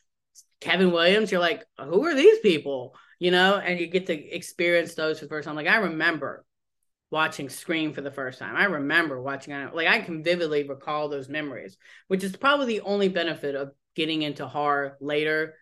Kevin 0.61 0.91
Williams, 0.91 1.31
you're 1.31 1.41
like, 1.41 1.65
who 1.79 2.05
are 2.07 2.15
these 2.15 2.41
people? 2.41 2.97
You 3.21 3.31
know, 3.31 3.57
and 3.57 3.79
you 3.79 3.87
get 3.87 4.07
to 4.07 4.15
experience 4.15 4.95
those 4.95 5.19
for 5.19 5.27
the 5.27 5.29
first 5.29 5.47
time. 5.47 5.55
Like 5.55 5.69
I 5.69 5.77
remember 5.77 6.45
watching 7.11 7.49
Scream 7.49 7.93
for 7.93 8.01
the 8.01 8.11
first 8.11 8.39
time. 8.39 8.57
I 8.57 8.65
remember 8.65 9.21
watching 9.21 9.55
it. 9.55 9.75
Like 9.75 9.87
I 9.87 10.01
can 10.01 10.25
vividly 10.25 10.69
recall 10.69 11.09
those 11.09 11.29
memories, 11.29 11.77
which 12.09 12.25
is 12.25 12.37
probably 12.37 12.67
the 12.67 12.81
only 12.81 13.09
benefit 13.09 13.55
of 13.55 13.71
getting 13.95 14.23
into 14.23 14.47
horror 14.47 14.97
later. 15.01 15.55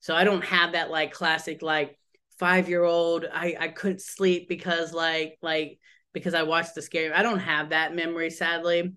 So 0.00 0.14
I 0.14 0.24
don't 0.24 0.44
have 0.44 0.72
that 0.72 0.90
like 0.90 1.12
classic 1.12 1.62
like 1.62 1.98
five 2.38 2.68
year 2.68 2.84
old. 2.84 3.26
I 3.30 3.56
I 3.58 3.68
couldn't 3.68 4.00
sleep 4.00 4.48
because 4.48 4.92
like 4.92 5.38
like 5.42 5.78
because 6.12 6.34
I 6.34 6.42
watched 6.44 6.74
the 6.74 6.82
scary. 6.82 7.12
I 7.12 7.22
don't 7.22 7.40
have 7.40 7.70
that 7.70 7.94
memory 7.94 8.30
sadly 8.30 8.94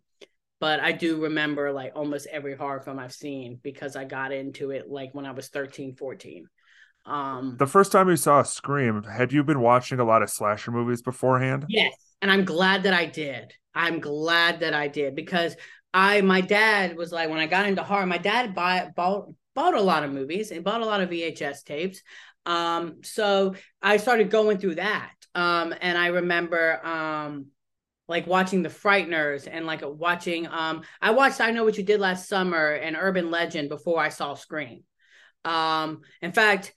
but 0.62 0.80
I 0.80 0.91
do 0.91 1.24
remember 1.24 1.74
like 1.74 1.93
almost 1.95 2.28
every 2.32 2.56
horror 2.56 2.80
film 2.80 3.00
I've 3.00 3.12
seen 3.12 3.60
because 3.63 3.95
I 3.95 4.06
got 4.06 4.32
into 4.32 4.69
it 4.69 4.89
like 4.89 5.10
when 5.13 5.26
I 5.26 5.32
was 5.32 5.50
13, 5.50 5.95
14. 5.95 6.45
Um, 7.04 7.56
the 7.58 7.65
first 7.65 7.91
time 7.91 8.10
you 8.10 8.15
saw 8.15 8.43
Scream, 8.43 9.02
had 9.04 9.34
you 9.34 9.43
been 9.43 9.60
watching 9.60 10.00
a 10.00 10.06
lot 10.06 10.21
of 10.21 10.30
slasher 10.30 10.69
movies 10.69 11.02
beforehand? 11.02 11.65
Yes, 11.67 11.95
and 12.21 12.32
I'm 12.32 12.45
glad 12.45 12.84
that 12.84 12.93
I 12.93 13.06
did. 13.06 13.52
I'm 13.74 14.00
glad 14.00 14.60
that 14.60 14.76
I 14.76 14.88
did 14.88 15.15
because 15.15 15.56
I 15.95 16.21
my 16.21 16.41
dad 16.41 16.95
was 16.95 17.12
like 17.12 17.30
when 17.30 17.39
I 17.39 17.47
got 17.47 17.65
into 17.65 17.82
horror, 17.82 18.06
my 18.06 18.19
dad 18.19 18.54
bought 18.54 18.93
bought 18.93 19.30
bought 19.56 19.74
a 19.74 19.82
lot 19.82 20.04
of 20.04 20.13
movies 20.13 20.52
and 20.52 20.63
bought 20.63 20.82
a 20.82 20.86
lot 20.86 21.02
of 21.02 21.10
VHS 21.10 21.63
tapes. 21.63 22.04
Um, 22.45 22.97
so 23.02 23.56
I 23.82 23.97
started 23.97 24.30
going 24.30 24.60
through 24.60 24.76
that. 24.76 25.12
Um, 25.34 25.74
and 25.82 25.97
I 25.97 26.08
remember 26.08 26.86
um 26.86 27.47
like 28.12 28.28
watching 28.28 28.62
the 28.62 28.69
frighteners 28.69 29.47
and 29.50 29.65
like 29.65 29.82
watching 29.84 30.45
um 30.47 30.82
i 31.02 31.10
watched 31.12 31.39
i 31.39 31.50
know 31.50 31.63
what 31.63 31.78
you 31.78 31.84
did 31.84 32.00
last 32.00 32.28
summer 32.28 32.74
and 32.74 32.97
urban 33.00 33.32
legend 33.32 33.69
before 33.69 34.00
i 34.00 34.10
saw 34.10 34.36
scream. 34.36 34.84
Um 35.45 36.02
in 36.21 36.34
fact 36.34 36.76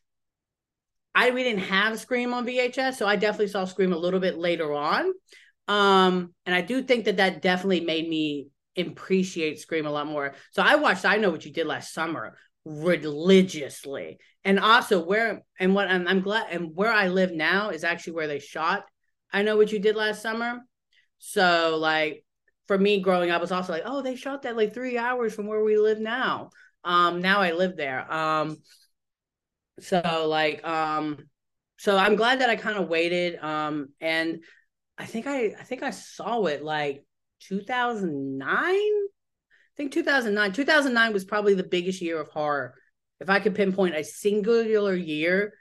i 1.15 1.31
we 1.31 1.43
didn't 1.43 1.65
have 1.65 1.99
scream 1.99 2.33
on 2.33 2.47
vhs 2.47 2.95
so 2.95 3.07
i 3.07 3.17
definitely 3.17 3.49
saw 3.49 3.65
scream 3.65 3.93
a 3.93 3.99
little 3.99 4.21
bit 4.21 4.39
later 4.39 4.73
on. 4.73 5.13
Um 5.69 6.33
and 6.47 6.55
i 6.55 6.63
do 6.63 6.83
think 6.83 7.05
that 7.07 7.19
that 7.19 7.43
definitely 7.43 7.81
made 7.81 8.09
me 8.09 8.47
appreciate 8.77 9.59
scream 9.59 9.87
a 9.87 9.91
lot 9.91 10.07
more. 10.07 10.35
So 10.53 10.63
i 10.63 10.77
watched 10.77 11.05
i 11.05 11.17
know 11.17 11.31
what 11.31 11.45
you 11.45 11.53
did 11.53 11.67
last 11.67 11.93
summer 11.93 12.39
religiously. 12.65 14.19
And 14.45 14.59
also 14.59 15.05
where 15.05 15.43
and 15.59 15.75
what 15.75 15.89
I'm, 15.89 16.07
I'm 16.07 16.21
glad 16.21 16.47
and 16.51 16.77
where 16.77 16.93
i 16.93 17.09
live 17.09 17.33
now 17.33 17.71
is 17.71 17.83
actually 17.83 18.15
where 18.15 18.29
they 18.29 18.39
shot 18.39 18.85
i 19.33 19.43
know 19.43 19.57
what 19.57 19.73
you 19.73 19.81
did 19.81 19.97
last 19.97 20.23
summer 20.23 20.61
so 21.27 21.79
like 21.81 22.23
for 22.67 22.77
me 22.77 23.01
growing 23.01 23.31
up, 23.31 23.39
I 23.39 23.41
was 23.41 23.51
also 23.51 23.73
like, 23.73 23.85
oh, 23.87 24.03
they 24.03 24.15
shot 24.15 24.43
that 24.43 24.57
like 24.57 24.75
three 24.75 24.99
hours 24.99 25.35
from 25.35 25.47
where 25.47 25.65
we 25.65 25.79
live 25.79 25.99
now. 25.99 26.51
Um, 26.85 27.23
now 27.23 27.41
I 27.41 27.53
live 27.53 27.79
there. 27.79 28.13
Um, 28.13 28.59
so 29.81 30.27
like, 30.29 30.63
um, 30.67 31.17
so 31.79 31.97
I'm 31.97 32.17
glad 32.17 32.41
that 32.41 32.51
I 32.51 32.57
kind 32.57 32.77
of 32.77 32.89
waited. 32.89 33.43
Um, 33.43 33.89
and 34.03 34.45
I 34.99 35.07
think 35.07 35.27
I, 35.27 35.47
I 35.59 35.63
think 35.63 35.83
I 35.83 35.91
saw 35.91 36.45
it 36.45 36.63
like 36.63 37.07
2009. 37.41 38.47
I 38.47 38.77
think 39.79 39.93
2009. 39.93 40.53
2009 40.53 41.13
was 41.15 41.25
probably 41.25 41.55
the 41.55 41.65
biggest 41.65 42.03
year 42.03 42.21
of 42.21 42.29
horror. 42.29 42.75
If 43.19 43.31
I 43.31 43.41
could 43.41 43.55
pinpoint 43.55 43.97
a 43.97 44.05
singular 44.05 44.95
year, 44.95 45.55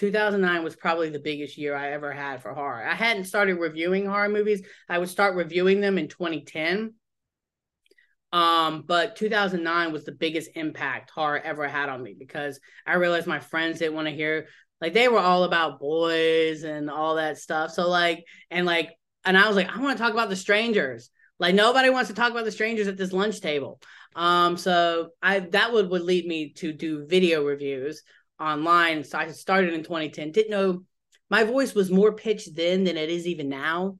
2009 0.00 0.64
was 0.64 0.76
probably 0.76 1.10
the 1.10 1.18
biggest 1.18 1.58
year 1.58 1.76
I 1.76 1.90
ever 1.90 2.10
had 2.10 2.40
for 2.40 2.54
horror. 2.54 2.82
I 2.82 2.94
hadn't 2.94 3.24
started 3.24 3.56
reviewing 3.56 4.06
horror 4.06 4.30
movies. 4.30 4.62
I 4.88 4.96
would 4.96 5.10
start 5.10 5.36
reviewing 5.36 5.82
them 5.82 5.98
in 5.98 6.08
2010. 6.08 6.94
Um, 8.32 8.84
but 8.86 9.16
2009 9.16 9.92
was 9.92 10.06
the 10.06 10.12
biggest 10.12 10.52
impact 10.54 11.10
horror 11.10 11.38
ever 11.38 11.68
had 11.68 11.90
on 11.90 12.02
me 12.02 12.16
because 12.18 12.60
I 12.86 12.94
realized 12.94 13.26
my 13.26 13.40
friends 13.40 13.80
didn't 13.80 13.94
want 13.94 14.08
to 14.08 14.14
hear 14.14 14.46
like 14.80 14.94
they 14.94 15.08
were 15.08 15.18
all 15.18 15.44
about 15.44 15.80
boys 15.80 16.62
and 16.62 16.88
all 16.88 17.16
that 17.16 17.36
stuff. 17.36 17.70
So 17.72 17.86
like 17.86 18.24
and 18.50 18.64
like 18.64 18.92
and 19.26 19.36
I 19.36 19.48
was 19.48 19.56
like, 19.56 19.68
I 19.68 19.80
want 19.80 19.98
to 19.98 20.02
talk 20.02 20.14
about 20.14 20.30
the 20.30 20.36
strangers. 20.36 21.10
Like 21.38 21.54
nobody 21.54 21.90
wants 21.90 22.08
to 22.08 22.14
talk 22.16 22.30
about 22.30 22.46
the 22.46 22.52
strangers 22.52 22.88
at 22.88 22.96
this 22.96 23.12
lunch 23.12 23.42
table. 23.42 23.82
Um, 24.16 24.56
so 24.56 25.10
I 25.22 25.40
that 25.40 25.74
would 25.74 25.90
would 25.90 26.02
lead 26.02 26.26
me 26.26 26.54
to 26.54 26.72
do 26.72 27.06
video 27.06 27.44
reviews 27.44 28.02
online. 28.40 29.04
So 29.04 29.18
I 29.18 29.30
started 29.32 29.74
in 29.74 29.82
2010. 29.82 30.32
Didn't 30.32 30.50
know 30.50 30.82
my 31.28 31.44
voice 31.44 31.74
was 31.74 31.90
more 31.90 32.12
pitched 32.12 32.56
then 32.56 32.84
than 32.84 32.96
it 32.96 33.10
is 33.10 33.26
even 33.26 33.48
now. 33.48 33.98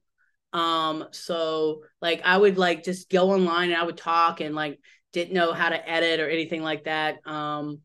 Um, 0.53 1.05
so 1.11 1.83
like 2.01 2.21
I 2.25 2.37
would 2.37 2.57
like 2.57 2.83
just 2.83 3.09
go 3.09 3.31
online 3.31 3.71
and 3.71 3.79
I 3.79 3.85
would 3.85 3.97
talk 3.97 4.41
and 4.41 4.53
like 4.53 4.79
didn't 5.13 5.33
know 5.33 5.53
how 5.53 5.69
to 5.69 5.89
edit 5.89 6.19
or 6.19 6.29
anything 6.29 6.61
like 6.61 6.85
that. 6.85 7.25
Um, 7.25 7.79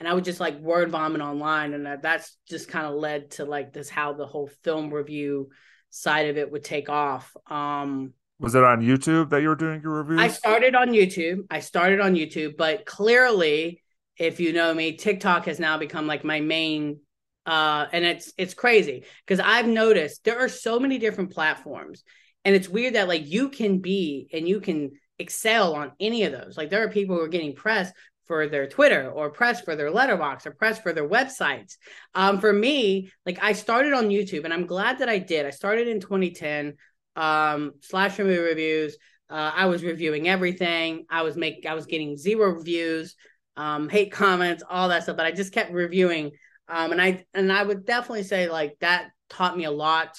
and 0.00 0.08
I 0.08 0.14
would 0.14 0.24
just 0.24 0.40
like 0.40 0.58
word 0.58 0.90
vomit 0.90 1.20
online, 1.20 1.74
and 1.74 1.84
that, 1.84 2.00
that's 2.00 2.36
just 2.48 2.68
kind 2.68 2.86
of 2.86 2.94
led 2.94 3.32
to 3.32 3.44
like 3.44 3.72
this 3.72 3.90
how 3.90 4.14
the 4.14 4.26
whole 4.26 4.50
film 4.64 4.92
review 4.92 5.50
side 5.90 6.30
of 6.30 6.38
it 6.38 6.50
would 6.50 6.64
take 6.64 6.88
off. 6.88 7.36
Um, 7.48 8.14
was 8.38 8.54
it 8.54 8.64
on 8.64 8.80
YouTube 8.80 9.28
that 9.30 9.42
you 9.42 9.48
were 9.48 9.56
doing 9.56 9.82
your 9.82 10.02
reviews? 10.02 10.20
I 10.20 10.28
started 10.28 10.74
on 10.74 10.88
YouTube. 10.88 11.42
I 11.50 11.60
started 11.60 12.00
on 12.00 12.14
YouTube, 12.14 12.56
but 12.56 12.86
clearly, 12.86 13.82
if 14.20 14.38
you 14.38 14.52
know 14.52 14.72
me, 14.72 14.92
TikTok 14.96 15.46
has 15.46 15.58
now 15.58 15.78
become 15.78 16.06
like 16.06 16.24
my 16.24 16.40
main 16.40 17.00
uh 17.46 17.86
and 17.90 18.04
it's 18.04 18.32
it's 18.36 18.52
crazy 18.52 19.04
because 19.26 19.40
I've 19.40 19.66
noticed 19.66 20.24
there 20.24 20.38
are 20.38 20.48
so 20.48 20.78
many 20.78 20.98
different 20.98 21.32
platforms 21.32 22.04
and 22.44 22.54
it's 22.54 22.68
weird 22.68 22.94
that 22.94 23.08
like 23.08 23.26
you 23.26 23.48
can 23.48 23.78
be 23.78 24.28
and 24.32 24.46
you 24.46 24.60
can 24.60 24.90
excel 25.18 25.74
on 25.74 25.92
any 25.98 26.24
of 26.24 26.32
those. 26.32 26.56
Like 26.56 26.68
there 26.68 26.84
are 26.84 26.90
people 26.90 27.16
who 27.16 27.22
are 27.22 27.28
getting 27.28 27.54
press 27.54 27.90
for 28.26 28.46
their 28.46 28.68
Twitter 28.68 29.10
or 29.10 29.30
press 29.30 29.62
for 29.62 29.74
their 29.74 29.90
Letterboxd 29.90 30.46
or 30.46 30.52
press 30.52 30.78
for 30.78 30.92
their 30.92 31.08
websites. 31.08 31.76
Um, 32.14 32.40
for 32.40 32.52
me, 32.52 33.10
like 33.24 33.42
I 33.42 33.54
started 33.54 33.94
on 33.94 34.08
YouTube 34.08 34.44
and 34.44 34.52
I'm 34.52 34.66
glad 34.66 34.98
that 34.98 35.08
I 35.08 35.18
did. 35.18 35.46
I 35.46 35.50
started 35.50 35.88
in 35.88 35.98
2010 36.00 36.74
um, 37.16 37.72
slash 37.80 38.18
movie 38.18 38.38
reviews. 38.38 38.96
Uh, 39.28 39.52
I 39.54 39.66
was 39.66 39.82
reviewing 39.82 40.28
everything. 40.28 41.06
I 41.08 41.22
was 41.22 41.36
make 41.36 41.64
I 41.66 41.74
was 41.74 41.86
getting 41.86 42.16
zero 42.16 42.50
reviews, 42.50 43.16
um, 43.56 43.88
hate 43.88 44.12
comments, 44.12 44.62
all 44.68 44.88
that 44.88 45.04
stuff. 45.04 45.16
But 45.16 45.26
I 45.26 45.32
just 45.32 45.52
kept 45.52 45.72
reviewing, 45.72 46.32
um, 46.68 46.92
and 46.92 47.00
I 47.00 47.24
and 47.34 47.52
I 47.52 47.62
would 47.62 47.84
definitely 47.84 48.24
say 48.24 48.48
like 48.48 48.76
that 48.80 49.10
taught 49.28 49.56
me 49.56 49.64
a 49.64 49.70
lot 49.70 50.16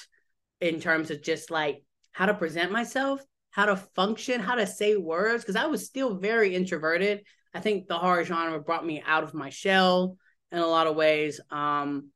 in 0.59 0.79
terms 0.79 1.11
of 1.11 1.21
just 1.21 1.51
like 1.51 1.83
how 2.11 2.25
to 2.25 2.33
present 2.33 2.71
myself, 2.71 3.21
how 3.51 3.65
to 3.65 3.75
function, 3.75 4.39
how 4.39 4.55
to 4.55 4.67
say 4.67 4.95
words. 4.95 5.43
Because 5.43 5.55
I 5.55 5.67
was 5.67 5.85
still 5.85 6.15
very 6.15 6.55
introverted. 6.55 7.23
I 7.53 7.59
think 7.59 7.87
the 7.87 7.97
horror 7.97 8.23
genre 8.23 8.59
brought 8.59 8.85
me 8.85 9.03
out 9.05 9.23
of 9.23 9.33
my 9.33 9.49
shell 9.49 10.17
in 10.51 10.59
a 10.59 10.67
lot 10.67 10.87
of 10.87 10.95
ways. 10.95 11.41
Um, 11.49 12.09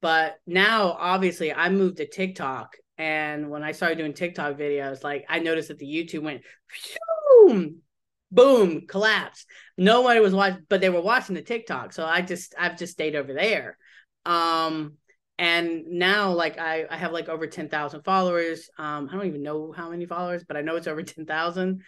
but 0.00 0.38
now, 0.46 0.96
obviously, 0.98 1.52
I 1.52 1.68
moved 1.68 1.98
to 1.98 2.08
TikTok 2.08 2.76
and 3.00 3.48
when 3.48 3.62
I 3.62 3.72
started 3.72 3.96
doing 3.96 4.12
TikTok 4.12 4.58
videos, 4.58 5.02
like 5.02 5.24
I 5.26 5.38
noticed 5.38 5.68
that 5.68 5.78
the 5.78 5.86
YouTube 5.86 6.20
went 6.20 6.42
boom, 8.30 8.86
collapse. 8.86 9.46
Nobody 9.76 10.20
was 10.20 10.34
watching, 10.34 10.64
but 10.68 10.80
they 10.80 10.90
were 10.90 11.00
watching 11.00 11.34
the 11.34 11.42
TikTok. 11.42 11.92
So 11.92 12.04
I 12.04 12.22
just 12.22 12.54
I've 12.58 12.78
just 12.78 12.92
stayed 12.92 13.16
over 13.16 13.32
there. 13.32 13.76
Um 14.26 14.94
and 15.38 15.86
now 15.86 16.32
like 16.32 16.58
I, 16.58 16.84
I 16.90 16.96
have 16.96 17.12
like 17.12 17.28
over 17.28 17.46
10,000 17.46 18.02
followers. 18.02 18.68
Um 18.78 19.08
I 19.10 19.16
don't 19.16 19.26
even 19.26 19.42
know 19.42 19.72
how 19.72 19.90
many 19.90 20.06
followers, 20.06 20.44
but 20.46 20.56
I 20.56 20.62
know 20.62 20.76
it's 20.76 20.86
over 20.86 21.02
10,000. 21.02 21.82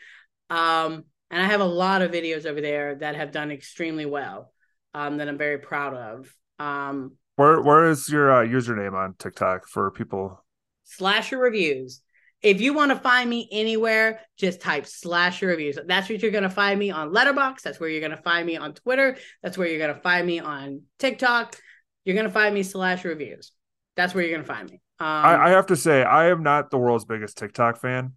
Um 0.51 1.05
and 1.31 1.43
I 1.43 1.47
have 1.47 1.61
a 1.61 1.65
lot 1.65 2.03
of 2.03 2.11
videos 2.11 2.45
over 2.45 2.61
there 2.61 2.97
that 2.97 3.17
have 3.17 3.33
done 3.33 3.51
extremely 3.51 4.07
well. 4.07 4.53
Um 4.95 5.19
that 5.19 5.29
I'm 5.29 5.39
very 5.39 5.59
proud 5.59 5.95
of. 5.95 6.35
Um 6.59 7.13
where 7.37 7.61
where 7.63 7.89
is 7.89 8.09
your 8.09 8.31
uh, 8.31 8.45
username 8.47 8.95
on 8.95 9.15
TikTok 9.19 9.67
for 9.67 9.91
people 9.91 10.45
slasher 10.85 11.39
reviews. 11.39 12.03
If 12.43 12.61
you 12.61 12.75
want 12.75 12.91
to 12.91 12.97
find 12.97 13.29
me 13.31 13.49
anywhere, 13.53 14.21
just 14.37 14.61
type 14.61 14.87
slasher 14.87 15.47
reviews. 15.47 15.79
That's 15.87 16.09
what 16.09 16.21
you're 16.21 16.33
going 16.33 16.43
to 16.43 16.51
find 16.51 16.79
me 16.79 16.91
on 16.91 17.13
Letterboxd. 17.13 17.63
That's 17.63 17.79
where 17.79 17.89
you're 17.89 18.01
going 18.01 18.17
to 18.17 18.23
find 18.23 18.47
me 18.47 18.57
on 18.57 18.75
Twitter. 18.75 19.17
That's 19.43 19.57
where 19.57 19.69
you're 19.69 19.79
going 19.79 19.95
to 19.95 20.01
find 20.01 20.27
me 20.27 20.41
on 20.41 20.83
TikTok. 20.99 21.57
You're 22.05 22.17
going 22.17 22.27
to 22.27 22.33
find 22.33 22.55
me 22.55 22.63
slash 22.65 23.05
reviews. 23.05 23.53
That's 23.97 24.15
where 24.15 24.25
you're 24.25 24.37
going 24.37 24.47
to 24.47 24.53
find 24.53 24.71
me. 24.71 24.81
Um, 24.99 25.07
I, 25.07 25.47
I 25.47 25.51
have 25.51 25.67
to 25.67 25.77
say, 25.77 26.03
I 26.03 26.31
am 26.31 26.43
not 26.43 26.71
the 26.71 26.79
world's 26.79 27.05
biggest 27.05 27.39
TikTok 27.39 27.81
fan 27.81 28.15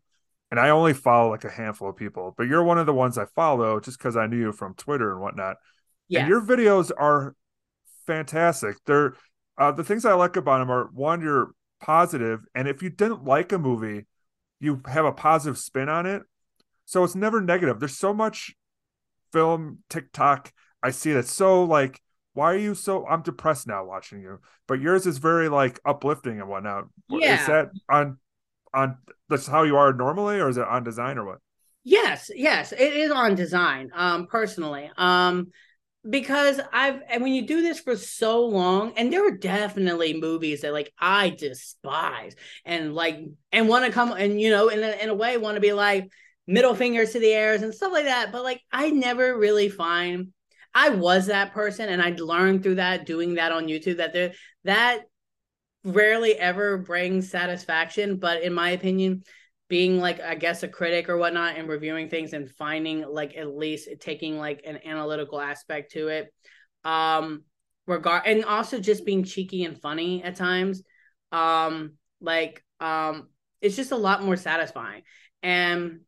and 0.51 0.59
I 0.59 0.69
only 0.69 0.93
follow 0.93 1.31
like 1.31 1.43
a 1.43 1.49
handful 1.49 1.89
of 1.89 1.95
people, 1.95 2.33
but 2.37 2.47
you're 2.47 2.63
one 2.63 2.77
of 2.77 2.85
the 2.85 2.93
ones 2.93 3.17
I 3.17 3.25
follow 3.25 3.79
just 3.79 3.97
because 3.97 4.15
I 4.15 4.27
knew 4.27 4.37
you 4.37 4.51
from 4.51 4.73
Twitter 4.75 5.11
and 5.11 5.21
whatnot. 5.21 5.57
Yeah. 6.07 6.21
And 6.21 6.29
your 6.29 6.41
videos 6.41 6.91
are 6.97 7.35
fantastic. 8.05 8.77
They're 8.85 9.15
uh, 9.57 9.71
the 9.71 9.83
things 9.83 10.05
I 10.05 10.13
like 10.13 10.35
about 10.35 10.59
them 10.59 10.69
are 10.69 10.89
one, 10.93 11.21
you're 11.21 11.51
positive, 11.81 12.41
and 12.53 12.67
if 12.67 12.83
you 12.83 12.89
didn't 12.89 13.23
like 13.23 13.51
a 13.51 13.57
movie, 13.57 14.05
you 14.59 14.81
have 14.87 15.05
a 15.05 15.11
positive 15.11 15.57
spin 15.57 15.89
on 15.89 16.05
it. 16.05 16.23
So 16.85 17.03
it's 17.03 17.15
never 17.15 17.41
negative. 17.41 17.79
There's 17.79 17.97
so 17.97 18.13
much 18.13 18.55
film 19.31 19.79
TikTok 19.89 20.51
I 20.85 20.91
see 20.91 21.13
that's 21.13 21.31
so 21.31 21.63
like, 21.63 21.99
why 22.33 22.53
are 22.53 22.57
you 22.57 22.75
so? 22.75 23.07
I'm 23.07 23.23
depressed 23.23 23.65
now 23.65 23.83
watching 23.85 24.21
you, 24.21 24.39
but 24.67 24.79
yours 24.79 25.07
is 25.07 25.17
very 25.17 25.49
like 25.49 25.79
uplifting 25.83 26.39
and 26.39 26.47
whatnot. 26.47 26.85
Yeah. 27.09 27.41
Is 27.41 27.47
that 27.47 27.69
on 27.89 28.17
on 28.71 28.97
that's 29.27 29.47
how 29.47 29.63
you 29.63 29.77
are 29.77 29.93
normally, 29.93 30.39
or 30.39 30.47
is 30.47 30.57
it 30.57 30.67
on 30.67 30.83
design 30.83 31.17
or 31.17 31.25
what? 31.25 31.39
Yes, 31.83 32.29
yes, 32.35 32.71
it 32.71 32.93
is 32.93 33.09
on 33.09 33.33
design. 33.33 33.89
Um, 33.95 34.27
personally, 34.27 34.91
um, 34.95 35.47
because 36.07 36.59
I've 36.71 37.01
and 37.09 37.23
when 37.23 37.33
you 37.33 37.47
do 37.47 37.61
this 37.61 37.79
for 37.79 37.95
so 37.95 38.45
long, 38.45 38.93
and 38.97 39.11
there 39.11 39.25
are 39.27 39.37
definitely 39.37 40.19
movies 40.19 40.61
that 40.61 40.73
like 40.73 40.93
I 40.99 41.29
despise 41.29 42.35
and 42.63 42.93
like 42.93 43.19
and 43.51 43.67
want 43.67 43.85
to 43.85 43.91
come 43.91 44.11
and 44.11 44.39
you 44.39 44.51
know 44.51 44.69
in 44.69 44.83
a, 44.83 45.03
in 45.03 45.09
a 45.09 45.15
way 45.15 45.37
want 45.37 45.55
to 45.55 45.61
be 45.61 45.73
like 45.73 46.09
middle 46.47 46.75
fingers 46.75 47.11
to 47.11 47.19
the 47.19 47.33
airs 47.33 47.61
and 47.61 47.73
stuff 47.73 47.91
like 47.91 48.05
that. 48.05 48.31
But 48.31 48.43
like 48.43 48.61
I 48.71 48.91
never 48.91 49.37
really 49.37 49.69
find 49.69 50.31
I 50.73 50.89
was 50.89 51.27
that 51.27 51.53
person, 51.53 51.89
and 51.89 52.01
I 52.01 52.09
learned 52.11 52.61
through 52.61 52.75
that 52.75 53.05
doing 53.05 53.35
that 53.35 53.51
on 53.51 53.67
YouTube 53.67 53.97
that 53.97 54.13
there 54.13 54.33
that 54.65 55.03
rarely 55.85 56.33
ever 56.35 56.77
brings 56.77 57.29
satisfaction. 57.29 58.17
But 58.17 58.43
in 58.43 58.53
my 58.53 58.71
opinion, 58.71 59.23
being 59.67 59.99
like 59.99 60.21
I 60.21 60.35
guess 60.35 60.63
a 60.63 60.67
critic 60.67 61.09
or 61.09 61.17
whatnot 61.17 61.57
and 61.57 61.67
reviewing 61.67 62.09
things 62.09 62.33
and 62.33 62.49
finding 62.49 63.03
like 63.07 63.35
at 63.35 63.55
least 63.55 63.89
taking 63.99 64.37
like 64.37 64.61
an 64.65 64.79
analytical 64.85 65.39
aspect 65.39 65.91
to 65.93 66.07
it. 66.09 66.33
Um 66.83 67.43
regard 67.87 68.23
and 68.25 68.45
also 68.45 68.79
just 68.79 69.05
being 69.05 69.23
cheeky 69.23 69.63
and 69.63 69.79
funny 69.81 70.23
at 70.23 70.35
times. 70.35 70.83
Um 71.31 71.93
like 72.21 72.63
um 72.79 73.29
it's 73.61 73.75
just 73.75 73.91
a 73.91 73.97
lot 73.97 74.23
more 74.23 74.35
satisfying. 74.35 75.01
And 75.41 76.01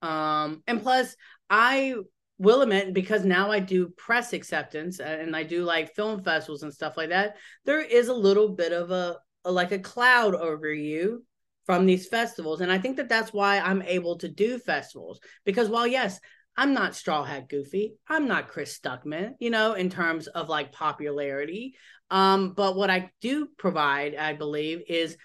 um 0.00 0.62
and 0.66 0.82
plus 0.82 1.14
I 1.50 1.94
will 2.38 2.62
admit 2.62 2.94
because 2.94 3.24
now 3.24 3.52
I 3.52 3.60
do 3.60 3.88
press 3.90 4.32
acceptance 4.32 4.98
and 4.98 5.36
I 5.36 5.42
do 5.42 5.64
like 5.64 5.94
film 5.94 6.22
festivals 6.24 6.62
and 6.62 6.72
stuff 6.72 6.96
like 6.96 7.10
that, 7.10 7.36
there 7.66 7.80
is 7.80 8.08
a 8.08 8.14
little 8.14 8.48
bit 8.48 8.72
of 8.72 8.90
a, 8.90 9.18
a 9.44 9.52
like 9.52 9.72
a 9.72 9.78
cloud 9.78 10.34
over 10.34 10.72
you 10.72 11.24
from 11.66 11.86
these 11.86 12.08
festivals. 12.08 12.60
And 12.60 12.72
I 12.72 12.78
think 12.78 12.96
that 12.96 13.08
that's 13.08 13.32
why 13.32 13.58
I'm 13.58 13.82
able 13.82 14.18
to 14.18 14.28
do 14.28 14.58
festivals 14.58 15.20
because 15.44 15.68
while, 15.68 15.86
yes, 15.86 16.18
I'm 16.56 16.74
not 16.74 16.94
Straw 16.94 17.24
Hat 17.24 17.48
Goofy, 17.48 17.94
I'm 18.08 18.28
not 18.28 18.48
Chris 18.48 18.78
Stuckman, 18.78 19.34
you 19.38 19.50
know, 19.50 19.72
in 19.74 19.88
terms 19.88 20.26
of 20.26 20.48
like 20.48 20.72
popularity. 20.72 21.74
Um, 22.10 22.52
but 22.52 22.76
what 22.76 22.90
I 22.90 23.10
do 23.20 23.48
provide, 23.56 24.14
I 24.14 24.34
believe, 24.34 24.82
is 24.88 25.16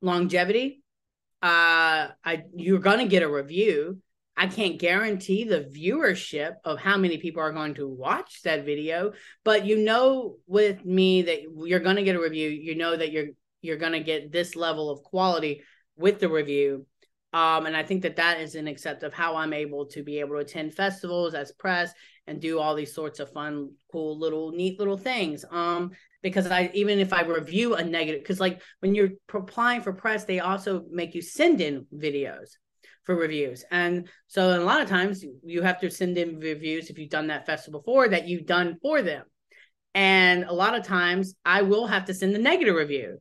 longevity. 0.00 0.82
Uh, 1.40 2.08
I 2.24 2.42
you're 2.56 2.80
gonna 2.80 3.06
get 3.06 3.22
a 3.22 3.30
review. 3.30 4.02
I 4.36 4.46
can't 4.46 4.78
guarantee 4.78 5.44
the 5.44 5.62
viewership 5.62 6.54
of 6.64 6.78
how 6.78 6.96
many 6.96 7.18
people 7.18 7.42
are 7.42 7.52
going 7.52 7.74
to 7.74 7.88
watch 7.88 8.42
that 8.42 8.64
video, 8.64 9.12
but 9.44 9.66
you 9.66 9.76
know 9.78 10.36
with 10.46 10.84
me 10.84 11.22
that 11.22 11.42
you're 11.66 11.80
going 11.80 11.96
to 11.96 12.04
get 12.04 12.14
a 12.14 12.20
review. 12.20 12.48
You 12.48 12.76
know 12.76 12.96
that 12.96 13.10
you're 13.10 13.30
you're 13.62 13.76
going 13.76 13.92
to 13.92 14.00
get 14.00 14.32
this 14.32 14.56
level 14.56 14.90
of 14.90 15.02
quality 15.02 15.62
with 15.96 16.20
the 16.20 16.28
review. 16.28 16.86
Um, 17.32 17.66
and 17.66 17.76
I 17.76 17.82
think 17.82 18.02
that 18.02 18.16
that 18.16 18.40
is 18.40 18.54
an 18.54 18.66
accept 18.66 19.02
of 19.02 19.12
how 19.12 19.36
I'm 19.36 19.52
able 19.52 19.86
to 19.86 20.02
be 20.02 20.20
able 20.20 20.36
to 20.36 20.42
attend 20.42 20.74
festivals 20.74 21.34
as 21.34 21.52
press 21.52 21.92
and 22.26 22.40
do 22.40 22.58
all 22.58 22.74
these 22.74 22.94
sorts 22.94 23.20
of 23.20 23.32
fun, 23.32 23.72
cool, 23.92 24.18
little, 24.18 24.50
neat 24.52 24.78
little 24.78 24.96
things. 24.96 25.44
Um, 25.50 25.90
because 26.22 26.46
I 26.50 26.70
even 26.74 26.98
if 26.98 27.12
I 27.12 27.22
review 27.22 27.74
a 27.74 27.84
negative, 27.84 28.22
because 28.22 28.40
like 28.40 28.62
when 28.80 28.94
you're 28.94 29.10
applying 29.32 29.82
for 29.82 29.92
press, 29.92 30.24
they 30.24 30.40
also 30.40 30.84
make 30.90 31.14
you 31.14 31.22
send 31.22 31.60
in 31.60 31.86
videos 31.94 32.50
for 33.04 33.14
reviews, 33.14 33.64
and 33.70 34.08
so 34.26 34.58
a 34.58 34.64
lot 34.64 34.82
of 34.82 34.88
times 34.88 35.24
you 35.44 35.62
have 35.62 35.80
to 35.80 35.90
send 35.90 36.18
in 36.18 36.40
reviews 36.40 36.90
if 36.90 36.98
you've 36.98 37.10
done 37.10 37.28
that 37.28 37.46
festival 37.46 37.80
before 37.80 38.08
that 38.08 38.26
you've 38.28 38.46
done 38.46 38.76
for 38.82 39.00
them. 39.00 39.24
And 39.94 40.44
a 40.44 40.52
lot 40.52 40.74
of 40.74 40.84
times 40.84 41.34
I 41.44 41.62
will 41.62 41.86
have 41.86 42.06
to 42.06 42.14
send 42.14 42.34
a 42.34 42.38
negative 42.38 42.74
review. 42.74 43.18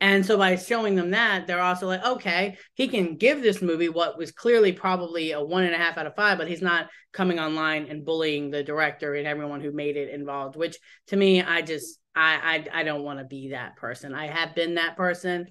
And 0.00 0.26
so 0.26 0.36
by 0.36 0.56
showing 0.56 0.94
them 0.94 1.12
that, 1.12 1.46
they're 1.46 1.60
also 1.60 1.86
like, 1.86 2.04
okay, 2.04 2.58
he 2.74 2.86
can 2.86 3.16
give 3.16 3.40
this 3.40 3.62
movie 3.62 3.88
what 3.88 4.18
was 4.18 4.30
clearly 4.30 4.72
probably 4.72 5.32
a 5.32 5.42
one 5.42 5.64
and 5.64 5.74
a 5.74 5.78
half 5.78 5.96
out 5.96 6.06
of 6.06 6.14
five, 6.14 6.36
but 6.36 6.48
he's 6.48 6.60
not 6.60 6.90
coming 7.12 7.40
online 7.40 7.86
and 7.86 8.04
bullying 8.04 8.50
the 8.50 8.62
director 8.62 9.14
and 9.14 9.26
everyone 9.26 9.62
who 9.62 9.72
made 9.72 9.96
it 9.96 10.10
involved. 10.10 10.54
Which 10.54 10.76
to 11.08 11.16
me, 11.16 11.42
I 11.42 11.62
just 11.62 11.98
I 12.14 12.66
I, 12.72 12.80
I 12.80 12.82
don't 12.82 13.04
want 13.04 13.20
to 13.20 13.24
be 13.24 13.50
that 13.50 13.76
person. 13.76 14.14
I 14.14 14.26
have 14.26 14.54
been 14.54 14.74
that 14.74 14.98
person, 14.98 15.46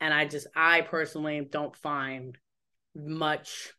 and 0.00 0.14
I 0.14 0.24
just 0.24 0.46
I 0.56 0.80
personally 0.80 1.46
don't 1.50 1.76
find 1.76 2.38
much 2.94 3.74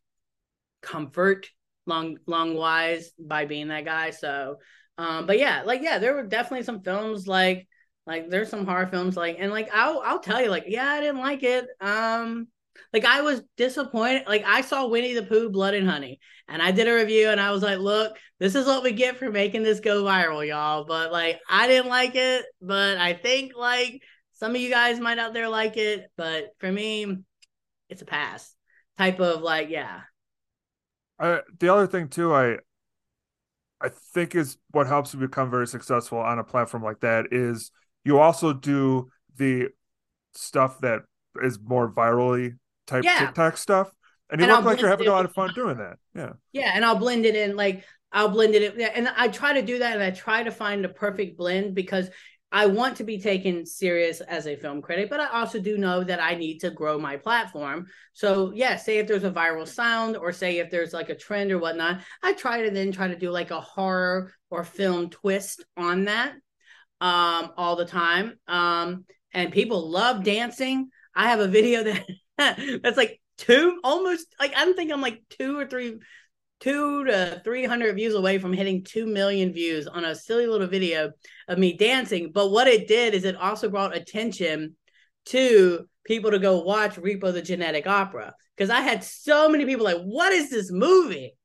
comfort 0.84 1.50
long 1.88 2.18
long 2.28 2.56
wise 2.56 3.12
by 3.20 3.46
being 3.46 3.70
that 3.70 3.86
guy. 3.86 4.12
So, 4.12 4.58
um, 5.00 5.26
but 5.26 5.40
yeah, 5.40 5.64
like 5.66 5.82
yeah, 5.82 5.98
there 5.98 6.14
were 6.14 6.28
definitely 6.28 6.64
some 6.64 6.84
films 6.84 7.28
like 7.28 7.68
like 8.06 8.30
there's 8.30 8.49
some 8.49 8.66
horror 8.66 8.88
films 8.88 9.16
like 9.16 9.38
and 9.39 9.52
like 9.52 9.70
I'll 9.74 10.02
I'll 10.04 10.20
tell 10.20 10.41
you 10.41 10.49
like 10.49 10.66
yeah 10.68 10.89
I 10.89 10.99
didn't 10.99 11.22
like 11.22 11.43
it. 11.43 11.68
Um 11.80 12.47
like 12.93 13.06
I 13.06 13.22
was 13.22 13.41
disappointed. 13.58 14.24
Like 14.28 14.43
I 14.45 14.62
saw 14.62 14.88
Winnie 14.88 15.14
the 15.14 15.24
Pooh 15.24 15.49
Blood 15.49 15.74
and 15.74 15.89
Honey 15.89 16.20
and 16.47 16.62
I 16.62 16.72
did 16.72 16.88
a 16.88 16.95
review 16.95 17.30
and 17.30 17.39
I 17.39 17.52
was 17.52 17.62
like, 17.64 17.80
look, 17.80 18.18
this 18.39 18.56
is 18.56 18.66
what 18.66 18.84
we 18.84 18.91
get 18.91 19.18
for 19.18 19.30
making 19.30 19.64
this 19.64 19.80
go 19.80 20.04
viral, 20.04 20.45
y'all. 20.45 20.86
But 20.86 21.12
like 21.12 21.39
I 21.49 21.68
didn't 21.68 21.89
like 21.89 22.16
it, 22.16 22.45
but 22.62 22.97
I 22.97 23.14
think 23.14 23.54
like 23.56 24.02
some 24.34 24.56
of 24.56 24.62
you 24.62 24.70
guys 24.70 24.99
might 24.99 25.20
out 25.20 25.34
there 25.34 25.49
like 25.49 25.78
it, 25.78 26.10
but 26.18 26.49
for 26.60 26.72
me 26.72 27.18
it's 27.89 28.02
a 28.02 28.06
pass. 28.06 28.54
Type 28.97 29.20
of 29.20 29.41
like 29.41 29.70
yeah. 29.70 30.02
I, 31.20 31.41
the 31.60 31.72
other 31.72 31.88
thing 31.88 32.08
too, 32.08 32.34
I 32.34 32.58
I 33.80 33.89
think 34.14 34.36
is 34.36 34.58
what 34.72 34.88
helps 34.88 35.14
you 35.14 35.20
become 35.20 35.49
very 35.49 35.68
successful 35.68 36.20
on 36.20 36.39
a 36.39 36.43
platform 36.43 36.84
like 36.84 36.99
that 37.02 37.28
is 37.32 37.72
you 38.04 38.20
also 38.20 38.54
do 38.54 39.10
the 39.38 39.70
stuff 40.34 40.80
that 40.80 41.02
is 41.41 41.60
more 41.62 41.91
virally 41.91 42.58
type 42.88 43.04
yeah. 43.04 43.20
TikTok 43.20 43.58
stuff. 43.58 43.91
And 44.30 44.39
you 44.39 44.45
and 44.45 44.52
look 44.52 44.60
I'll 44.60 44.66
like 44.66 44.82
you're 44.82 44.89
having 44.89 45.08
a 45.08 45.12
lot 45.12 45.26
of 45.26 45.34
fun 45.34 45.52
doing 45.54 45.78
that. 45.78 45.97
Yeah. 46.16 46.34
Yeah. 46.54 46.72
And 46.74 46.86
I'll 46.86 46.95
blend 46.95 47.26
it 47.26 47.36
in 47.36 47.56
like 47.56 47.84
I'll 48.12 48.30
blend 48.30 48.56
it 48.56 48.76
in. 48.76 48.82
And 48.82 49.10
I 49.16 49.28
try 49.28 49.54
to 49.54 49.62
do 49.62 49.80
that 49.80 49.93
and 49.93 50.04
I 50.04 50.12
try 50.12 50.43
to 50.43 50.52
find 50.52 50.84
the 50.84 50.89
perfect 50.89 51.38
blend 51.38 51.76
because 51.76 52.10
I 52.54 52.66
want 52.66 52.97
to 52.97 53.06
be 53.06 53.18
taken 53.18 53.66
serious 53.66 54.20
as 54.20 54.45
a 54.45 54.58
film 54.58 54.82
critic, 54.82 55.10
but 55.10 55.22
I 55.22 55.28
also 55.28 55.58
do 55.58 55.78
know 55.78 56.04
that 56.04 56.22
I 56.22 56.36
need 56.36 56.60
to 56.60 56.70
grow 56.70 56.99
my 56.99 57.16
platform. 57.16 57.88
So, 58.12 58.52
yeah, 58.54 58.76
say 58.76 58.97
if 58.97 59.08
there's 59.08 59.24
a 59.24 59.32
viral 59.32 59.66
sound 59.66 60.18
or 60.18 60.34
say 60.34 60.58
if 60.58 60.70
there's 60.70 60.91
like 60.91 61.08
a 61.08 61.16
trend 61.16 61.54
or 61.54 61.60
whatnot, 61.60 62.02
I 62.22 62.34
try 62.34 62.64
to 62.64 62.70
then 62.70 62.91
try 62.91 63.08
to 63.08 63.16
do 63.16 63.32
like 63.32 63.52
a 63.52 63.62
horror 63.62 64.34
or 64.49 64.66
film 64.66 65.10
twist 65.10 65.64
on 65.78 66.06
that 66.06 66.34
um, 67.02 67.52
all 67.58 67.76
the 67.76 67.86
time. 67.86 68.39
Um, 68.47 69.06
and 69.34 69.52
people 69.52 69.89
love 69.89 70.24
dancing. 70.24 70.89
I 71.16 71.30
have 71.30 71.39
a 71.39 71.47
video 71.47 71.84
that 71.84 72.06
that's 72.84 72.97
like 72.97 73.20
two, 73.38 73.80
almost 73.84 74.28
like 74.39 74.56
I 74.56 74.64
don't 74.64 74.76
think 74.76 74.91
I'm 74.91 75.02
like 75.02 75.22
two 75.30 75.58
or 75.58 75.66
three, 75.66 75.97
two 76.60 77.04
to 77.06 77.41
three 77.43 77.66
hundred 77.66 77.95
views 77.95 78.14
away 78.14 78.38
from 78.38 78.54
hitting 78.54 78.84
two 78.84 79.08
million 79.08 79.52
views 79.52 79.88
on 79.88 80.06
a 80.06 80.16
silly 80.16 80.47
little 80.47 80.68
video 80.68 81.12
of 81.47 81.58
me 81.58 81.76
dancing. 81.76 82.32
But 82.32 82.52
what 82.52 82.68
it 82.68 82.88
did 82.88 83.14
is 83.14 83.26
it 83.26 83.36
also 83.36 83.70
brought 83.70 83.95
attention 83.95 84.76
to 85.26 85.88
people 86.06 86.32
to 86.32 86.39
go 86.39 86.62
watch 86.62 86.95
Repo 86.95 87.34
the 87.34 87.41
Genetic 87.41 87.88
Opera 87.88 88.34
because 88.56 88.70
I 88.70 88.82
had 88.82 89.04
so 89.04 89.49
many 89.49 89.66
people 89.66 89.86
like, 89.86 90.02
"What 90.02 90.32
is 90.34 90.49
this 90.49 90.72
movie?" 90.72 91.36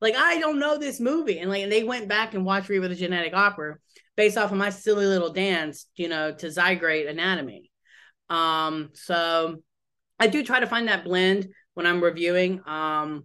Like 0.00 0.16
I 0.16 0.40
don't 0.40 0.58
know 0.58 0.78
this 0.78 1.00
movie, 1.00 1.38
and 1.38 1.50
like 1.50 1.62
and 1.62 1.70
they 1.70 1.84
went 1.84 2.08
back 2.08 2.34
and 2.34 2.44
watched 2.44 2.68
Repo 2.68 2.88
the 2.88 2.94
Genetic 2.94 3.34
Opera, 3.34 3.76
based 4.16 4.36
off 4.36 4.52
of 4.52 4.58
my 4.58 4.70
silly 4.70 5.06
little 5.06 5.32
dance, 5.32 5.86
you 5.96 6.08
know, 6.08 6.32
to 6.32 6.46
Zydrate 6.46 7.08
Anatomy. 7.08 7.70
Um, 8.28 8.90
so 8.94 9.62
I 10.18 10.26
do 10.26 10.44
try 10.44 10.60
to 10.60 10.66
find 10.66 10.88
that 10.88 11.04
blend 11.04 11.48
when 11.74 11.86
I'm 11.86 12.02
reviewing. 12.02 12.60
Um, 12.66 13.24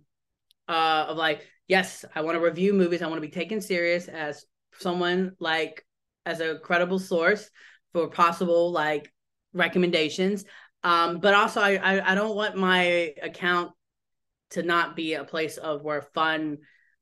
uh, 0.67 1.05
of 1.09 1.17
like, 1.17 1.45
yes, 1.67 2.05
I 2.13 2.21
want 2.21 2.35
to 2.35 2.43
review 2.43 2.73
movies. 2.73 3.01
I 3.01 3.07
want 3.07 3.17
to 3.17 3.27
be 3.27 3.33
taken 3.33 3.61
serious 3.61 4.07
as 4.07 4.45
someone 4.79 5.33
like 5.39 5.85
as 6.25 6.39
a 6.41 6.59
credible 6.59 6.99
source 6.99 7.49
for 7.93 8.07
possible 8.09 8.71
like 8.71 9.11
recommendations. 9.53 10.45
Um, 10.83 11.19
but 11.19 11.33
also 11.33 11.61
I, 11.61 11.75
I 11.75 12.11
I 12.11 12.15
don't 12.15 12.35
want 12.35 12.55
my 12.55 13.13
account 13.21 13.71
to 14.51 14.63
not 14.63 14.95
be 14.95 15.13
a 15.13 15.23
place 15.23 15.57
of 15.57 15.83
where 15.83 16.01
fun 16.01 16.59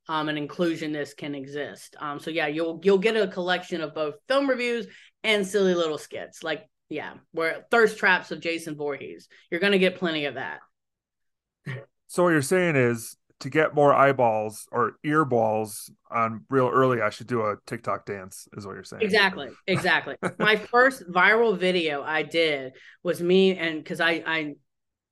um, 0.08 0.28
and 0.28 0.38
inclusionist 0.38 1.16
can 1.16 1.34
exist. 1.34 1.96
Um, 1.98 2.18
so 2.20 2.30
yeah, 2.30 2.46
you'll 2.46 2.80
you'll 2.82 2.98
get 2.98 3.16
a 3.16 3.26
collection 3.26 3.80
of 3.80 3.94
both 3.94 4.14
film 4.28 4.48
reviews 4.48 4.86
and 5.24 5.46
silly 5.46 5.74
little 5.74 5.98
skits. 5.98 6.42
Like 6.42 6.68
yeah, 6.88 7.14
where 7.32 7.66
thirst 7.70 7.98
traps 7.98 8.30
of 8.30 8.40
Jason 8.40 8.76
Voorhees. 8.76 9.28
You're 9.50 9.60
gonna 9.60 9.78
get 9.78 9.96
plenty 9.96 10.26
of 10.26 10.34
that. 10.34 10.60
So 12.06 12.22
what 12.22 12.30
you're 12.30 12.42
saying 12.42 12.76
is 12.76 13.16
to 13.40 13.50
get 13.50 13.74
more 13.74 13.92
eyeballs 13.92 14.66
or 14.72 14.96
earballs 15.04 15.90
on 16.10 16.44
Reel 16.48 16.68
Early, 16.68 17.02
I 17.02 17.10
should 17.10 17.26
do 17.26 17.42
a 17.42 17.56
TikTok 17.66 18.06
dance, 18.06 18.48
is 18.56 18.66
what 18.66 18.74
you're 18.74 18.84
saying. 18.84 19.02
Exactly. 19.02 19.48
Exactly. 19.66 20.16
My 20.38 20.56
first 20.70 21.10
viral 21.10 21.58
video 21.58 22.02
I 22.02 22.22
did 22.22 22.74
was 23.02 23.20
me 23.20 23.56
and 23.58 23.82
because 23.82 24.00
I 24.00 24.22
I 24.26 24.54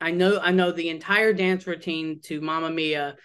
I 0.00 0.10
know 0.12 0.38
I 0.38 0.52
know 0.52 0.70
the 0.70 0.88
entire 0.88 1.32
dance 1.32 1.66
routine 1.66 2.20
to 2.24 2.40
Mamma 2.40 2.70
Mia 2.70 3.16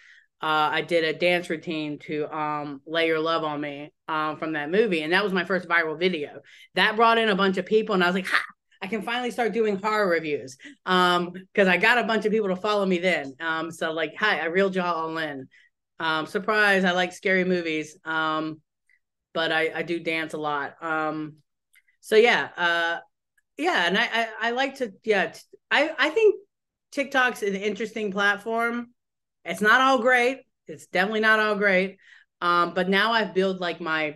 uh, 0.41 0.69
I 0.71 0.81
did 0.81 1.03
a 1.03 1.17
dance 1.17 1.49
routine 1.49 1.99
to 1.99 2.33
um, 2.35 2.81
"Lay 2.85 3.07
Your 3.07 3.19
Love 3.19 3.43
on 3.43 3.59
Me" 3.59 3.91
um, 4.07 4.37
from 4.37 4.53
that 4.53 4.71
movie, 4.71 5.01
and 5.01 5.11
that 5.13 5.23
was 5.23 5.33
my 5.33 5.43
first 5.43 5.67
viral 5.67 5.99
video. 5.99 6.41
That 6.75 6.95
brought 6.95 7.17
in 7.17 7.29
a 7.29 7.35
bunch 7.35 7.57
of 7.57 7.65
people, 7.65 7.93
and 7.93 8.03
I 8.03 8.07
was 8.07 8.15
like, 8.15 8.27
"Ha! 8.27 8.43
I 8.81 8.87
can 8.87 9.01
finally 9.01 9.31
start 9.31 9.51
doing 9.51 9.77
horror 9.77 10.07
reviews." 10.09 10.57
Um, 10.85 11.33
because 11.33 11.67
I 11.67 11.77
got 11.77 11.97
a 11.97 12.05
bunch 12.05 12.25
of 12.25 12.31
people 12.31 12.49
to 12.49 12.55
follow 12.55 12.85
me 12.85 12.99
then. 12.99 13.35
Um, 13.41 13.69
so 13.69 13.91
like, 13.91 14.15
hi, 14.17 14.39
I 14.39 14.45
reeled 14.45 14.75
y'all 14.75 14.95
all 14.95 15.17
in. 15.17 15.47
Um, 15.99 16.25
surprise! 16.25 16.85
I 16.85 16.91
like 16.91 17.11
scary 17.11 17.43
movies. 17.43 17.97
Um, 18.05 18.61
but 19.33 19.51
I 19.51 19.71
I 19.75 19.83
do 19.83 19.99
dance 19.99 20.33
a 20.33 20.37
lot. 20.37 20.81
Um, 20.81 21.35
so 21.99 22.15
yeah, 22.15 22.49
uh, 22.57 22.99
yeah, 23.57 23.87
and 23.87 23.97
I 23.97 24.03
I, 24.03 24.27
I 24.41 24.51
like 24.51 24.75
to 24.75 24.93
yeah. 25.03 25.33
I 25.69 25.91
I 25.97 26.09
think 26.09 26.35
TikTok's 26.91 27.43
an 27.43 27.55
interesting 27.55 28.11
platform 28.11 28.89
it's 29.49 29.61
not 29.61 29.81
all 29.81 29.99
great. 29.99 30.41
It's 30.67 30.85
definitely 30.87 31.21
not 31.21 31.39
all 31.39 31.55
great. 31.55 31.97
Um, 32.41 32.73
but 32.73 32.87
now 32.87 33.11
I've 33.11 33.33
built 33.33 33.59
like 33.59 33.81
my 33.81 34.15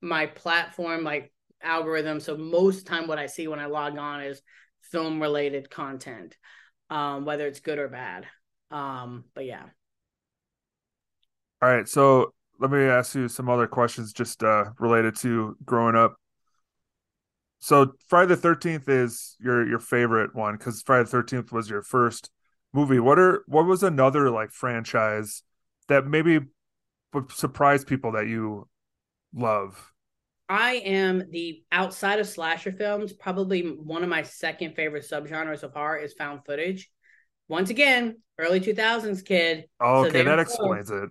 my 0.00 0.26
platform 0.26 1.04
like 1.04 1.32
algorithm. 1.62 2.20
So 2.20 2.36
most 2.36 2.86
time 2.86 3.06
what 3.06 3.18
I 3.18 3.26
see 3.26 3.46
when 3.46 3.60
I 3.60 3.66
log 3.66 3.96
on 3.96 4.22
is 4.22 4.42
film 4.80 5.22
related 5.22 5.70
content, 5.70 6.36
um, 6.90 7.24
whether 7.24 7.46
it's 7.46 7.60
good 7.60 7.78
or 7.78 7.88
bad. 7.88 8.26
Um, 8.70 9.24
but 9.34 9.46
yeah. 9.46 9.64
All 11.62 11.68
right. 11.68 11.88
So 11.88 12.32
let 12.58 12.70
me 12.70 12.80
ask 12.80 13.14
you 13.14 13.28
some 13.28 13.48
other 13.48 13.68
questions 13.68 14.12
just 14.12 14.42
uh, 14.42 14.66
related 14.80 15.16
to 15.18 15.56
growing 15.64 15.94
up. 15.94 16.16
So 17.60 17.92
Friday 18.08 18.30
the 18.30 18.36
Thirteenth 18.36 18.88
is 18.88 19.36
your 19.38 19.66
your 19.66 19.78
favorite 19.78 20.34
one 20.34 20.56
because 20.56 20.82
Friday 20.82 21.04
the 21.04 21.10
Thirteenth 21.10 21.52
was 21.52 21.70
your 21.70 21.82
first 21.82 22.30
movie, 22.72 23.00
what 23.00 23.18
are 23.18 23.42
what 23.46 23.66
was 23.66 23.82
another 23.82 24.30
like 24.30 24.50
franchise 24.50 25.42
that 25.88 26.06
maybe 26.06 26.40
would 27.12 27.30
surprise 27.32 27.84
people 27.84 28.12
that 28.12 28.26
you 28.26 28.68
love? 29.34 29.92
I 30.48 30.74
am 30.74 31.30
the 31.30 31.62
outside 31.72 32.18
of 32.18 32.28
slasher 32.28 32.72
films, 32.72 33.12
probably 33.12 33.62
one 33.62 34.02
of 34.02 34.08
my 34.08 34.22
second 34.22 34.74
favorite 34.74 35.04
subgenres 35.08 35.62
of 35.62 35.72
horror 35.72 35.98
is 35.98 36.12
found 36.12 36.44
footage. 36.44 36.90
Once 37.48 37.70
again, 37.70 38.16
early 38.38 38.60
2000s 38.60 39.22
kid. 39.22 39.66
Oh, 39.80 40.00
okay, 40.00 40.18
so 40.18 40.24
that 40.24 40.38
explains 40.38 40.90
it. 40.90 41.10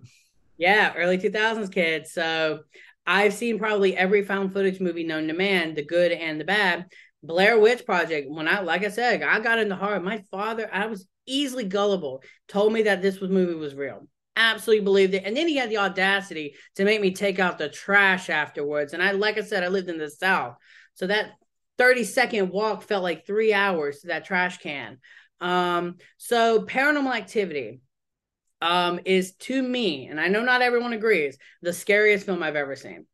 Yeah, 0.58 0.92
early 0.96 1.18
2000s 1.18 1.70
kid. 1.70 2.06
So 2.06 2.60
I've 3.06 3.34
seen 3.34 3.58
probably 3.58 3.96
every 3.96 4.24
found 4.24 4.52
footage 4.52 4.80
movie 4.80 5.04
known 5.04 5.28
to 5.28 5.34
man, 5.34 5.74
the 5.74 5.84
good 5.84 6.12
and 6.12 6.40
the 6.40 6.44
bad. 6.44 6.86
Blair 7.22 7.58
Witch 7.58 7.84
Project. 7.84 8.30
When 8.30 8.48
I, 8.48 8.60
like 8.60 8.84
I 8.84 8.88
said, 8.88 9.22
I 9.22 9.40
got 9.40 9.58
into 9.58 9.76
horror. 9.76 10.00
My 10.00 10.22
father, 10.30 10.68
I 10.72 10.86
was 10.86 11.06
easily 11.26 11.64
gullible, 11.64 12.22
told 12.48 12.72
me 12.72 12.82
that 12.82 13.02
this 13.02 13.20
was 13.20 13.30
movie 13.30 13.54
was 13.54 13.74
real. 13.74 14.08
Absolutely 14.36 14.84
believed 14.84 15.14
it. 15.14 15.24
And 15.24 15.36
then 15.36 15.46
he 15.46 15.56
had 15.56 15.70
the 15.70 15.78
audacity 15.78 16.54
to 16.76 16.84
make 16.84 17.00
me 17.00 17.12
take 17.12 17.38
out 17.38 17.58
the 17.58 17.68
trash 17.68 18.30
afterwards. 18.30 18.92
And 18.92 19.02
I, 19.02 19.12
like 19.12 19.38
I 19.38 19.42
said, 19.42 19.62
I 19.62 19.68
lived 19.68 19.88
in 19.88 19.98
the 19.98 20.10
South. 20.10 20.56
So 20.94 21.06
that 21.06 21.32
30 21.78 22.04
second 22.04 22.50
walk 22.50 22.82
felt 22.82 23.02
like 23.02 23.26
three 23.26 23.52
hours 23.52 24.00
to 24.00 24.08
that 24.08 24.24
trash 24.24 24.58
can. 24.58 24.98
Um, 25.40 25.96
so 26.16 26.62
paranormal 26.62 27.14
activity 27.14 27.80
um, 28.60 29.00
is 29.04 29.32
to 29.34 29.60
me, 29.60 30.06
and 30.06 30.20
I 30.20 30.28
know 30.28 30.42
not 30.42 30.62
everyone 30.62 30.92
agrees, 30.92 31.36
the 31.62 31.72
scariest 31.72 32.26
film 32.26 32.42
I've 32.42 32.56
ever 32.56 32.76
seen. 32.76 33.06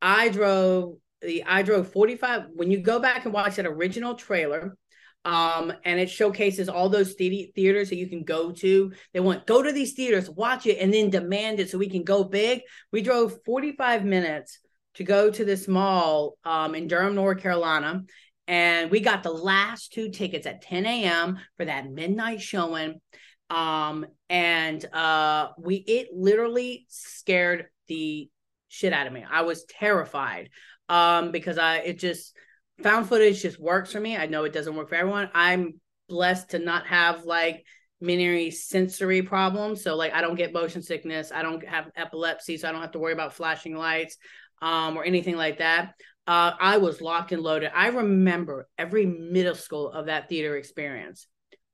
I 0.00 0.30
drove 0.30 0.96
the 1.24 1.44
I 1.44 1.62
drove 1.62 1.92
45 1.92 2.46
when 2.54 2.70
you 2.70 2.78
go 2.78 2.98
back 3.00 3.24
and 3.24 3.34
watch 3.34 3.56
that 3.56 3.66
original 3.66 4.14
trailer 4.14 4.76
um, 5.24 5.72
and 5.84 5.98
it 5.98 6.10
showcases 6.10 6.68
all 6.68 6.88
those 6.88 7.14
theaters 7.14 7.88
that 7.88 7.96
you 7.96 8.08
can 8.08 8.24
go 8.24 8.52
to. 8.52 8.92
They 9.12 9.20
want 9.20 9.46
go 9.46 9.62
to 9.62 9.72
these 9.72 9.94
theaters, 9.94 10.28
watch 10.28 10.66
it, 10.66 10.78
and 10.78 10.92
then 10.92 11.10
demand 11.10 11.60
it 11.60 11.70
so 11.70 11.78
we 11.78 11.88
can 11.88 12.04
go 12.04 12.24
big. 12.24 12.60
We 12.92 13.00
drove 13.00 13.42
45 13.44 14.04
minutes 14.04 14.58
to 14.94 15.04
go 15.04 15.30
to 15.30 15.44
this 15.44 15.66
mall 15.66 16.36
um, 16.44 16.74
in 16.74 16.88
Durham, 16.88 17.14
North 17.14 17.40
Carolina. 17.40 18.04
And 18.46 18.90
we 18.90 19.00
got 19.00 19.22
the 19.22 19.32
last 19.32 19.92
two 19.92 20.10
tickets 20.10 20.46
at 20.46 20.60
10 20.60 20.84
a.m. 20.84 21.38
for 21.56 21.64
that 21.64 21.90
midnight 21.90 22.42
showing. 22.42 23.00
Um, 23.48 24.06
and 24.28 24.84
uh, 24.92 25.48
we 25.58 25.76
it 25.76 26.08
literally 26.12 26.86
scared 26.88 27.66
the 27.88 28.28
shit 28.68 28.92
out 28.92 29.06
of 29.06 29.12
me. 29.12 29.24
I 29.28 29.42
was 29.42 29.64
terrified 29.64 30.50
um, 30.88 31.30
because 31.30 31.58
I 31.58 31.78
it 31.78 31.98
just 31.98 32.34
found 32.82 33.08
footage 33.08 33.42
just 33.42 33.60
works 33.60 33.92
for 33.92 34.00
me. 34.00 34.16
I 34.16 34.26
know 34.26 34.44
it 34.44 34.52
doesn't 34.52 34.74
work 34.74 34.88
for 34.88 34.96
everyone. 34.96 35.30
I'm 35.34 35.80
blessed 36.08 36.50
to 36.50 36.58
not 36.58 36.86
have 36.86 37.24
like 37.24 37.64
many 38.00 38.50
sensory 38.50 39.22
problems. 39.22 39.82
So 39.82 39.96
like 39.96 40.12
I 40.12 40.20
don't 40.20 40.34
get 40.34 40.52
motion 40.52 40.82
sickness. 40.82 41.32
I 41.32 41.42
don't 41.42 41.66
have 41.66 41.90
epilepsy, 41.96 42.56
so 42.56 42.68
I 42.68 42.72
don't 42.72 42.82
have 42.82 42.92
to 42.92 42.98
worry 42.98 43.12
about 43.12 43.34
flashing 43.34 43.76
lights 43.76 44.16
um, 44.60 44.96
or 44.96 45.04
anything 45.04 45.36
like 45.36 45.58
that. 45.58 45.94
Uh, 46.26 46.52
I 46.58 46.78
was 46.78 47.00
locked 47.00 47.32
and 47.32 47.42
loaded. 47.42 47.70
I 47.74 47.88
remember 47.88 48.66
every 48.78 49.04
middle 49.06 49.54
school 49.54 49.90
of 49.90 50.06
that 50.06 50.28
theater 50.28 50.56
experience 50.56 51.26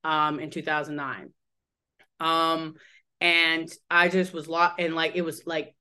um, 0.02 0.40
in 0.40 0.50
2009. 0.50 1.32
Um, 2.18 2.74
and 3.20 3.72
I 3.90 4.08
just 4.08 4.32
was 4.32 4.48
locked 4.48 4.80
and 4.80 4.94
like 4.94 5.12
it 5.14 5.22
was 5.22 5.46
like 5.46 5.74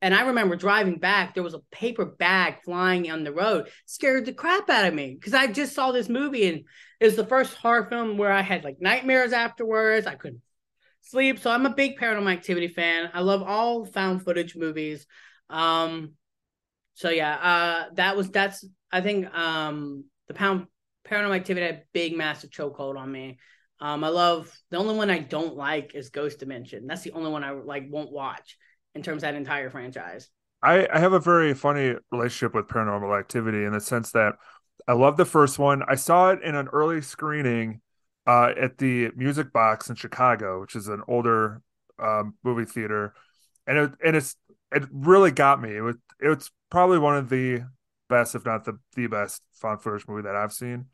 and 0.00 0.14
I 0.14 0.22
remember 0.22 0.56
driving 0.56 0.98
back, 0.98 1.34
there 1.34 1.42
was 1.42 1.54
a 1.54 1.62
paper 1.70 2.04
bag 2.04 2.62
flying 2.64 3.10
on 3.10 3.24
the 3.24 3.32
road, 3.32 3.68
scared 3.86 4.26
the 4.26 4.32
crap 4.32 4.70
out 4.70 4.86
of 4.86 4.94
me 4.94 5.14
because 5.14 5.34
I 5.34 5.48
just 5.48 5.74
saw 5.74 5.92
this 5.92 6.08
movie 6.08 6.48
and 6.48 6.64
it 7.00 7.04
was 7.04 7.16
the 7.16 7.26
first 7.26 7.54
horror 7.54 7.86
film 7.88 8.16
where 8.16 8.32
I 8.32 8.42
had 8.42 8.64
like 8.64 8.80
nightmares 8.80 9.32
afterwards. 9.32 10.06
I 10.06 10.14
couldn't 10.14 10.42
sleep. 11.02 11.38
So 11.40 11.50
I'm 11.50 11.66
a 11.66 11.74
big 11.74 11.98
paranormal 11.98 12.32
activity 12.32 12.68
fan. 12.68 13.10
I 13.12 13.20
love 13.20 13.42
all 13.42 13.84
found 13.84 14.22
footage 14.22 14.56
movies. 14.56 15.06
Um, 15.50 16.12
so 16.94 17.10
yeah, 17.10 17.34
uh, 17.34 17.94
that 17.94 18.16
was 18.16 18.30
that's 18.30 18.64
I 18.92 19.00
think 19.00 19.32
um 19.34 20.04
the 20.28 20.34
pound 20.34 20.68
paranormal 21.04 21.34
activity 21.34 21.66
had 21.66 21.74
a 21.74 21.82
big 21.92 22.16
massive 22.16 22.50
chokehold 22.50 22.96
on 22.96 23.10
me. 23.10 23.38
Um, 23.80 24.04
I 24.04 24.08
love 24.08 24.56
the 24.70 24.78
only 24.78 24.94
one 24.94 25.10
I 25.10 25.18
don't 25.18 25.56
like 25.56 25.94
is 25.94 26.10
Ghost 26.10 26.38
Dimension. 26.38 26.86
That's 26.86 27.02
the 27.02 27.12
only 27.12 27.30
one 27.30 27.42
I 27.42 27.50
like 27.50 27.86
won't 27.90 28.12
watch 28.12 28.56
in 28.94 29.02
terms 29.02 29.18
of 29.18 29.22
that 29.22 29.34
entire 29.34 29.70
franchise. 29.70 30.30
I, 30.62 30.88
I 30.90 30.98
have 30.98 31.12
a 31.12 31.20
very 31.20 31.52
funny 31.52 31.94
relationship 32.10 32.54
with 32.54 32.68
paranormal 32.68 33.18
activity 33.18 33.64
in 33.64 33.72
the 33.72 33.80
sense 33.80 34.12
that 34.12 34.36
I 34.88 34.92
love 34.92 35.16
the 35.16 35.24
first 35.24 35.58
one. 35.58 35.82
I 35.86 35.94
saw 35.94 36.30
it 36.30 36.42
in 36.42 36.54
an 36.54 36.68
early 36.68 37.02
screening 37.02 37.80
uh, 38.26 38.52
at 38.58 38.78
the 38.78 39.10
Music 39.14 39.52
Box 39.52 39.90
in 39.90 39.96
Chicago, 39.96 40.60
which 40.60 40.74
is 40.74 40.88
an 40.88 41.02
older 41.06 41.60
um, 41.98 42.34
movie 42.42 42.64
theater, 42.64 43.14
and 43.66 43.78
it 43.78 43.92
and 44.04 44.16
it's 44.16 44.36
it 44.72 44.84
really 44.90 45.30
got 45.30 45.60
me. 45.60 45.76
It 45.76 45.80
was 45.82 45.96
it's 46.20 46.50
probably 46.70 46.98
one 46.98 47.16
of 47.16 47.28
the 47.28 47.62
best, 48.08 48.34
if 48.34 48.44
not 48.44 48.64
the 48.64 48.78
the 48.96 49.06
best, 49.06 49.42
found 49.52 49.82
footage 49.82 50.08
movie 50.08 50.22
that 50.22 50.36
I've 50.36 50.52
seen. 50.52 50.86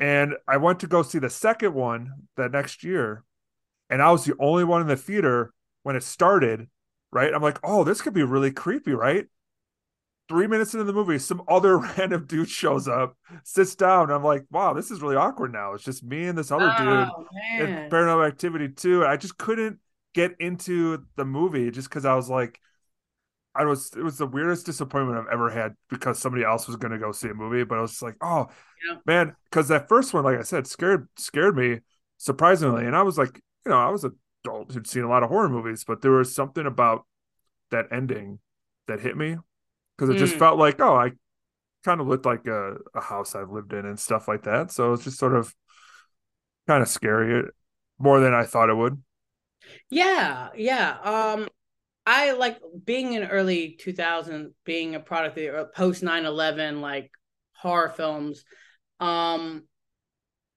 And 0.00 0.34
I 0.46 0.56
went 0.56 0.80
to 0.80 0.86
go 0.86 1.02
see 1.02 1.18
the 1.18 1.30
second 1.30 1.74
one 1.74 2.10
that 2.36 2.52
next 2.52 2.84
year, 2.84 3.24
and 3.90 4.00
I 4.00 4.10
was 4.12 4.24
the 4.24 4.34
only 4.38 4.64
one 4.64 4.80
in 4.80 4.86
the 4.86 4.96
theater 4.96 5.52
when 5.82 5.96
it 5.96 6.02
started 6.02 6.68
right? 7.14 7.32
I'm 7.32 7.40
like, 7.40 7.58
oh, 7.62 7.84
this 7.84 8.02
could 8.02 8.12
be 8.12 8.24
really 8.24 8.50
creepy, 8.50 8.92
right? 8.92 9.26
Three 10.28 10.46
minutes 10.46 10.74
into 10.74 10.84
the 10.84 10.92
movie, 10.92 11.18
some 11.18 11.42
other 11.48 11.78
random 11.98 12.26
dude 12.26 12.50
shows 12.50 12.88
up, 12.88 13.16
sits 13.44 13.74
down. 13.74 14.10
I'm 14.10 14.24
like, 14.24 14.44
wow, 14.50 14.74
this 14.74 14.90
is 14.90 15.00
really 15.00 15.16
awkward 15.16 15.52
now. 15.52 15.72
It's 15.74 15.84
just 15.84 16.02
me 16.02 16.24
and 16.24 16.36
this 16.36 16.50
other 16.50 16.74
oh, 16.76 17.26
dude 17.58 17.68
in 17.68 17.90
Paranormal 17.90 18.26
Activity 18.26 18.68
too. 18.68 19.06
I 19.06 19.16
just 19.16 19.38
couldn't 19.38 19.78
get 20.14 20.32
into 20.40 21.04
the 21.16 21.24
movie 21.24 21.70
just 21.70 21.88
because 21.88 22.04
I 22.04 22.14
was 22.14 22.28
like, 22.28 22.60
I 23.54 23.64
was 23.64 23.92
it 23.96 24.02
was 24.02 24.18
the 24.18 24.26
weirdest 24.26 24.66
disappointment 24.66 25.16
I've 25.16 25.32
ever 25.32 25.48
had 25.48 25.74
because 25.88 26.18
somebody 26.18 26.42
else 26.42 26.66
was 26.66 26.74
going 26.74 26.90
to 26.90 26.98
go 26.98 27.12
see 27.12 27.28
a 27.28 27.34
movie, 27.34 27.62
but 27.62 27.78
I 27.78 27.82
was 27.82 28.02
like, 28.02 28.16
oh 28.20 28.48
yeah. 28.88 28.96
man, 29.06 29.36
because 29.48 29.68
that 29.68 29.88
first 29.88 30.12
one, 30.12 30.24
like 30.24 30.38
I 30.38 30.42
said, 30.42 30.66
scared 30.66 31.08
scared 31.16 31.56
me 31.56 31.78
surprisingly, 32.16 32.84
and 32.84 32.96
I 32.96 33.02
was 33.02 33.16
like, 33.16 33.40
you 33.64 33.70
know, 33.70 33.78
I 33.78 33.90
was 33.90 34.04
a 34.04 34.10
adult 34.44 34.72
who'd 34.72 34.86
seen 34.86 35.02
a 35.02 35.08
lot 35.08 35.22
of 35.22 35.30
horror 35.30 35.48
movies, 35.48 35.84
but 35.86 36.02
there 36.02 36.12
was 36.12 36.34
something 36.34 36.66
about 36.66 37.06
that 37.70 37.86
ending 37.90 38.38
that 38.86 39.00
hit 39.00 39.16
me 39.16 39.36
because 39.96 40.10
it 40.10 40.16
mm. 40.16 40.18
just 40.20 40.36
felt 40.36 40.58
like, 40.58 40.80
oh, 40.80 40.94
I 40.94 41.12
kind 41.84 42.00
of 42.00 42.06
looked 42.06 42.26
like 42.26 42.46
a, 42.46 42.76
a 42.94 43.00
house 43.00 43.34
I've 43.34 43.50
lived 43.50 43.72
in 43.72 43.86
and 43.86 43.98
stuff 43.98 44.28
like 44.28 44.44
that. 44.44 44.70
So 44.70 44.92
it's 44.92 45.04
just 45.04 45.18
sort 45.18 45.34
of 45.34 45.54
kind 46.66 46.82
of 46.82 46.88
scary 46.88 47.40
uh, 47.40 47.50
more 47.98 48.20
than 48.20 48.34
I 48.34 48.44
thought 48.44 48.70
it 48.70 48.76
would. 48.76 49.02
Yeah, 49.90 50.48
yeah. 50.54 50.96
Um, 51.02 51.48
I 52.06 52.32
like 52.32 52.60
being 52.84 53.14
in 53.14 53.24
early 53.24 53.76
2000, 53.80 54.52
being 54.64 54.94
a 54.94 55.00
product 55.00 55.38
of 55.38 55.54
the 55.54 55.70
post 55.74 56.02
9 56.02 56.26
11, 56.26 56.80
like 56.80 57.10
horror 57.56 57.88
films. 57.88 58.44
Um, 59.00 59.64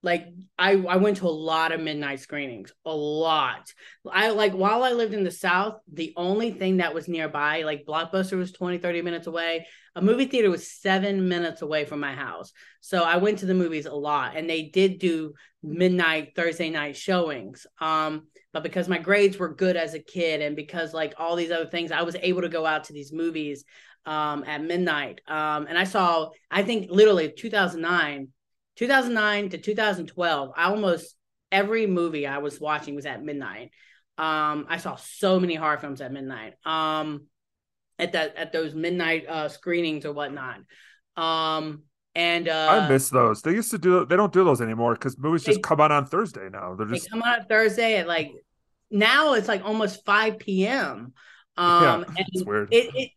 like 0.08 0.30
I, 0.58 0.72
I 0.72 0.96
went 0.96 1.18
to 1.18 1.28
a 1.28 1.40
lot 1.52 1.74
of 1.74 1.82
midnight 1.82 2.22
screenings, 2.22 2.72
a 2.86 2.96
lot. 2.96 3.74
I 4.10 4.30
like 4.30 4.54
while 4.54 4.84
I 4.84 4.94
lived 4.94 5.14
in 5.14 5.26
the 5.26 5.32
South, 5.32 5.82
the 5.92 6.14
only 6.16 6.50
thing 6.50 6.78
that 6.78 6.94
was 6.94 7.10
nearby, 7.10 7.64
like 7.64 7.86
Blockbuster 7.86 8.38
was 8.38 8.54
20, 8.54 8.78
30 8.78 9.02
minutes 9.02 9.28
away. 9.28 9.68
A 9.96 10.02
movie 10.02 10.26
theater 10.26 10.50
was 10.50 10.72
seven 10.72 11.28
minutes 11.28 11.62
away 11.62 11.84
from 11.84 12.00
my 12.00 12.14
house. 12.14 12.54
So 12.80 13.04
I 13.04 13.18
went 13.18 13.40
to 13.40 13.46
the 13.46 13.54
movies 13.54 13.86
a 13.86 13.94
lot 13.94 14.38
and 14.38 14.50
they 14.50 14.64
did 14.64 15.00
do 15.00 15.34
midnight 15.62 16.32
Thursday 16.38 16.70
night 16.70 16.96
showings. 16.96 17.68
Um, 17.82 18.28
but 18.54 18.64
because 18.64 18.88
my 18.88 19.00
grades 19.00 19.38
were 19.38 19.54
good 19.54 19.76
as 19.76 19.94
a 19.94 20.00
kid 20.00 20.42
and 20.42 20.56
because 20.56 20.94
like 20.94 21.16
all 21.18 21.36
these 21.36 21.52
other 21.52 21.70
things, 21.70 21.92
I 21.92 22.04
was 22.04 22.16
able 22.22 22.44
to 22.44 22.50
go 22.50 22.66
out 22.66 22.86
to 22.86 22.94
these 22.94 23.12
movies 23.12 23.66
um, 24.06 24.46
at 24.48 24.64
midnight. 24.64 25.20
Um, 25.28 25.68
and 25.68 25.78
I 25.78 25.84
saw, 25.84 26.30
I 26.50 26.64
think 26.64 26.90
literally 26.90 27.34
2009 27.38 28.30
2009 28.78 29.50
to 29.50 29.58
2012, 29.58 30.52
I 30.56 30.64
almost 30.66 31.16
every 31.52 31.88
movie 31.88 32.28
I 32.28 32.38
was 32.40 32.60
watching 32.60 32.96
was 32.96 33.06
at 33.06 33.24
midnight. 33.24 33.72
Um, 34.18 34.66
I 34.70 34.78
saw 34.78 34.96
so 34.96 35.40
many 35.40 35.56
horror 35.56 35.78
films 35.78 36.02
at 36.02 36.12
midnight. 36.12 36.54
Um, 36.66 37.28
at 38.00 38.14
that 38.14 38.36
at 38.36 38.52
those 38.52 38.76
midnight 38.76 39.26
uh 39.28 39.50
screenings 39.50 40.06
or 40.06 40.14
whatnot. 40.14 40.60
Um, 41.16 41.84
and 42.16 42.48
uh, 42.48 42.68
I 42.70 42.90
miss 42.90 43.10
those. 43.10 43.42
They 43.42 43.52
used 43.52 43.72
to 43.72 43.78
do. 43.78 44.06
They 44.06 44.16
don't 44.16 44.34
do 44.34 44.44
those 44.44 44.62
anymore 44.62 44.94
because 44.94 45.18
movies 45.18 45.44
just 45.44 45.62
come 45.62 45.80
out 45.80 45.92
on 45.92 46.06
Thursday 46.06 46.50
now. 46.52 46.76
They're 46.76 46.88
just 46.88 47.04
they 47.06 47.10
come 47.10 47.22
out 47.22 47.48
Thursday 47.48 47.98
at 47.98 48.08
like 48.08 48.32
now 48.90 49.34
it's 49.34 49.48
like 49.48 49.64
almost 49.64 50.04
5 50.06 50.40
p.m. 50.40 51.14
Um, 51.58 51.84
yeah, 51.84 51.96
and 51.96 52.26
it's 52.32 52.44
weird. 52.44 52.70
It, 52.72 52.92
it 52.96 53.12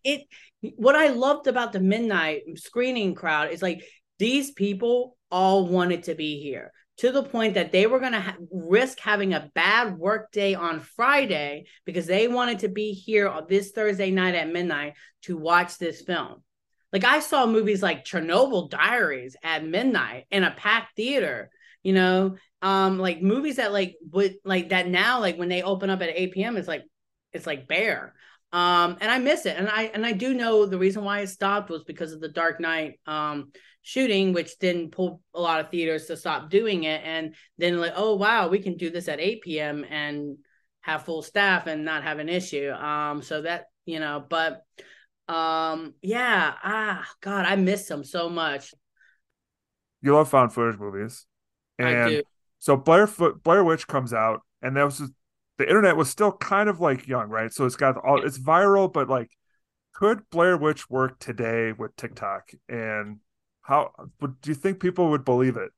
it 0.63 0.75
what 0.77 0.97
I 0.97 1.09
loved 1.09 1.47
about 1.47 1.73
the 1.73 1.81
midnight 1.81 2.43
screening 2.57 3.15
crowd 3.15 3.51
is 3.53 3.63
like 3.63 3.83
these 4.21 4.53
people 4.53 5.17
all 5.31 5.67
wanted 5.67 6.05
to 6.05 6.15
be 6.15 6.41
here 6.41 6.71
to 6.99 7.11
the 7.11 7.23
point 7.23 7.55
that 7.55 7.73
they 7.73 7.87
were 7.87 7.99
going 7.99 8.13
to 8.13 8.21
ha- 8.21 8.37
risk 8.53 9.01
having 9.01 9.33
a 9.33 9.51
bad 9.55 9.97
work 9.97 10.31
day 10.33 10.55
on 10.55 10.81
Friday 10.81 11.65
because 11.87 12.07
they 12.07 12.29
wanted 12.29 12.59
to 12.59 12.69
be 12.69 12.93
here 12.93 13.33
this 13.49 13.71
Thursday 13.71 14.11
night 14.11 14.35
at 14.35 14.53
midnight 14.53 14.93
to 15.23 15.39
watch 15.39 15.79
this 15.79 16.03
film. 16.03 16.43
Like 16.93 17.05
I 17.05 17.21
saw 17.21 17.47
movies 17.47 17.83
like 17.83 18.05
Chernobyl 18.05 18.69
Diaries 18.69 19.35
at 19.43 19.65
midnight 19.65 20.27
in 20.31 20.45
a 20.45 20.51
packed 20.51 20.95
theater, 20.95 21.49
you 21.83 21.95
know, 21.95 22.37
um 22.61 22.99
like 22.99 23.23
movies 23.23 23.57
that 23.57 23.73
like 23.73 23.97
would 24.11 24.35
like 24.45 24.69
that 24.69 24.87
now 24.87 25.21
like 25.21 25.39
when 25.39 25.49
they 25.49 25.63
open 25.63 25.89
up 25.89 26.03
at 26.03 26.11
8 26.15 26.33
p.m. 26.33 26.59
it's 26.59 26.69
like 26.69 26.83
it's 27.33 27.47
like 27.47 27.67
bare. 27.67 28.13
Um 28.53 28.99
and 29.01 29.11
I 29.11 29.19
miss 29.19 29.47
it. 29.47 29.57
And 29.57 29.71
I 29.71 29.85
and 29.85 30.05
I 30.05 30.13
do 30.13 30.35
know 30.35 30.67
the 30.67 30.77
reason 30.77 31.03
why 31.03 31.21
it 31.21 31.29
stopped 31.29 31.71
was 31.71 31.85
because 31.85 32.13
of 32.13 32.21
the 32.21 32.29
Dark 32.29 32.61
Knight 32.61 33.01
um 33.07 33.53
shooting, 33.83 34.33
which 34.33 34.59
then 34.59 34.91
pulled 34.91 35.21
a 35.35 35.41
lot 35.41 35.61
of 35.61 35.71
theaters 35.71 36.07
to 36.07 36.17
stop 36.17 36.51
doing 36.51 36.85
it. 36.85 37.03
And 37.05 37.35
then 37.59 37.81
like, 37.81 37.95
oh 37.97 38.17
wow, 38.17 38.49
we 38.49 38.59
can 38.59 38.77
do 38.77 38.91
this 38.91 39.09
at 39.09 39.21
8 39.21 39.43
p.m. 39.43 39.85
and 39.89 40.39
have 40.83 41.05
full 41.05 41.23
staff 41.23 41.67
and 41.67 41.85
not 41.85 42.03
have 42.03 42.19
an 42.19 42.29
issue. 42.29 42.71
Um, 42.71 43.23
so 43.23 43.43
that 43.43 43.67
you 43.87 44.01
know, 44.01 44.25
but 44.29 44.63
um, 45.29 45.95
yeah, 46.03 46.55
ah, 46.63 47.09
God, 47.21 47.47
I 47.47 47.57
miss 47.57 47.87
them 47.87 48.05
so 48.05 48.29
much. 48.29 48.75
You 50.03 50.15
love 50.15 50.29
found 50.29 50.53
footage 50.53 50.81
movies, 50.81 51.27
and 51.79 52.23
so 52.59 52.77
Blair 52.77 53.09
Blair 53.43 53.65
Witch 53.65 53.87
comes 53.87 54.13
out, 54.13 54.41
and 54.63 54.77
that 54.77 54.85
was 54.85 54.99
just, 54.99 55.13
the 55.59 55.67
internet 55.67 55.97
was 55.97 56.09
still 56.09 56.33
kind 56.33 56.69
of 56.69 56.81
like 56.81 57.07
young, 57.07 57.29
right? 57.29 57.53
So 57.53 57.67
it's 57.67 57.77
got 57.77 57.97
all 57.97 58.25
it's 58.25 58.39
viral, 58.39 58.91
but 58.91 59.09
like, 59.09 59.31
could 59.95 60.23
Blair 60.31 60.57
Witch 60.57 60.89
work 60.89 61.19
today 61.19 61.73
with 61.73 61.95
TikTok 61.97 62.51
and 62.69 63.19
how 63.71 63.93
do 64.21 64.35
you 64.45 64.55
think 64.55 64.81
people 64.81 65.11
would 65.11 65.25
believe 65.25 65.57
it? 65.57 65.71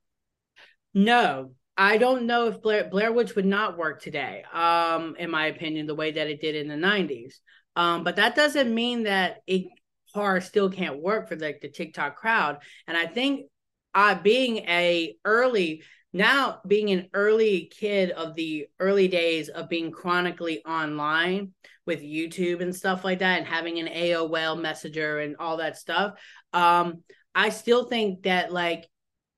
No, 0.95 1.51
I 1.77 1.97
don't 1.97 2.25
know 2.25 2.47
if 2.47 2.61
Blair 2.61 2.89
Blair 2.89 3.13
Witch 3.13 3.35
would 3.35 3.45
not 3.45 3.77
work 3.77 4.01
today. 4.01 4.43
Um, 4.51 5.15
in 5.17 5.29
my 5.29 5.45
opinion, 5.45 5.85
the 5.85 5.95
way 5.95 6.11
that 6.11 6.27
it 6.27 6.41
did 6.41 6.55
in 6.55 6.67
the 6.67 6.75
'90s. 6.75 7.35
Um, 7.75 8.03
but 8.03 8.15
that 8.15 8.35
doesn't 8.35 8.73
mean 8.73 9.03
that 9.03 9.37
it 9.45 9.67
horror 10.13 10.41
still 10.41 10.69
can't 10.69 11.01
work 11.01 11.29
for 11.29 11.35
like 11.35 11.61
the, 11.61 11.67
the 11.67 11.73
TikTok 11.73 12.15
crowd. 12.15 12.57
And 12.87 12.97
I 12.97 13.05
think 13.05 13.45
uh 13.93 14.15
being 14.15 14.57
a 14.57 15.15
early 15.23 15.83
now 16.13 16.61
being 16.67 16.89
an 16.89 17.09
early 17.13 17.71
kid 17.75 18.09
of 18.09 18.33
the 18.35 18.67
early 18.79 19.07
days 19.07 19.49
of 19.49 19.69
being 19.69 19.91
chronically 19.91 20.63
online 20.65 21.53
with 21.85 22.01
YouTube 22.01 22.61
and 22.61 22.75
stuff 22.75 23.03
like 23.03 23.19
that 23.19 23.39
and 23.39 23.47
having 23.47 23.77
an 23.79 23.87
AOL 23.87 24.59
messenger 24.59 25.19
and 25.19 25.35
all 25.37 25.57
that 25.57 25.77
stuff. 25.77 26.13
Um, 26.53 27.03
I 27.35 27.49
still 27.49 27.85
think 27.85 28.23
that 28.23 28.51
like 28.51 28.87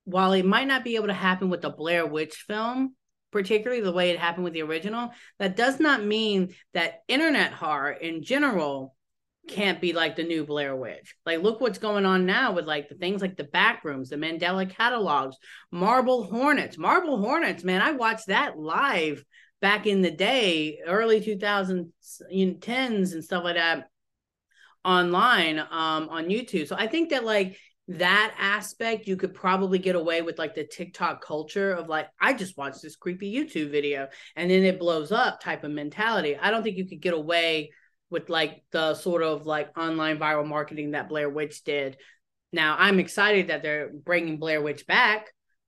while 0.06 0.34
it 0.34 0.46
might 0.46 0.68
not 0.68 0.84
be 0.84 0.96
able 0.96 1.08
to 1.08 1.14
happen 1.14 1.50
with 1.50 1.62
the 1.62 1.70
Blair 1.70 2.06
Witch 2.06 2.46
film, 2.48 2.96
particularly 3.32 3.82
the 3.82 3.92
way 3.92 4.12
it 4.12 4.20
happened 4.20 4.44
with 4.44 4.54
the 4.54 4.62
original, 4.62 5.12
that 5.40 5.56
does 5.56 5.80
not 5.80 6.04
mean 6.04 6.54
that 6.74 7.02
internet 7.08 7.52
horror 7.52 7.92
in 7.92 8.24
general 8.24 8.96
can't 9.48 9.82
be 9.82 9.94
like 9.94 10.16
the 10.16 10.24
new 10.24 10.46
Blair 10.46 10.76
Witch. 10.76 11.16
Like, 11.26 11.42
look 11.42 11.62
what's 11.62 11.78
going 11.78 12.06
on 12.06 12.26
now 12.26 12.54
with 12.54 12.66
like 12.66 12.90
the 12.90 12.96
things 12.96 13.22
like 13.22 13.38
the 13.38 13.44
backrooms, 13.44 14.10
the 14.10 14.16
Mandela 14.16 14.70
catalogs, 14.70 15.38
Marble 15.72 16.24
Hornets. 16.24 16.78
Marble 16.78 17.20
Hornets, 17.20 17.64
man, 17.64 17.82
I 17.82 17.92
watched 17.92 18.28
that 18.28 18.58
live 18.58 19.24
back 19.62 19.88
in 19.88 20.02
the 20.02 20.12
day, 20.12 20.80
early 20.86 21.22
2010s 21.22 23.14
and 23.14 23.24
stuff 23.24 23.44
like 23.44 23.56
that 23.56 23.88
online 24.84 25.58
um 25.60 26.10
on 26.10 26.26
YouTube. 26.26 26.68
So 26.68 26.76
I 26.78 26.88
think 26.88 27.10
that 27.10 27.26
like 27.26 27.58
that 27.88 28.36
aspect 28.40 29.08
you 29.08 29.16
could 29.16 29.34
probably 29.34 29.78
get 29.78 29.96
away 29.96 30.22
with 30.24 30.40
like 30.40 30.56
the 30.56 30.64
TikTok 30.64 31.24
culture 31.24 31.72
of 31.72 31.88
like 31.88 32.08
I 32.20 32.34
just 32.34 32.58
watched 32.58 32.82
this 32.82 32.96
creepy 32.96 33.32
YouTube 33.32 33.70
video 33.70 34.08
and 34.36 34.50
then 34.50 34.64
it 34.64 34.80
blows 34.80 35.12
up 35.12 35.40
type 35.40 35.64
of 35.64 35.72
mentality. 35.72 36.36
I 36.36 36.50
don't 36.50 36.64
think 36.64 36.78
you 36.78 36.88
could 36.88 37.02
get 37.02 37.14
away 37.14 37.72
with 38.10 38.30
like 38.30 38.64
the 38.72 38.96
sort 38.96 39.22
of 39.22 39.46
like 39.46 39.78
online 39.78 40.18
viral 40.18 40.48
marketing 40.48 40.92
that 40.92 41.10
Blair 41.10 41.30
Witch 41.30 41.64
did. 41.64 41.98
Now, 42.52 42.76
I'm 42.80 43.00
excited 43.00 43.48
that 43.48 43.62
they're 43.62 43.92
bringing 43.94 44.38
Blair 44.38 44.62
Witch 44.62 44.88
back 44.88 45.28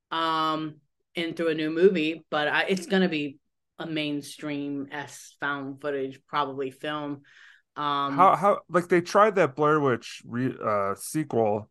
um 0.09 0.75
into 1.13 1.47
a 1.47 1.53
new 1.53 1.69
movie, 1.69 2.25
but 2.29 2.47
I, 2.47 2.63
it's 2.63 2.85
going 2.85 3.01
to 3.01 3.09
be 3.09 3.39
a 3.79 3.85
mainstream 3.85 4.87
s 4.91 5.35
found 5.39 5.81
footage 5.81 6.19
probably 6.27 6.71
film. 6.71 7.21
Um, 7.75 8.15
how 8.15 8.35
how 8.35 8.59
like 8.69 8.87
they 8.87 9.01
tried 9.01 9.35
that 9.35 9.55
Blair 9.55 9.79
Witch 9.79 10.23
re, 10.25 10.51
uh, 10.63 10.95
sequel 10.95 11.69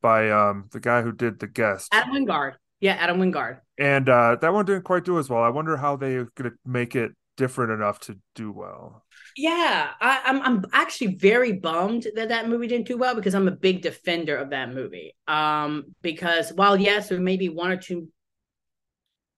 by 0.00 0.30
um 0.30 0.68
the 0.72 0.80
guy 0.80 1.02
who 1.02 1.12
did 1.12 1.38
the 1.38 1.46
guest 1.46 1.88
Adam 1.92 2.14
Wingard. 2.14 2.54
Yeah, 2.80 2.94
Adam 2.94 3.18
Wingard. 3.18 3.60
And 3.78 4.08
uh, 4.08 4.36
that 4.40 4.52
one 4.52 4.64
didn't 4.64 4.84
quite 4.84 5.04
do 5.04 5.18
as 5.18 5.28
well. 5.28 5.42
I 5.42 5.48
wonder 5.48 5.76
how 5.76 5.96
they 5.96 6.16
are 6.16 6.28
gonna 6.36 6.52
make 6.64 6.94
it 6.94 7.12
different 7.36 7.72
enough 7.72 8.00
to 8.00 8.18
do 8.34 8.52
well. 8.52 9.04
Yeah, 9.36 9.90
I, 10.00 10.20
I'm 10.24 10.42
I'm 10.42 10.64
actually 10.72 11.16
very 11.16 11.52
bummed 11.52 12.06
that 12.14 12.28
that 12.28 12.48
movie 12.48 12.66
didn't 12.66 12.86
do 12.88 12.98
well 12.98 13.14
because 13.14 13.34
I'm 13.34 13.48
a 13.48 13.52
big 13.52 13.82
defender 13.82 14.36
of 14.36 14.50
that 14.50 14.72
movie. 14.72 15.14
Um, 15.26 15.94
because 16.02 16.52
while 16.52 16.76
yes, 16.76 17.08
there 17.08 17.20
may 17.20 17.36
be 17.36 17.48
one 17.48 17.70
or 17.70 17.76
two 17.76 18.08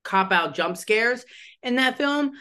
cop 0.02 0.32
out 0.32 0.54
jump 0.54 0.76
scares 0.76 1.24
in 1.62 1.76
that 1.76 1.98
film, 1.98 2.32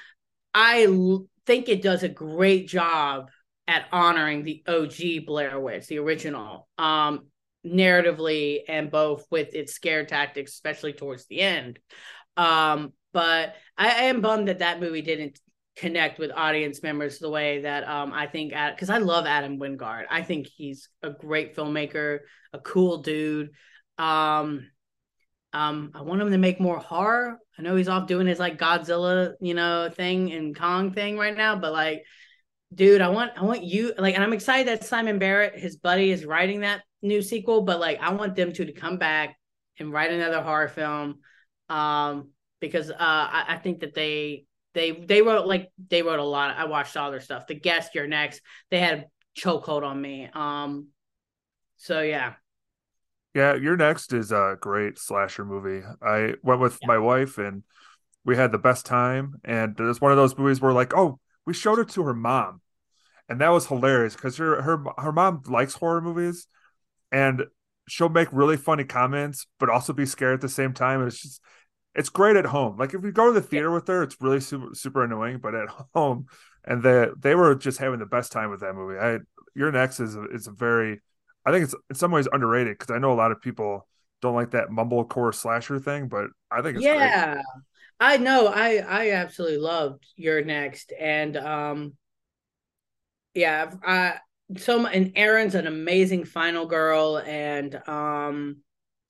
I 0.54 0.86
l- 0.86 1.28
think 1.46 1.68
it 1.68 1.82
does 1.82 2.04
a 2.04 2.10
great 2.10 2.68
job 2.68 3.30
at 3.68 3.86
honoring 3.92 4.44
the 4.44 4.64
OG 4.68 5.26
Blair 5.26 5.60
Witch, 5.60 5.88
the 5.88 6.00
original, 6.00 6.68
um, 6.78 7.28
narratively 7.66 8.62
and 8.68 8.92
both 8.92 9.26
with 9.30 9.54
its 9.54 9.74
scare 9.74 10.06
tactics, 10.06 10.54
especially 10.54 10.94
towards 10.94 11.26
the 11.26 11.42
end. 11.42 11.80
Um, 12.38 12.94
but 13.12 13.56
I, 13.78 14.06
am 14.06 14.22
bummed 14.22 14.48
that 14.48 14.60
that 14.60 14.80
movie 14.80 15.02
didn't 15.02 15.40
connect 15.76 16.20
with 16.20 16.32
audience 16.32 16.84
members 16.84 17.20
the 17.20 17.30
way 17.30 17.62
that 17.62 17.88
um, 17.88 18.14
I 18.14 18.28
think 18.28 18.54
because 18.54 18.90
I 18.90 18.98
love 18.98 19.26
Adam 19.26 19.60
Wingard. 19.60 20.06
I 20.10 20.22
think 20.22 20.48
he's 20.48 20.90
a 21.02 21.10
great 21.10 21.56
filmmaker, 21.56 22.20
a 22.54 22.60
cool 22.60 23.02
dude. 23.02 23.52
Um, 23.98 24.68
um, 25.52 25.92
I 25.96 26.02
want 26.02 26.22
him 26.22 26.32
to 26.32 26.38
make 26.38 26.60
more 26.60 26.80
horror. 26.80 27.40
I 27.58 27.62
know 27.62 27.76
he's 27.76 27.90
off 27.90 28.08
doing 28.08 28.28
his 28.28 28.40
like 28.40 28.60
Godzilla, 28.60 29.34
you 29.42 29.54
know, 29.54 29.90
thing 29.90 30.32
and 30.32 30.56
Kong 30.56 30.94
thing 30.94 31.18
right 31.18 31.36
now, 31.36 31.56
but 31.56 31.74
like, 31.74 32.04
dude, 32.74 33.02
I 33.02 33.10
want 33.10 33.32
I 33.38 33.44
want 33.44 33.64
you 33.64 33.94
like, 33.98 34.16
and 34.16 34.24
I'm 34.24 34.34
excited 34.34 34.68
that 34.68 34.86
Simon 34.86 35.20
Barrett, 35.20 35.60
his 35.60 35.78
buddy, 35.78 36.12
is 36.12 36.26
writing 36.26 36.62
that 36.62 36.82
new 37.02 37.22
sequel. 37.22 37.62
But 37.62 37.80
like, 37.80 38.00
I 38.02 38.14
want 38.14 38.36
them 38.36 38.54
two 38.54 38.66
to 38.66 38.74
come 38.74 38.98
back 38.98 39.38
and 39.80 39.92
write 39.92 40.12
another 40.12 40.42
horror 40.42 40.68
film, 40.68 41.20
um, 41.70 42.30
because 42.60 42.90
uh, 42.90 42.96
I, 43.00 43.46
I 43.50 43.58
think 43.58 43.82
that 43.82 43.94
they 43.94 44.46
they 44.74 44.92
they 44.92 45.22
wrote 45.22 45.48
like 45.48 45.72
they 45.90 46.02
wrote 46.02 46.20
a 46.20 46.24
lot. 46.24 46.56
I 46.58 46.66
watched 46.66 46.98
all 46.98 47.12
their 47.12 47.22
stuff. 47.22 47.48
The 47.48 47.56
guest, 47.56 47.96
you're 47.96 48.08
next. 48.08 48.42
They 48.72 48.80
had 48.80 49.00
a 49.00 49.40
chokehold 49.40 49.84
on 49.84 50.02
me. 50.02 50.30
Um, 50.34 50.88
so 51.78 52.02
yeah, 52.02 52.34
yeah, 53.36 53.56
You're 53.56 53.78
Next 53.78 54.12
is 54.12 54.32
a 54.32 54.58
great 54.60 54.98
slasher 54.98 55.46
movie. 55.46 55.86
I 56.02 56.34
went 56.42 56.62
with 56.62 56.80
yeah. 56.82 56.88
my 56.88 56.98
wife 56.98 57.38
and 57.38 57.64
we 58.26 58.36
had 58.36 58.52
the 58.52 58.58
best 58.58 58.86
time. 58.86 59.36
And 59.44 59.80
it's 59.80 60.02
one 60.02 60.12
of 60.12 60.18
those 60.18 60.38
movies 60.38 60.60
where 60.60 60.74
like, 60.74 60.96
oh, 60.96 61.20
we 61.50 61.54
showed 61.56 61.80
it 61.80 61.90
to 61.90 62.04
her 62.04 62.14
mom, 62.14 62.62
and 63.28 63.42
that 63.42 63.50
was 63.50 63.66
hilarious 63.66 64.14
because 64.14 64.38
her 64.38 64.62
her 64.62 64.84
her 65.00 65.12
mom 65.12 65.42
likes 65.48 65.74
horror 65.74 66.00
movies, 66.00 66.46
and 67.12 67.46
she'll 67.88 68.08
make 68.08 68.28
really 68.32 68.56
funny 68.56 68.84
comments, 68.84 69.48
but 69.60 69.68
also 69.68 69.92
be 69.92 70.06
scared 70.06 70.36
at 70.36 70.42
the 70.42 70.48
same 70.48 70.74
time. 70.74 71.00
And 71.00 71.08
it's 71.08 71.24
just 71.24 71.42
it's 71.96 72.10
great 72.10 72.36
at 72.36 72.46
home. 72.46 72.78
Like 72.78 72.94
if 72.94 73.02
we 73.02 73.12
go 73.12 73.26
to 73.26 73.34
the 73.34 73.42
theater 73.42 73.72
with 73.72 73.88
her, 73.88 74.04
it's 74.04 74.16
really 74.22 74.40
super 74.40 74.76
super 74.76 75.04
annoying, 75.04 75.40
but 75.42 75.56
at 75.56 75.70
home, 75.96 76.28
and 76.64 76.84
they 76.84 77.08
they 77.18 77.34
were 77.34 77.56
just 77.56 77.80
having 77.80 77.98
the 77.98 78.06
best 78.06 78.32
time 78.32 78.52
with 78.52 78.60
that 78.60 78.76
movie. 78.76 79.00
I 79.00 79.18
You're 79.56 79.72
Next 79.72 80.00
is 80.00 80.16
a, 80.16 80.26
is 80.26 80.46
a 80.46 80.52
very 80.52 81.02
I 81.48 81.52
think 81.52 81.64
it's 81.64 81.76
in 81.90 81.96
some 81.96 82.12
ways 82.12 82.28
underrated 82.32 82.78
because 82.78 82.94
I 82.94 83.00
know 83.00 83.12
a 83.12 83.16
lot 83.16 83.32
of 83.32 83.42
people 83.42 83.88
don't 84.22 84.36
like 84.36 84.52
that 84.52 84.70
mumblecore 84.70 85.34
slasher 85.34 85.80
thing, 85.80 86.10
but 86.10 86.28
I 86.52 86.62
think 86.62 86.76
it's 86.76 86.86
yeah. 86.86 87.34
Great. 87.34 87.46
I 88.00 88.18
know. 88.18 88.48
I 88.48 88.78
I 88.78 89.12
absolutely 89.12 89.58
loved 89.58 90.06
You're 90.16 90.44
Next, 90.44 90.92
and 90.98 91.36
um, 91.38 91.98
yeah, 93.34 93.72
I 93.86 94.16
so 94.58 94.86
and 94.86 95.14
Erin's 95.16 95.56
an 95.56 95.68
amazing 95.68 96.26
final 96.26 96.66
girl, 96.66 97.20
and 97.20 97.76
um, 97.88 98.58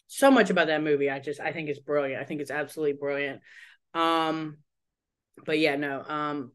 so 0.08 0.32
much 0.32 0.50
about 0.50 0.68
that 0.68 0.84
movie. 0.84 1.10
I 1.10 1.20
just 1.20 1.40
I 1.40 1.52
think 1.52 1.70
it's 1.70 1.80
brilliant. 1.80 2.22
I 2.22 2.26
think 2.26 2.42
it's 2.42 2.52
absolutely 2.52 2.94
brilliant. 2.94 3.42
Um, 3.94 4.58
but 5.46 5.60
yeah, 5.60 5.76
no. 5.76 6.04
Um, 6.04 6.52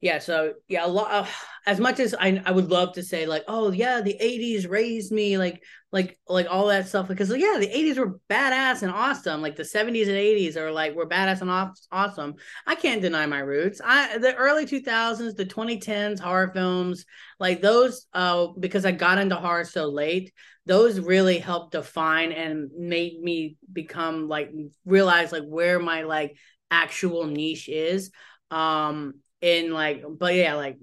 yeah 0.00 0.18
so 0.18 0.52
yeah 0.68 0.84
a 0.84 0.88
lot 0.88 1.10
of, 1.10 1.44
as 1.66 1.80
much 1.80 1.98
as 2.00 2.14
I, 2.14 2.40
I 2.44 2.50
would 2.50 2.70
love 2.70 2.94
to 2.94 3.02
say 3.02 3.26
like 3.26 3.44
oh 3.48 3.70
yeah 3.70 4.00
the 4.00 4.16
80s 4.20 4.66
raised 4.66 5.10
me 5.10 5.38
like 5.38 5.62
like 5.90 6.18
like 6.28 6.46
all 6.50 6.66
that 6.66 6.86
stuff 6.86 7.08
because 7.08 7.30
yeah 7.30 7.56
the 7.58 7.68
80s 7.68 7.98
were 7.98 8.18
badass 8.28 8.82
and 8.82 8.92
awesome 8.92 9.40
like 9.40 9.56
the 9.56 9.64
70s 9.64 10.08
and 10.08 10.16
80s 10.16 10.56
are 10.56 10.70
like 10.70 10.94
were 10.94 11.08
badass 11.08 11.40
and 11.40 11.50
awesome. 11.90 12.34
I 12.66 12.74
can't 12.74 13.00
deny 13.00 13.26
my 13.26 13.38
roots. 13.38 13.80
I 13.82 14.18
the 14.18 14.34
early 14.34 14.66
2000s 14.66 15.34
the 15.34 15.46
2010s 15.46 16.20
horror 16.20 16.50
films 16.54 17.06
like 17.40 17.60
those 17.60 18.06
uh 18.12 18.48
because 18.58 18.84
i 18.84 18.90
got 18.90 19.18
into 19.18 19.36
horror 19.36 19.64
so 19.64 19.86
late 19.86 20.32
those 20.66 20.98
really 20.98 21.38
helped 21.38 21.72
define 21.72 22.32
and 22.32 22.70
made 22.76 23.20
me 23.22 23.56
become 23.72 24.28
like 24.28 24.50
realize 24.84 25.32
like 25.32 25.44
where 25.44 25.78
my 25.78 26.02
like 26.02 26.36
actual 26.70 27.26
niche 27.26 27.68
is. 27.68 28.10
Um 28.50 29.14
in 29.46 29.72
like 29.72 30.02
but 30.18 30.34
yeah 30.34 30.54
like 30.54 30.76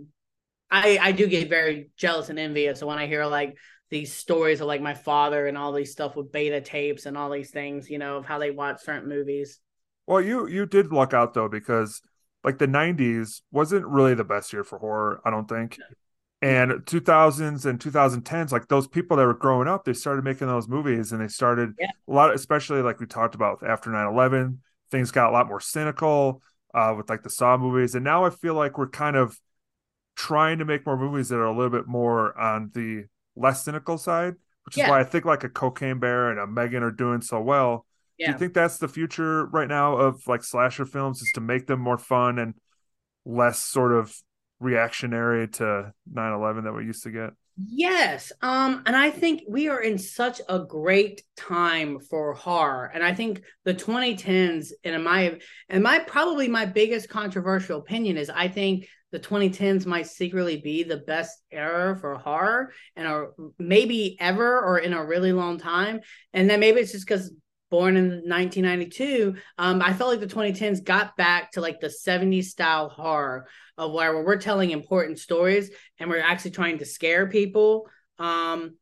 i 0.72 0.98
i 1.02 1.12
do 1.12 1.28
get 1.28 1.50
very 1.50 1.90
jealous 1.98 2.30
and 2.30 2.40
envious 2.40 2.80
so 2.80 2.88
when 2.88 2.98
i 2.98 3.08
hear 3.08 3.26
like 3.26 3.58
these 3.94 4.12
stories 4.12 4.60
of 4.60 4.66
like 4.66 4.82
my 4.82 4.96
father 4.96 5.46
and 5.46 5.56
all 5.56 5.72
these 5.72 5.92
stuff 5.92 6.16
with 6.16 6.32
beta 6.32 6.60
tapes 6.62 7.06
and 7.06 7.16
all 7.16 7.30
these 7.30 7.52
things 7.52 7.92
you 7.92 8.00
know 8.00 8.18
of 8.18 8.26
how 8.26 8.40
they 8.40 8.50
watch 8.50 8.82
certain 8.82 9.08
movies. 9.08 9.60
Well 10.08 10.20
you 10.20 10.48
you 10.48 10.66
did 10.66 10.92
luck 10.92 11.14
out 11.14 11.36
though 11.36 11.48
because 11.48 12.02
like 12.44 12.58
the 12.58 12.68
90s 12.68 13.42
wasn't 13.52 13.86
really 13.86 14.16
the 14.16 14.24
best 14.24 14.52
year 14.52 14.64
for 14.64 14.80
horror 14.80 15.22
i 15.24 15.30
don't 15.30 15.48
think. 15.48 15.78
And 16.42 16.72
2000s 16.72 17.66
and 17.66 17.80
2010s 17.80 18.52
like 18.52 18.68
those 18.68 18.88
people 18.88 19.16
that 19.18 19.28
were 19.28 19.36
growing 19.36 19.68
up 19.68 19.86
they 19.86 19.94
started 19.94 20.26
making 20.26 20.48
those 20.48 20.68
movies 20.68 21.12
and 21.12 21.22
they 21.22 21.28
started 21.28 21.74
yeah. 21.80 21.88
a 22.08 22.12
lot 22.12 22.34
especially 22.34 22.82
like 22.82 23.00
we 23.00 23.06
talked 23.06 23.36
about 23.36 23.62
after 23.64 23.92
9-11 23.92 24.58
things 24.90 25.12
got 25.12 25.30
a 25.30 25.34
lot 25.34 25.48
more 25.48 25.60
cynical 25.60 26.42
uh, 26.74 26.94
with 26.98 27.10
like 27.10 27.24
the 27.24 27.30
Saw 27.30 27.58
movies, 27.58 27.96
and 27.96 28.04
now 28.04 28.26
I 28.26 28.30
feel 28.30 28.54
like 28.54 28.78
we're 28.78 28.90
kind 28.90 29.16
of 29.16 29.40
trying 30.16 30.60
to 30.60 30.66
make 30.66 30.86
more 30.86 30.98
movies 30.98 31.30
that 31.30 31.38
are 31.38 31.46
a 31.46 31.56
little 31.56 31.72
bit 31.72 31.88
more 31.88 32.38
on 32.38 32.72
the 32.74 33.06
less 33.36 33.64
cynical 33.64 33.98
side, 33.98 34.36
which 34.66 34.78
yeah. 34.78 34.86
is 34.86 34.90
why 34.90 35.00
I 35.00 35.04
think 35.04 35.26
like 35.26 35.44
a 35.44 35.50
Cocaine 35.50 36.00
Bear 36.00 36.30
and 36.30 36.40
a 36.40 36.46
M3GAN 36.46 36.82
are 36.82 36.92
doing 36.92 37.22
so 37.22 37.42
well. 37.42 37.86
Yeah. 38.18 38.28
Do 38.28 38.34
you 38.34 38.38
think 38.40 38.54
that's 38.54 38.78
the 38.78 38.88
future 38.88 39.46
right 39.48 39.68
now 39.68 39.98
of 39.98 40.28
like 40.28 40.44
slasher 40.44 40.86
films 40.86 41.22
is 41.22 41.32
to 41.34 41.42
make 41.42 41.66
them 41.66 41.80
more 41.80 41.98
fun 41.98 42.38
and 42.38 42.54
less 43.26 43.60
sort 43.60 43.92
of 43.92 44.16
reactionary 44.60 45.48
to 45.48 45.94
9-11 46.14 46.64
that 46.66 46.74
we 46.74 46.86
used 46.86 47.04
to 47.04 47.12
get? 47.12 47.32
Yes. 47.56 48.32
Um, 48.42 48.82
and 48.88 48.96
I 48.96 49.12
think 49.12 49.44
we 49.48 49.68
are 49.70 49.80
in 49.82 50.00
such 50.00 50.42
a 50.50 50.60
great 50.60 51.22
time 51.38 52.00
for 52.00 52.34
horror. 52.34 52.90
And 52.94 53.04
I 53.04 53.14
think 53.14 53.44
the 53.64 53.76
2010s, 53.76 54.74
and 54.84 54.96
in 54.96 55.04
my 55.04 55.40
and 55.70 55.84
my 55.84 56.00
probably 56.00 56.48
my 56.48 56.66
biggest 56.66 57.10
controversial 57.10 57.80
opinion 57.80 58.18
is 58.18 58.32
I 58.32 58.48
think 58.48 58.88
the 59.12 59.20
2010s 59.20 59.86
might 59.86 60.08
secretly 60.08 60.58
be 60.58 60.82
the 60.82 60.98
best 60.98 61.38
era 61.52 61.96
for 61.96 62.16
horror 62.16 62.74
and 62.96 63.08
or 63.08 63.34
maybe 63.60 64.18
ever 64.20 64.60
or 64.60 64.80
in 64.80 64.94
a 64.94 65.06
really 65.06 65.32
long 65.32 65.60
time. 65.60 66.00
And 66.34 66.50
then 66.50 66.60
maybe 66.60 66.80
it's 66.80 66.92
just 66.94 67.08
because 67.08 67.32
born 67.74 67.98
in 67.98 68.22
1992. 68.30 69.34
Um, 69.58 69.82
I 69.82 69.94
felt 69.94 70.12
like 70.12 70.20
the 70.20 70.28
2010s 70.28 70.84
got 70.84 71.18
back 71.18 71.54
to 71.54 71.62
like 71.62 71.80
the 71.80 71.88
70s 71.88 72.44
style 72.44 72.88
horror 72.88 73.48
of 73.80 73.92
where, 73.92 74.24
we're 74.24 74.38
telling 74.38 74.70
important 74.70 75.18
stories 75.18 75.72
and 75.98 76.08
we're 76.08 76.22
actually 76.22 76.52
trying 76.52 76.78
to 76.78 76.86
scare 76.86 77.26
people. 77.26 77.90
Um, 78.20 78.76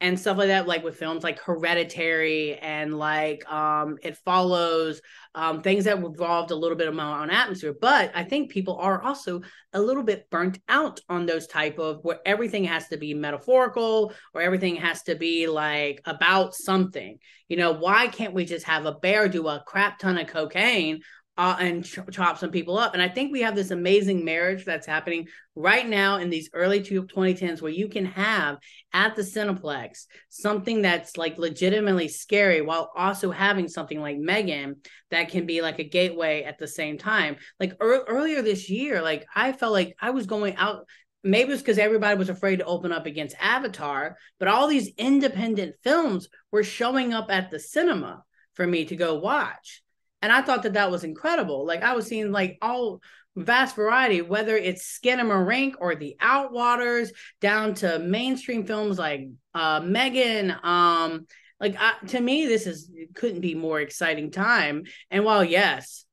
and 0.00 0.18
stuff 0.18 0.38
like 0.38 0.48
that 0.48 0.68
like 0.68 0.84
with 0.84 0.96
films 0.96 1.24
like 1.24 1.40
hereditary 1.40 2.56
and 2.58 2.96
like 2.96 3.50
um 3.50 3.98
it 4.02 4.16
follows 4.18 5.00
um 5.34 5.60
things 5.60 5.84
that 5.84 5.98
involved 5.98 6.50
a 6.50 6.56
little 6.56 6.76
bit 6.76 6.88
of 6.88 6.94
my 6.94 7.22
own 7.22 7.30
atmosphere. 7.30 7.74
But 7.78 8.12
i 8.14 8.24
think 8.24 8.50
people 8.50 8.76
are 8.76 9.02
also 9.02 9.42
a 9.72 9.80
little 9.80 10.02
bit 10.02 10.30
burnt 10.30 10.58
out 10.68 11.00
on 11.08 11.26
those 11.26 11.46
type 11.46 11.78
of 11.78 12.00
where 12.02 12.20
everything 12.24 12.64
has 12.64 12.88
to 12.88 12.96
be 12.96 13.12
metaphorical 13.12 14.12
or 14.34 14.40
everything 14.40 14.76
has 14.76 15.02
to 15.02 15.14
be 15.14 15.46
like 15.46 16.00
about 16.04 16.54
something. 16.54 17.18
You 17.48 17.56
know 17.56 17.72
why 17.72 18.08
can't 18.08 18.34
we 18.34 18.44
just 18.44 18.66
have 18.66 18.86
a 18.86 18.92
bear 18.92 19.28
do 19.28 19.48
a 19.48 19.62
crap 19.66 19.98
ton 19.98 20.18
of 20.18 20.28
cocaine 20.28 21.00
uh, 21.38 21.56
and 21.60 21.84
ch- 21.84 22.00
chop 22.10 22.36
some 22.36 22.50
people 22.50 22.76
up. 22.76 22.94
And 22.94 23.02
I 23.02 23.08
think 23.08 23.30
we 23.30 23.42
have 23.42 23.54
this 23.54 23.70
amazing 23.70 24.24
marriage 24.24 24.64
that's 24.64 24.88
happening 24.88 25.28
right 25.54 25.88
now 25.88 26.16
in 26.16 26.30
these 26.30 26.50
early 26.52 26.80
2010s 26.80 27.62
where 27.62 27.70
you 27.70 27.88
can 27.88 28.06
have 28.06 28.58
at 28.92 29.14
the 29.14 29.22
Cineplex 29.22 30.06
something 30.28 30.82
that's 30.82 31.16
like 31.16 31.38
legitimately 31.38 32.08
scary 32.08 32.60
while 32.60 32.90
also 32.96 33.30
having 33.30 33.68
something 33.68 34.00
like 34.00 34.16
M3GAN 34.18 34.74
that 35.12 35.28
can 35.28 35.46
be 35.46 35.62
like 35.62 35.78
a 35.78 35.84
gateway 35.84 36.42
at 36.42 36.58
the 36.58 36.66
same 36.66 36.98
time. 36.98 37.36
Like 37.60 37.74
er- 37.80 38.04
earlier 38.08 38.42
this 38.42 38.68
year, 38.68 39.00
like 39.00 39.24
I 39.32 39.52
felt 39.52 39.72
like 39.72 39.94
I 40.00 40.10
was 40.10 40.26
going 40.26 40.56
out 40.56 40.86
maybe 41.24 41.52
it's 41.52 41.62
because 41.62 41.78
everybody 41.78 42.16
was 42.16 42.28
afraid 42.28 42.56
to 42.56 42.64
open 42.64 42.92
up 42.92 43.04
against 43.04 43.36
Avatar, 43.40 44.16
but 44.38 44.48
all 44.48 44.68
these 44.68 44.92
independent 44.96 45.74
films 45.82 46.28
were 46.52 46.62
showing 46.62 47.12
up 47.12 47.28
at 47.28 47.50
the 47.50 47.58
cinema 47.58 48.22
for 48.54 48.66
me 48.66 48.84
to 48.84 48.96
go 48.96 49.18
watch 49.18 49.82
and 50.22 50.32
I 50.32 50.42
thought 50.42 50.64
that 50.64 50.74
that 50.74 50.90
was 50.90 51.04
incredible. 51.04 51.66
Like 51.66 51.82
I 51.82 51.94
was 51.94 52.06
seeing 52.06 52.32
like 52.32 52.58
all 52.60 53.00
vast 53.36 53.76
variety, 53.76 54.20
whether 54.20 54.56
it's 54.56 54.98
Skinamarink 54.98 55.74
or 55.80 55.94
The 55.94 56.16
Outwaters, 56.20 57.10
down 57.40 57.74
to 57.74 57.98
mainstream 57.98 58.64
films 58.66 58.98
like 58.98 59.28
uh, 59.54 59.80
M3GAN. 59.80 60.64
Um, 60.64 61.26
like 61.60 61.76
I, 61.78 61.94
to 62.08 62.20
me, 62.20 62.46
this 62.46 62.66
is 62.66 62.90
couldn't 63.14 63.40
be 63.40 63.54
more 63.54 63.80
exciting 63.80 64.30
time. 64.30 64.84
And 65.10 65.24
while 65.24 65.44
yes, 65.44 66.04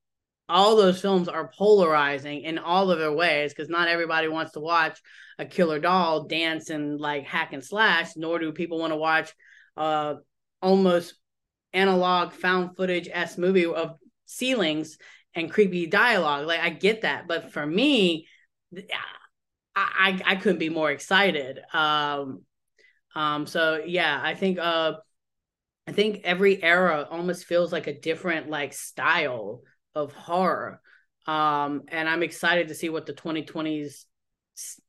all 0.48 0.76
those 0.76 1.02
films 1.02 1.28
are 1.28 1.52
polarizing 1.58 2.42
in 2.42 2.60
all 2.60 2.92
of 2.92 3.00
their 3.00 3.12
ways 3.12 3.54
because 3.54 3.70
not 3.70 3.88
everybody 3.88 4.28
wants 4.28 4.52
to 4.52 4.60
watch 4.60 5.00
a 5.40 5.46
killer 5.46 5.80
doll 5.80 6.26
dance 6.26 6.70
and 6.70 7.00
like 7.00 7.26
hack 7.26 7.54
and 7.54 7.64
slash, 7.64 8.16
nor 8.16 8.38
do 8.38 8.52
people 8.52 8.80
want 8.80 8.94
to 8.94 8.98
watch 8.98 9.34
uh 9.78 10.16
almost 10.62 11.16
analog 11.76 12.32
found 12.32 12.76
footage 12.76 13.10
s 13.12 13.38
movie 13.38 13.66
of 13.66 13.98
ceilings 14.26 14.98
and 15.36 15.52
creepy 15.52 15.88
dialogue. 15.88 16.48
Like 16.48 16.62
I 16.62 16.70
get 16.70 17.02
that, 17.02 17.28
but 17.28 17.52
for 17.52 17.66
me, 17.66 18.28
I 18.76 18.82
I, 19.76 20.22
I 20.26 20.36
couldn't 20.38 20.60
be 20.60 20.70
more 20.70 20.90
excited. 20.90 21.60
Um, 21.74 22.44
um, 23.14 23.46
so 23.46 23.84
yeah, 23.86 24.20
I 24.24 24.34
think 24.34 24.58
uh, 24.58 24.94
I 25.88 25.92
think 25.92 26.22
every 26.24 26.62
era 26.64 27.08
almost 27.10 27.46
feels 27.46 27.72
like 27.72 27.88
a 27.88 28.00
different 28.00 28.50
like 28.50 28.74
style 28.74 29.62
of 29.94 30.14
horror. 30.14 30.82
Um, 31.28 31.84
and 31.90 32.08
I'm 32.08 32.24
excited 32.24 32.68
to 32.68 32.76
see 32.76 32.90
what 32.90 33.06
the 33.06 33.14
2020s 33.14 34.06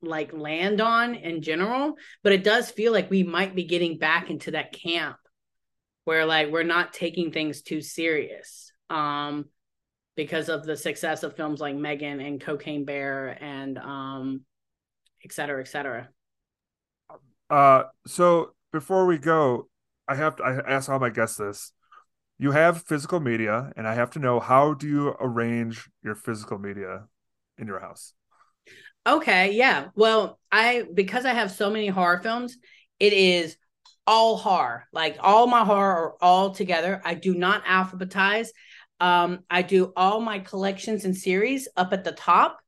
like 0.01 0.33
land 0.33 0.79
on 0.79 1.15
in 1.15 1.41
general. 1.41 1.95
But 2.23 2.33
it 2.33 2.43
does 2.43 2.71
feel 2.71 2.93
like 2.93 3.09
we 3.09 3.23
might 3.23 3.55
be 3.55 3.65
getting 3.65 3.97
back 3.97 4.29
into 4.29 4.51
that 4.51 4.71
camp 4.71 5.17
where 6.07 6.25
like 6.25 6.49
we're 6.49 6.63
not 6.63 6.93
taking 6.93 7.33
things 7.33 7.61
too 7.61 7.81
serious 7.81 8.71
um 8.89 9.43
because 10.15 10.47
of 10.47 10.65
the 10.65 10.77
success 10.77 11.23
of 11.23 11.35
films 11.35 11.59
like 11.59 11.75
M3GAN 11.75 12.25
and 12.25 12.39
Cocaine 12.39 12.85
Bear 12.85 13.37
and 13.43 13.77
um 13.77 14.41
et 15.25 15.33
cetera, 15.33 15.59
et 15.61 15.67
cetera. 15.67 16.07
Uh 17.49 17.83
so 18.05 18.53
before 18.71 19.05
we 19.05 19.17
go, 19.17 19.67
I 20.07 20.15
have 20.15 20.37
to 20.37 20.43
I 20.43 20.59
ask 20.69 20.89
all 20.89 20.99
my 20.99 21.09
guests 21.09 21.37
this. 21.37 21.73
You 22.39 22.51
have 22.51 22.83
physical 22.83 23.19
media, 23.19 23.73
and 23.75 23.87
I 23.87 23.95
have 23.95 24.11
to 24.11 24.19
know 24.19 24.39
how 24.39 24.73
do 24.75 24.87
you 24.87 25.09
arrange 25.19 25.89
your 26.03 26.15
physical 26.15 26.57
media 26.57 27.07
in 27.57 27.67
your 27.67 27.81
house? 27.81 28.13
Okay, 29.05 29.53
yeah. 29.53 29.87
Well, 29.95 30.39
I 30.51 30.85
because 30.93 31.25
I 31.25 31.33
have 31.33 31.51
so 31.51 31.69
many 31.69 31.87
horror 31.87 32.19
films, 32.19 32.57
it 32.99 33.13
is 33.13 33.57
all 34.07 34.37
horror. 34.37 34.85
Like 34.91 35.17
all 35.19 35.45
my 35.45 35.63
horror 35.63 35.95
are 35.95 36.15
all 36.21 36.51
together. 36.51 37.01
I 37.05 37.13
do 37.13 37.35
not 37.35 37.65
alphabetize. 37.65 38.47
Um, 38.99 39.41
I 39.49 39.61
do 39.61 39.93
all 39.95 40.19
my 40.21 40.39
collections 40.39 41.05
and 41.05 41.15
series 41.15 41.67
up 41.77 41.93
at 41.93 42.03
the 42.03 42.13
top, 42.13 42.59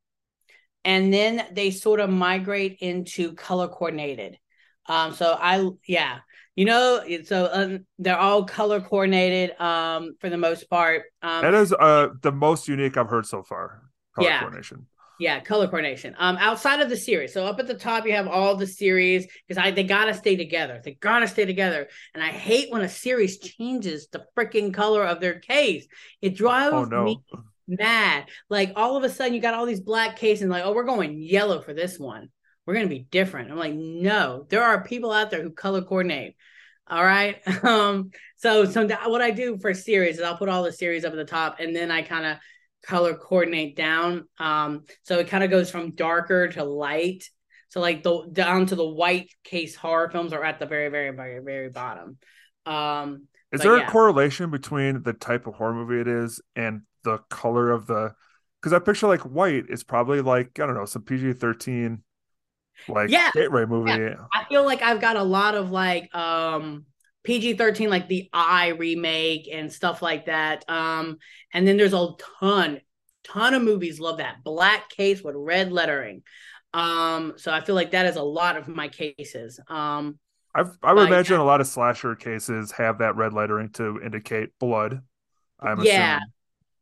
and 0.85 1.11
then 1.11 1.43
they 1.53 1.71
sort 1.71 1.99
of 1.99 2.09
migrate 2.11 2.77
into 2.81 3.33
color 3.33 3.67
coordinated. 3.67 4.37
Um, 4.85 5.13
so 5.13 5.35
I, 5.39 5.67
yeah, 5.87 6.19
you 6.55 6.65
know, 6.65 7.01
so 7.23 7.49
um, 7.51 7.85
they're 7.97 8.17
all 8.17 8.43
color 8.43 8.81
coordinated 8.81 9.59
um, 9.59 10.15
for 10.19 10.29
the 10.29 10.37
most 10.37 10.69
part. 10.69 11.03
Um, 11.21 11.41
that 11.41 11.53
is 11.53 11.73
uh, 11.73 12.09
the 12.21 12.31
most 12.31 12.67
unique 12.67 12.97
I've 12.97 13.09
heard 13.09 13.25
so 13.25 13.41
far. 13.41 13.81
Color 14.15 14.27
yeah. 14.27 14.39
coordination. 14.39 14.85
Yeah, 15.20 15.41
color 15.41 15.67
coordination. 15.67 16.15
Um, 16.17 16.38
outside 16.38 16.80
of 16.80 16.89
the 16.89 16.95
series, 16.95 17.34
so 17.34 17.45
up 17.45 17.59
at 17.59 17.67
the 17.67 17.74
top 17.74 18.05
you 18.05 18.13
have 18.13 18.28
all 18.28 18.55
the 18.55 18.65
series 18.65 19.28
because 19.45 19.61
I 19.61 19.72
they 19.72 19.84
gotta 19.84 20.13
stay 20.13 20.38
together. 20.38 20.80
They 20.82 20.93
gotta 20.93 21.28
stay 21.28 21.43
together. 21.43 21.89
And 22.13 22.24
I 22.24 22.30
hate 22.30 22.72
when 22.72 22.82
a 22.82 22.89
series 22.89 23.38
changes 23.38 24.07
the 24.07 24.26
freaking 24.38 24.74
color 24.74 25.03
of 25.03 25.20
their 25.20 25.39
case. 25.39 25.88
It 26.22 26.38
drives 26.38 26.74
oh, 26.74 26.86
no. 26.86 27.03
me 27.03 27.22
mad. 27.67 28.30
Like 28.49 28.72
all 28.78 28.95
of 28.95 29.03
a 29.03 29.09
sudden 29.09 29.34
you 29.34 29.41
got 29.41 29.53
all 29.53 29.65
these 29.65 29.82
black 29.82 30.15
cases, 30.15 30.43
and 30.43 30.51
like, 30.51 30.63
oh, 30.63 30.74
we're 30.74 30.84
going 30.84 31.22
yellow 31.22 31.61
for 31.61 31.74
this 31.74 31.99
one. 31.99 32.30
We're 32.65 32.76
gonna 32.76 32.88
be 32.88 33.07
different. 33.11 33.51
I'm 33.51 33.57
like, 33.57 33.74
no, 33.74 34.45
there 34.47 34.63
are 34.63 34.84
people 34.84 35.11
out 35.11 35.32
there 35.32 35.43
who 35.43 35.51
color 35.51 35.82
coordinate. 35.82 36.36
All 36.88 37.03
right. 37.03 37.41
Um, 37.63 38.11
so 38.38 38.63
so 38.63 38.88
what 39.07 39.22
I 39.22 39.32
do 39.32 39.57
for 39.57 39.74
series 39.74 40.15
is 40.15 40.24
I'll 40.24 40.38
put 40.38 40.47
all 40.47 40.63
the 40.63 40.72
series 40.72 41.03
up 41.03 41.11
at 41.11 41.17
the 41.17 41.26
top, 41.26 41.59
and 41.59 41.76
then 41.76 41.91
I 41.91 42.03
kind 42.03 42.26
of 42.26 42.38
color 42.84 43.15
coordinate 43.15 43.75
down. 43.75 44.27
Um, 44.38 44.86
so 45.03 45.19
it 45.19 45.27
kind 45.27 45.43
of 45.43 45.49
goes 45.49 45.69
from 45.69 45.95
darker 45.95 46.47
to 46.49 46.63
light. 46.63 47.30
So 47.69 47.80
like 47.80 48.03
the 48.03 48.27
down 48.32 48.65
to 48.67 48.75
the 48.75 48.88
white 48.88 49.30
case 49.43 49.75
horror 49.75 50.09
films 50.09 50.34
are 50.34 50.43
at 50.43 50.59
the 50.59 50.65
very, 50.65 50.89
very, 50.89 51.11
very, 51.11 51.39
very 51.39 51.69
bottom. 51.69 52.17
Um, 52.65 53.27
is 53.51 53.61
there 53.61 53.77
yeah. 53.77 53.88
a 53.88 53.89
correlation 53.89 54.51
between 54.51 55.03
the 55.03 55.13
type 55.13 55.47
of 55.47 55.55
horror 55.55 55.73
movie 55.73 56.01
it 56.01 56.07
is 56.07 56.41
and 56.55 56.82
the 57.03 57.19
color 57.30 57.71
of 57.71 57.88
the? 57.88 58.13
Because 58.61 58.73
I 58.73 58.80
picture 58.80 59.07
like 59.07 59.21
white 59.21 59.65
is 59.69 59.84
probably 59.84 60.21
like 60.21 60.59
I 60.59 60.65
don't 60.65 60.75
know 60.75 60.86
some 60.86 61.03
PG 61.03 61.34
thirteen, 61.34 62.03
like 62.88 63.09
yeah. 63.09 63.32
gateway 63.34 63.65
movie. 63.65 63.91
Yeah. 63.91 64.25
I 64.34 64.45
feel 64.45 64.65
like 64.65 64.82
I've 64.82 65.01
got 65.01 65.15
a 65.15 65.23
lot 65.23 65.55
of 65.55 65.71
like 65.71 66.13
um 66.15 66.86
PG 67.24 67.55
13, 67.55 67.89
like 67.89 68.07
the 68.07 68.30
Eye 68.34 68.70
remake 68.70 69.49
and 69.51 69.72
stuff 69.72 70.01
like 70.01 70.28
that. 70.28 70.63
Um, 70.70 71.17
and 71.53 71.67
then 71.67 71.78
there's 71.78 71.93
a 71.93 72.09
ton, 72.39 72.82
ton 73.24 73.53
of 73.53 73.61
movies 73.61 73.99
love 73.99 74.17
that 74.17 74.43
black 74.43 74.89
case 74.89 75.22
with 75.22 75.36
red 75.38 75.72
lettering. 75.72 76.24
Um, 76.74 77.34
so 77.38 77.51
I 77.51 77.61
feel 77.61 77.76
like 77.76 77.91
that 77.91 78.05
is 78.05 78.15
a 78.15 78.24
lot 78.24 78.57
of 78.57 78.67
my 78.67 78.88
cases. 78.88 79.59
Um, 79.67 80.20
I've, 80.53 80.78
I 80.82 80.93
would 80.93 81.07
imagine 81.07 81.39
a 81.39 81.45
lot 81.45 81.61
of 81.61 81.67
slasher 81.67 82.15
cases 82.15 82.72
have 82.72 82.99
that 82.99 83.15
red 83.15 83.34
lettering 83.34 83.70
to 83.74 83.99
indicate 84.03 84.49
blood. 84.59 85.01
I'm 85.59 85.82
yeah. 85.82 86.17
Assuming. 86.17 86.34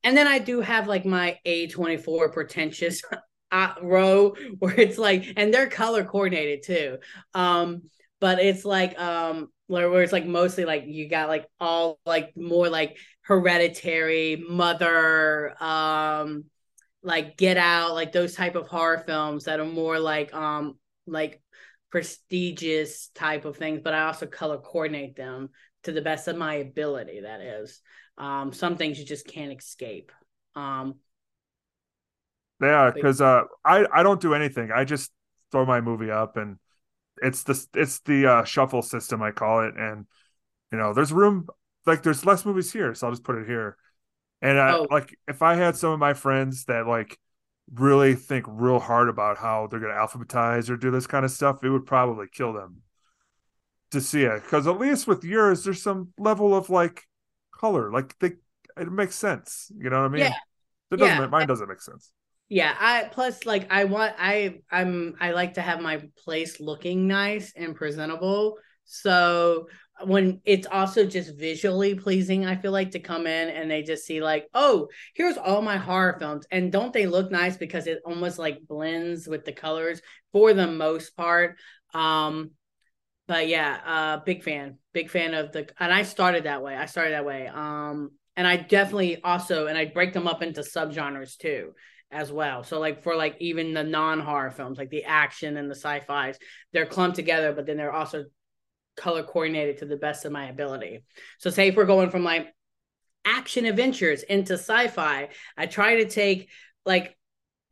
And 0.04 0.18
then 0.18 0.28
I 0.28 0.40
do 0.40 0.62
have 0.62 0.88
like 0.88 1.06
my 1.06 1.38
A24 1.46 2.32
pretentious 2.32 3.02
uh, 3.52 3.74
row 3.82 4.36
where 4.60 4.80
it's 4.80 4.98
like, 4.98 5.34
and 5.36 5.54
they're 5.54 5.68
color 5.68 6.06
coordinated 6.06 6.64
too. 6.64 6.98
Um, 7.34 7.84
but 8.20 8.40
it's 8.40 8.66
like 8.66 9.00
um 9.00 9.50
where 9.68 10.02
it's 10.02 10.14
like 10.14 10.26
mostly 10.26 10.66
like 10.66 10.86
you 10.88 11.10
got 11.10 11.28
like 11.28 11.46
all 11.60 12.00
like 12.06 12.36
more 12.36 12.70
like 12.70 12.98
hereditary 13.22 14.44
mother 14.50 15.62
um 15.62 16.46
like 17.04 17.38
get 17.38 17.58
out 17.58 17.94
like 17.94 18.12
those 18.12 18.34
type 18.34 18.56
of 18.56 18.68
horror 18.68 19.04
films 19.06 19.44
that 19.46 19.60
are 19.60 19.66
more 19.66 20.00
like 20.00 20.34
um 20.34 20.78
like 21.06 21.42
prestigious 21.92 23.10
type 23.10 23.46
of 23.46 23.58
things 23.58 23.82
but 23.84 23.94
i 23.94 24.08
also 24.08 24.26
color 24.26 24.58
coordinate 24.58 25.16
them 25.16 25.50
to 25.88 25.94
the 25.94 26.02
best 26.02 26.28
of 26.28 26.38
my 26.38 26.56
ability 26.56 27.22
that 27.22 27.42
is. 27.42 27.82
Um 28.18 28.52
some 28.52 28.76
things 28.78 29.00
you 29.00 29.06
just 29.06 29.26
can't 29.26 29.58
escape. 29.58 30.12
Um 30.56 30.96
yeah 32.62 32.92
because 32.92 33.22
uh 33.22 33.44
i 33.64 33.86
i 33.94 34.04
don't 34.04 34.20
do 34.20 34.34
anything. 34.34 34.70
I 34.72 34.84
just 34.84 35.12
throw 35.52 35.66
my 35.66 35.80
movie 35.82 36.12
up 36.12 36.36
and 36.36 36.58
it's 37.22 37.44
the 37.44 37.66
it's 37.74 38.00
the 38.02 38.28
uh, 38.28 38.44
shuffle 38.44 38.82
system 38.82 39.22
I 39.22 39.32
call 39.32 39.64
it, 39.64 39.76
and 39.78 40.06
you 40.72 40.78
know 40.78 40.94
there's 40.94 41.12
room 41.12 41.48
like 41.86 42.04
there's 42.04 42.26
less 42.26 42.46
movies 42.46 42.72
here, 42.72 42.94
so 42.94 43.08
I'll 43.08 43.14
just 43.14 43.24
put 43.24 43.38
it 43.38 43.48
here. 43.48 43.78
And 44.42 44.60
I, 44.60 44.74
oh. 44.74 44.88
like 44.92 45.18
if 45.28 45.42
I 45.42 45.56
had 45.56 45.76
some 45.76 45.92
of 45.92 46.00
my 46.00 46.14
friends 46.14 46.66
that 46.66 46.86
like 46.86 47.18
really 47.74 48.16
think 48.16 48.46
real 48.48 48.80
hard 48.80 49.10
about 49.10 49.38
how 49.38 49.68
they're 49.68 49.80
going 49.80 49.92
to 49.92 49.98
alphabetize 49.98 50.70
or 50.70 50.78
do 50.78 50.92
this 50.92 51.08
kind 51.08 51.26
of 51.26 51.32
stuff, 51.32 51.64
it 51.64 51.70
would 51.70 51.86
probably 51.86 52.28
kill 52.32 52.54
them 52.54 52.82
to 53.92 54.02
see 54.02 54.24
it. 54.24 54.44
Because 54.44 54.68
at 54.68 54.80
least 54.80 55.08
with 55.08 55.24
yours, 55.24 55.64
there's 55.64 55.82
some 55.82 56.10
level 56.18 56.56
of 56.56 56.70
like 56.70 57.04
color. 57.52 57.92
Like 57.92 58.18
they, 58.20 58.34
it 58.78 58.92
makes 58.92 59.16
sense. 59.16 59.72
You 59.76 59.90
know 59.90 60.02
what 60.02 60.06
I 60.06 60.10
mean? 60.10 60.22
Yeah. 60.22 60.34
It 60.92 60.98
doesn't. 60.98 61.18
Yeah. 61.18 61.28
Mine 61.28 61.48
doesn't 61.48 61.68
make 61.68 61.82
sense. 61.82 62.12
Yeah, 62.50 62.74
I 62.80 63.10
plus 63.12 63.46
like 63.46 63.72
I 63.72 63.84
want 63.86 64.14
I 64.18 64.60
I'm 64.72 65.16
I 65.20 65.32
like 65.32 65.56
to 65.56 65.62
have 65.62 65.82
my 65.82 66.02
place 66.24 66.60
looking 66.60 67.08
nice 67.08 67.52
and 67.56 67.76
presentable. 67.76 68.58
So 68.86 69.68
when 70.06 70.40
it's 70.46 70.68
also 70.68 71.06
just 71.06 71.36
visually 71.36 71.96
pleasing, 71.96 72.46
I 72.46 72.56
feel 72.56 72.72
like 72.72 72.92
to 72.92 73.00
come 73.00 73.28
in 73.28 73.50
and 73.50 73.70
they 73.70 73.84
just 73.84 74.06
see 74.06 74.22
like, 74.22 74.48
oh, 74.54 74.88
here's 75.16 75.38
all 75.38 75.62
my 75.62 75.76
horror 75.78 76.16
films, 76.20 76.46
and 76.52 76.72
don't 76.72 76.94
they 76.94 77.08
look 77.08 77.32
nice 77.32 77.58
because 77.58 77.88
it 77.88 78.00
almost 78.06 78.40
like 78.40 78.66
blends 78.68 79.28
with 79.28 79.44
the 79.44 79.52
colors 79.52 80.02
for 80.32 80.54
the 80.54 80.68
most 80.68 81.18
part. 81.18 81.58
Um, 81.94 82.52
but 83.28 83.48
yeah, 83.48 83.80
uh, 83.86 84.18
big 84.24 84.44
fan, 84.44 84.78
big 84.94 85.10
fan 85.10 85.34
of 85.34 85.52
the, 85.52 85.68
and 85.80 85.94
I 85.94 86.04
started 86.04 86.46
that 86.46 86.64
way. 86.64 86.76
I 86.76 86.86
started 86.86 87.14
that 87.14 87.26
way. 87.26 87.48
Um, 87.48 88.12
and 88.38 88.48
I 88.48 88.56
definitely 88.58 89.22
also, 89.22 89.68
and 89.68 89.78
I 89.78 89.86
break 89.86 90.14
them 90.14 90.28
up 90.28 90.42
into 90.42 90.62
subgenres 90.62 91.38
too 91.38 91.74
as 92.12 92.32
well. 92.32 92.64
So 92.64 92.80
like 92.80 93.04
for 93.04 93.16
like 93.16 93.36
even 93.40 93.74
the 93.74 93.84
non-horror 93.84 94.52
films, 94.52 94.78
like 94.78 94.90
the 94.90 95.04
action 95.04 95.58
and 95.58 95.70
the 95.70 95.76
sci-fis, 95.76 96.38
they're 96.74 96.86
clumped 96.86 97.16
together, 97.16 97.54
but 97.54 97.66
then 97.66 97.78
they're 97.78 97.94
also 97.94 98.26
color 98.96 99.24
coordinated 99.24 99.78
to 99.80 99.86
the 99.86 99.98
best 99.98 100.26
of 100.26 100.32
my 100.32 100.46
ability. 100.46 101.04
So 101.40 101.50
say 101.50 101.68
if 101.68 101.76
we're 101.76 101.86
going 101.86 102.10
from 102.10 102.24
like 102.24 102.48
action 103.26 103.66
adventures 103.66 104.24
into 104.24 104.54
sci-fi, 104.54 105.30
I 105.56 105.66
try 105.66 105.98
to 105.98 106.10
take 106.10 106.50
like 106.86 107.16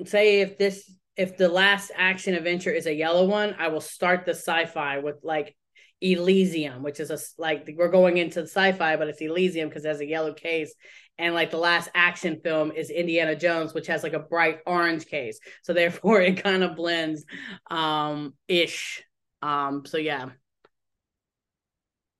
say 0.05 0.41
if 0.41 0.57
this 0.57 0.91
if 1.15 1.37
the 1.37 1.47
last 1.47 1.91
action 1.95 2.33
adventure 2.33 2.71
is 2.71 2.87
a 2.87 2.93
yellow 2.93 3.25
one, 3.25 3.55
I 3.57 3.69
will 3.69 3.81
start 3.81 4.25
the 4.25 4.33
sci-fi 4.33 4.99
with 4.99 5.15
like 5.23 5.55
Elysium, 6.01 6.83
which 6.83 6.99
is 6.99 7.09
a 7.09 7.17
like 7.41 7.69
we're 7.77 7.89
going 7.89 8.17
into 8.17 8.41
sci-fi, 8.41 8.95
but 8.95 9.07
it's 9.07 9.21
Elysium 9.21 9.69
because 9.69 9.83
there's 9.83 10.01
a 10.01 10.05
yellow 10.05 10.33
case. 10.33 10.73
And 11.17 11.33
like 11.33 11.51
the 11.51 11.57
last 11.57 11.89
action 11.95 12.41
film 12.43 12.71
is 12.71 12.89
Indiana 12.89 13.35
Jones, 13.35 13.73
which 13.73 13.87
has 13.87 14.03
like 14.03 14.13
a 14.13 14.19
bright 14.19 14.59
orange 14.65 15.05
case. 15.05 15.39
So 15.63 15.73
therefore 15.73 16.21
it 16.21 16.43
kind 16.43 16.63
of 16.63 16.75
blends 16.75 17.25
um 17.69 18.33
ish. 18.47 19.03
Um, 19.41 19.85
so 19.85 19.97
yeah. 19.97 20.29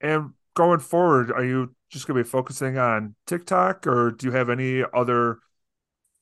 And 0.02 0.32
going 0.56 0.80
forward, 0.80 1.32
are 1.32 1.44
you 1.44 1.76
just 1.90 2.08
gonna 2.08 2.24
be 2.24 2.30
focusing 2.30 2.78
on 2.78 3.16
TikTok 3.28 3.88
or 3.88 4.12
do 4.12 4.28
you 4.28 4.32
have 4.32 4.50
any 4.50 4.84
other 4.94 5.40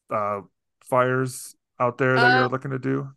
uh 0.10 0.42
fires 0.84 1.56
out 1.80 1.98
there 1.98 2.16
that 2.16 2.36
uh, 2.36 2.40
you're 2.40 2.50
looking 2.50 2.72
to 2.72 2.80
do? 2.80 3.10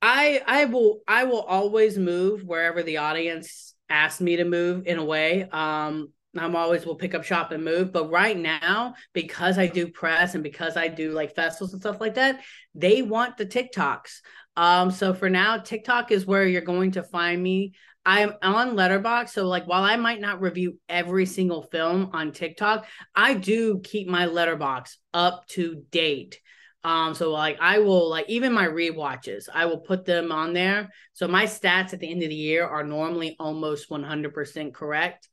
I 0.00 0.42
I 0.46 0.64
will 0.66 1.00
I 1.08 1.24
will 1.24 1.42
always 1.42 1.98
move 1.98 2.44
wherever 2.44 2.82
the 2.82 2.98
audience 2.98 3.74
asks 3.88 4.20
me 4.20 4.36
to 4.36 4.44
move 4.44 4.86
in 4.86 4.98
a 4.98 5.04
way. 5.04 5.48
Um 5.50 6.12
I'm 6.36 6.56
always 6.56 6.84
will 6.84 6.94
pick 6.94 7.14
up 7.14 7.24
shop 7.24 7.52
and 7.52 7.64
move. 7.64 7.92
But 7.92 8.10
right 8.10 8.36
now, 8.36 8.94
because 9.12 9.58
I 9.58 9.66
do 9.66 9.88
press 9.88 10.34
and 10.34 10.42
because 10.42 10.76
I 10.76 10.88
do 10.88 11.12
like 11.12 11.34
festivals 11.34 11.72
and 11.72 11.82
stuff 11.82 12.00
like 12.00 12.14
that, 12.14 12.40
they 12.74 13.02
want 13.02 13.36
the 13.36 13.46
TikToks. 13.46 14.20
Um, 14.56 14.90
so 14.90 15.14
for 15.14 15.30
now, 15.30 15.58
TikTok 15.58 16.10
is 16.10 16.26
where 16.26 16.46
you're 16.46 16.60
going 16.60 16.92
to 16.92 17.02
find 17.02 17.42
me. 17.42 17.72
I'm 18.04 18.32
on 18.42 18.70
Letterboxd, 18.70 19.28
so 19.30 19.46
like 19.46 19.66
while 19.66 19.82
I 19.82 19.96
might 19.96 20.20
not 20.20 20.40
review 20.40 20.78
every 20.88 21.26
single 21.26 21.62
film 21.62 22.10
on 22.12 22.32
TikTok, 22.32 22.86
I 23.14 23.34
do 23.34 23.80
keep 23.80 24.08
my 24.08 24.26
Letterboxd 24.26 24.96
up 25.12 25.46
to 25.48 25.84
date. 25.90 26.40
Um, 26.84 27.14
so 27.14 27.32
like 27.32 27.58
I 27.60 27.80
will 27.80 28.08
like 28.08 28.28
even 28.28 28.52
my 28.52 28.64
re-watches, 28.64 29.48
I 29.52 29.66
will 29.66 29.80
put 29.80 30.04
them 30.04 30.30
on 30.30 30.52
there. 30.52 30.90
So 31.12 31.26
my 31.26 31.44
stats 31.44 31.92
at 31.92 32.00
the 32.00 32.10
end 32.10 32.22
of 32.22 32.28
the 32.28 32.34
year 32.34 32.66
are 32.66 32.84
normally 32.84 33.36
almost 33.38 33.90
100% 33.90 34.74
correct. 34.74 35.28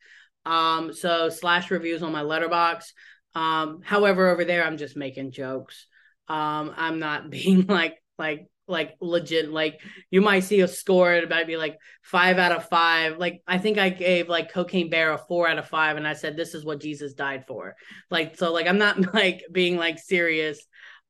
Um, 0.45 0.93
so 0.93 1.29
slash 1.29 1.71
reviews 1.71 2.03
on 2.03 2.11
my 2.11 2.23
letterboxd. 2.23 2.91
Um, 3.35 3.81
however, 3.83 4.29
over 4.29 4.45
there 4.45 4.63
I'm 4.63 4.77
just 4.77 4.97
making 4.97 5.31
jokes. 5.31 5.87
Um, 6.27 6.73
I'm 6.75 6.99
not 6.99 7.29
being 7.29 7.67
like 7.67 8.01
like 8.17 8.47
like 8.67 8.95
legit 8.99 9.51
like 9.51 9.79
you 10.09 10.21
might 10.21 10.39
see 10.39 10.61
a 10.61 10.67
score 10.67 11.13
it 11.13 11.29
might 11.29 11.45
be 11.45 11.55
like 11.55 11.77
five 12.01 12.39
out 12.39 12.51
of 12.51 12.67
five 12.67 13.17
like 13.19 13.41
i 13.47 13.59
think 13.59 13.77
i 13.77 13.89
gave 13.89 14.27
like 14.27 14.51
cocaine 14.51 14.89
bear 14.89 15.13
a 15.13 15.17
four 15.17 15.47
out 15.47 15.59
of 15.59 15.67
five 15.67 15.97
and 15.97 16.07
i 16.07 16.13
said 16.13 16.35
this 16.35 16.55
is 16.55 16.65
what 16.65 16.81
jesus 16.81 17.13
died 17.13 17.45
for 17.45 17.75
like 18.09 18.35
so 18.37 18.51
like 18.51 18.65
i'm 18.65 18.79
not 18.79 19.13
like 19.13 19.43
being 19.51 19.77
like 19.77 19.99
serious 19.99 20.65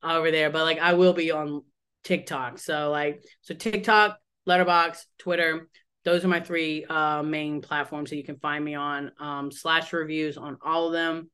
over 0.05 0.31
there, 0.31 0.49
but 0.49 0.63
like 0.63 0.79
I 0.79 0.93
will 0.93 1.13
be 1.13 1.31
on 1.31 1.63
TikTok. 2.03 2.59
So 2.59 2.91
like 2.91 3.23
so 3.41 3.53
TikTok, 3.53 4.17
Letterboxd, 4.47 5.03
Twitter. 5.17 5.67
Those 6.03 6.23
are 6.23 6.27
my 6.27 6.39
three 6.39 6.85
uh, 6.85 7.23
main 7.23 7.61
platforms 7.61 8.11
that 8.11 8.17
you 8.17 8.23
can 8.23 8.37
find 8.37 8.63
me 8.63 8.75
on. 8.75 9.11
Um, 9.19 9.51
slash 9.51 9.91
reviews 9.91 10.37
on 10.37 10.57
all 10.63 10.87
of 10.87 10.93
them. 10.93 11.29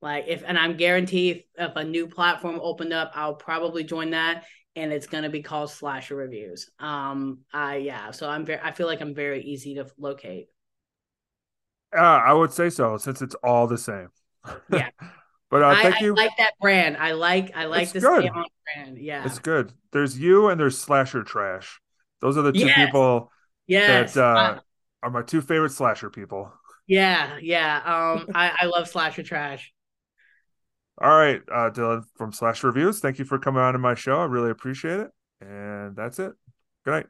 Like 0.00 0.24
if 0.28 0.42
and 0.46 0.58
I'm 0.58 0.76
guaranteed 0.76 1.44
if, 1.56 1.70
if 1.70 1.76
a 1.76 1.84
new 1.84 2.06
platform 2.06 2.60
opened 2.62 2.92
up, 2.92 3.12
I'll 3.14 3.34
probably 3.34 3.84
join 3.84 4.10
that 4.10 4.44
and 4.76 4.92
it's 4.92 5.06
gonna 5.06 5.28
be 5.28 5.42
called 5.42 5.70
Slasher 5.70 6.16
Reviews. 6.16 6.70
Um, 6.78 7.40
I 7.52 7.76
yeah, 7.76 8.12
so 8.12 8.28
I'm 8.28 8.44
very 8.44 8.60
I 8.62 8.72
feel 8.72 8.86
like 8.86 9.00
I'm 9.00 9.14
very 9.14 9.42
easy 9.42 9.74
to 9.74 9.86
locate. 9.98 10.46
Uh, 11.96 12.00
I 12.00 12.32
would 12.32 12.52
say 12.52 12.70
so 12.70 12.96
since 12.96 13.20
it's 13.20 13.34
all 13.36 13.66
the 13.66 13.78
same. 13.78 14.08
Yeah. 14.72 14.90
But 15.50 15.62
uh, 15.62 15.74
thank 15.76 15.96
I, 15.96 16.00
you. 16.00 16.12
I 16.12 16.16
like 16.16 16.36
that 16.38 16.52
brand. 16.60 16.96
I 16.96 17.12
like 17.12 17.56
I 17.56 17.64
like 17.66 17.90
the 17.90 18.00
good. 18.00 18.30
brand. 18.74 18.98
Yeah, 18.98 19.24
it's 19.24 19.38
good. 19.38 19.72
There's 19.92 20.18
you 20.18 20.48
and 20.48 20.60
there's 20.60 20.78
Slasher 20.78 21.22
Trash. 21.22 21.80
Those 22.20 22.36
are 22.36 22.42
the 22.42 22.52
two 22.52 22.66
yes. 22.66 22.86
people. 22.86 23.32
Yes. 23.66 24.14
That 24.14 24.24
uh, 24.24 24.60
are 25.02 25.10
my 25.10 25.22
two 25.22 25.40
favorite 25.40 25.72
slasher 25.72 26.10
people. 26.10 26.52
Yeah, 26.86 27.38
yeah. 27.40 27.76
Um, 27.78 28.28
I 28.34 28.52
I 28.60 28.66
love 28.66 28.88
Slasher 28.88 29.22
Trash. 29.22 29.72
All 31.00 31.16
right, 31.16 31.40
uh, 31.52 31.70
Dillon 31.70 32.02
from 32.16 32.32
Slash 32.32 32.64
Reviews. 32.64 32.98
Thank 32.98 33.18
you 33.18 33.24
for 33.24 33.38
coming 33.38 33.62
on 33.62 33.74
to 33.74 33.78
my 33.78 33.94
show. 33.94 34.18
I 34.20 34.24
really 34.24 34.50
appreciate 34.50 35.00
it. 35.00 35.10
And 35.40 35.94
that's 35.94 36.18
it. 36.18 36.32
Good 36.84 36.90
night. 36.90 37.06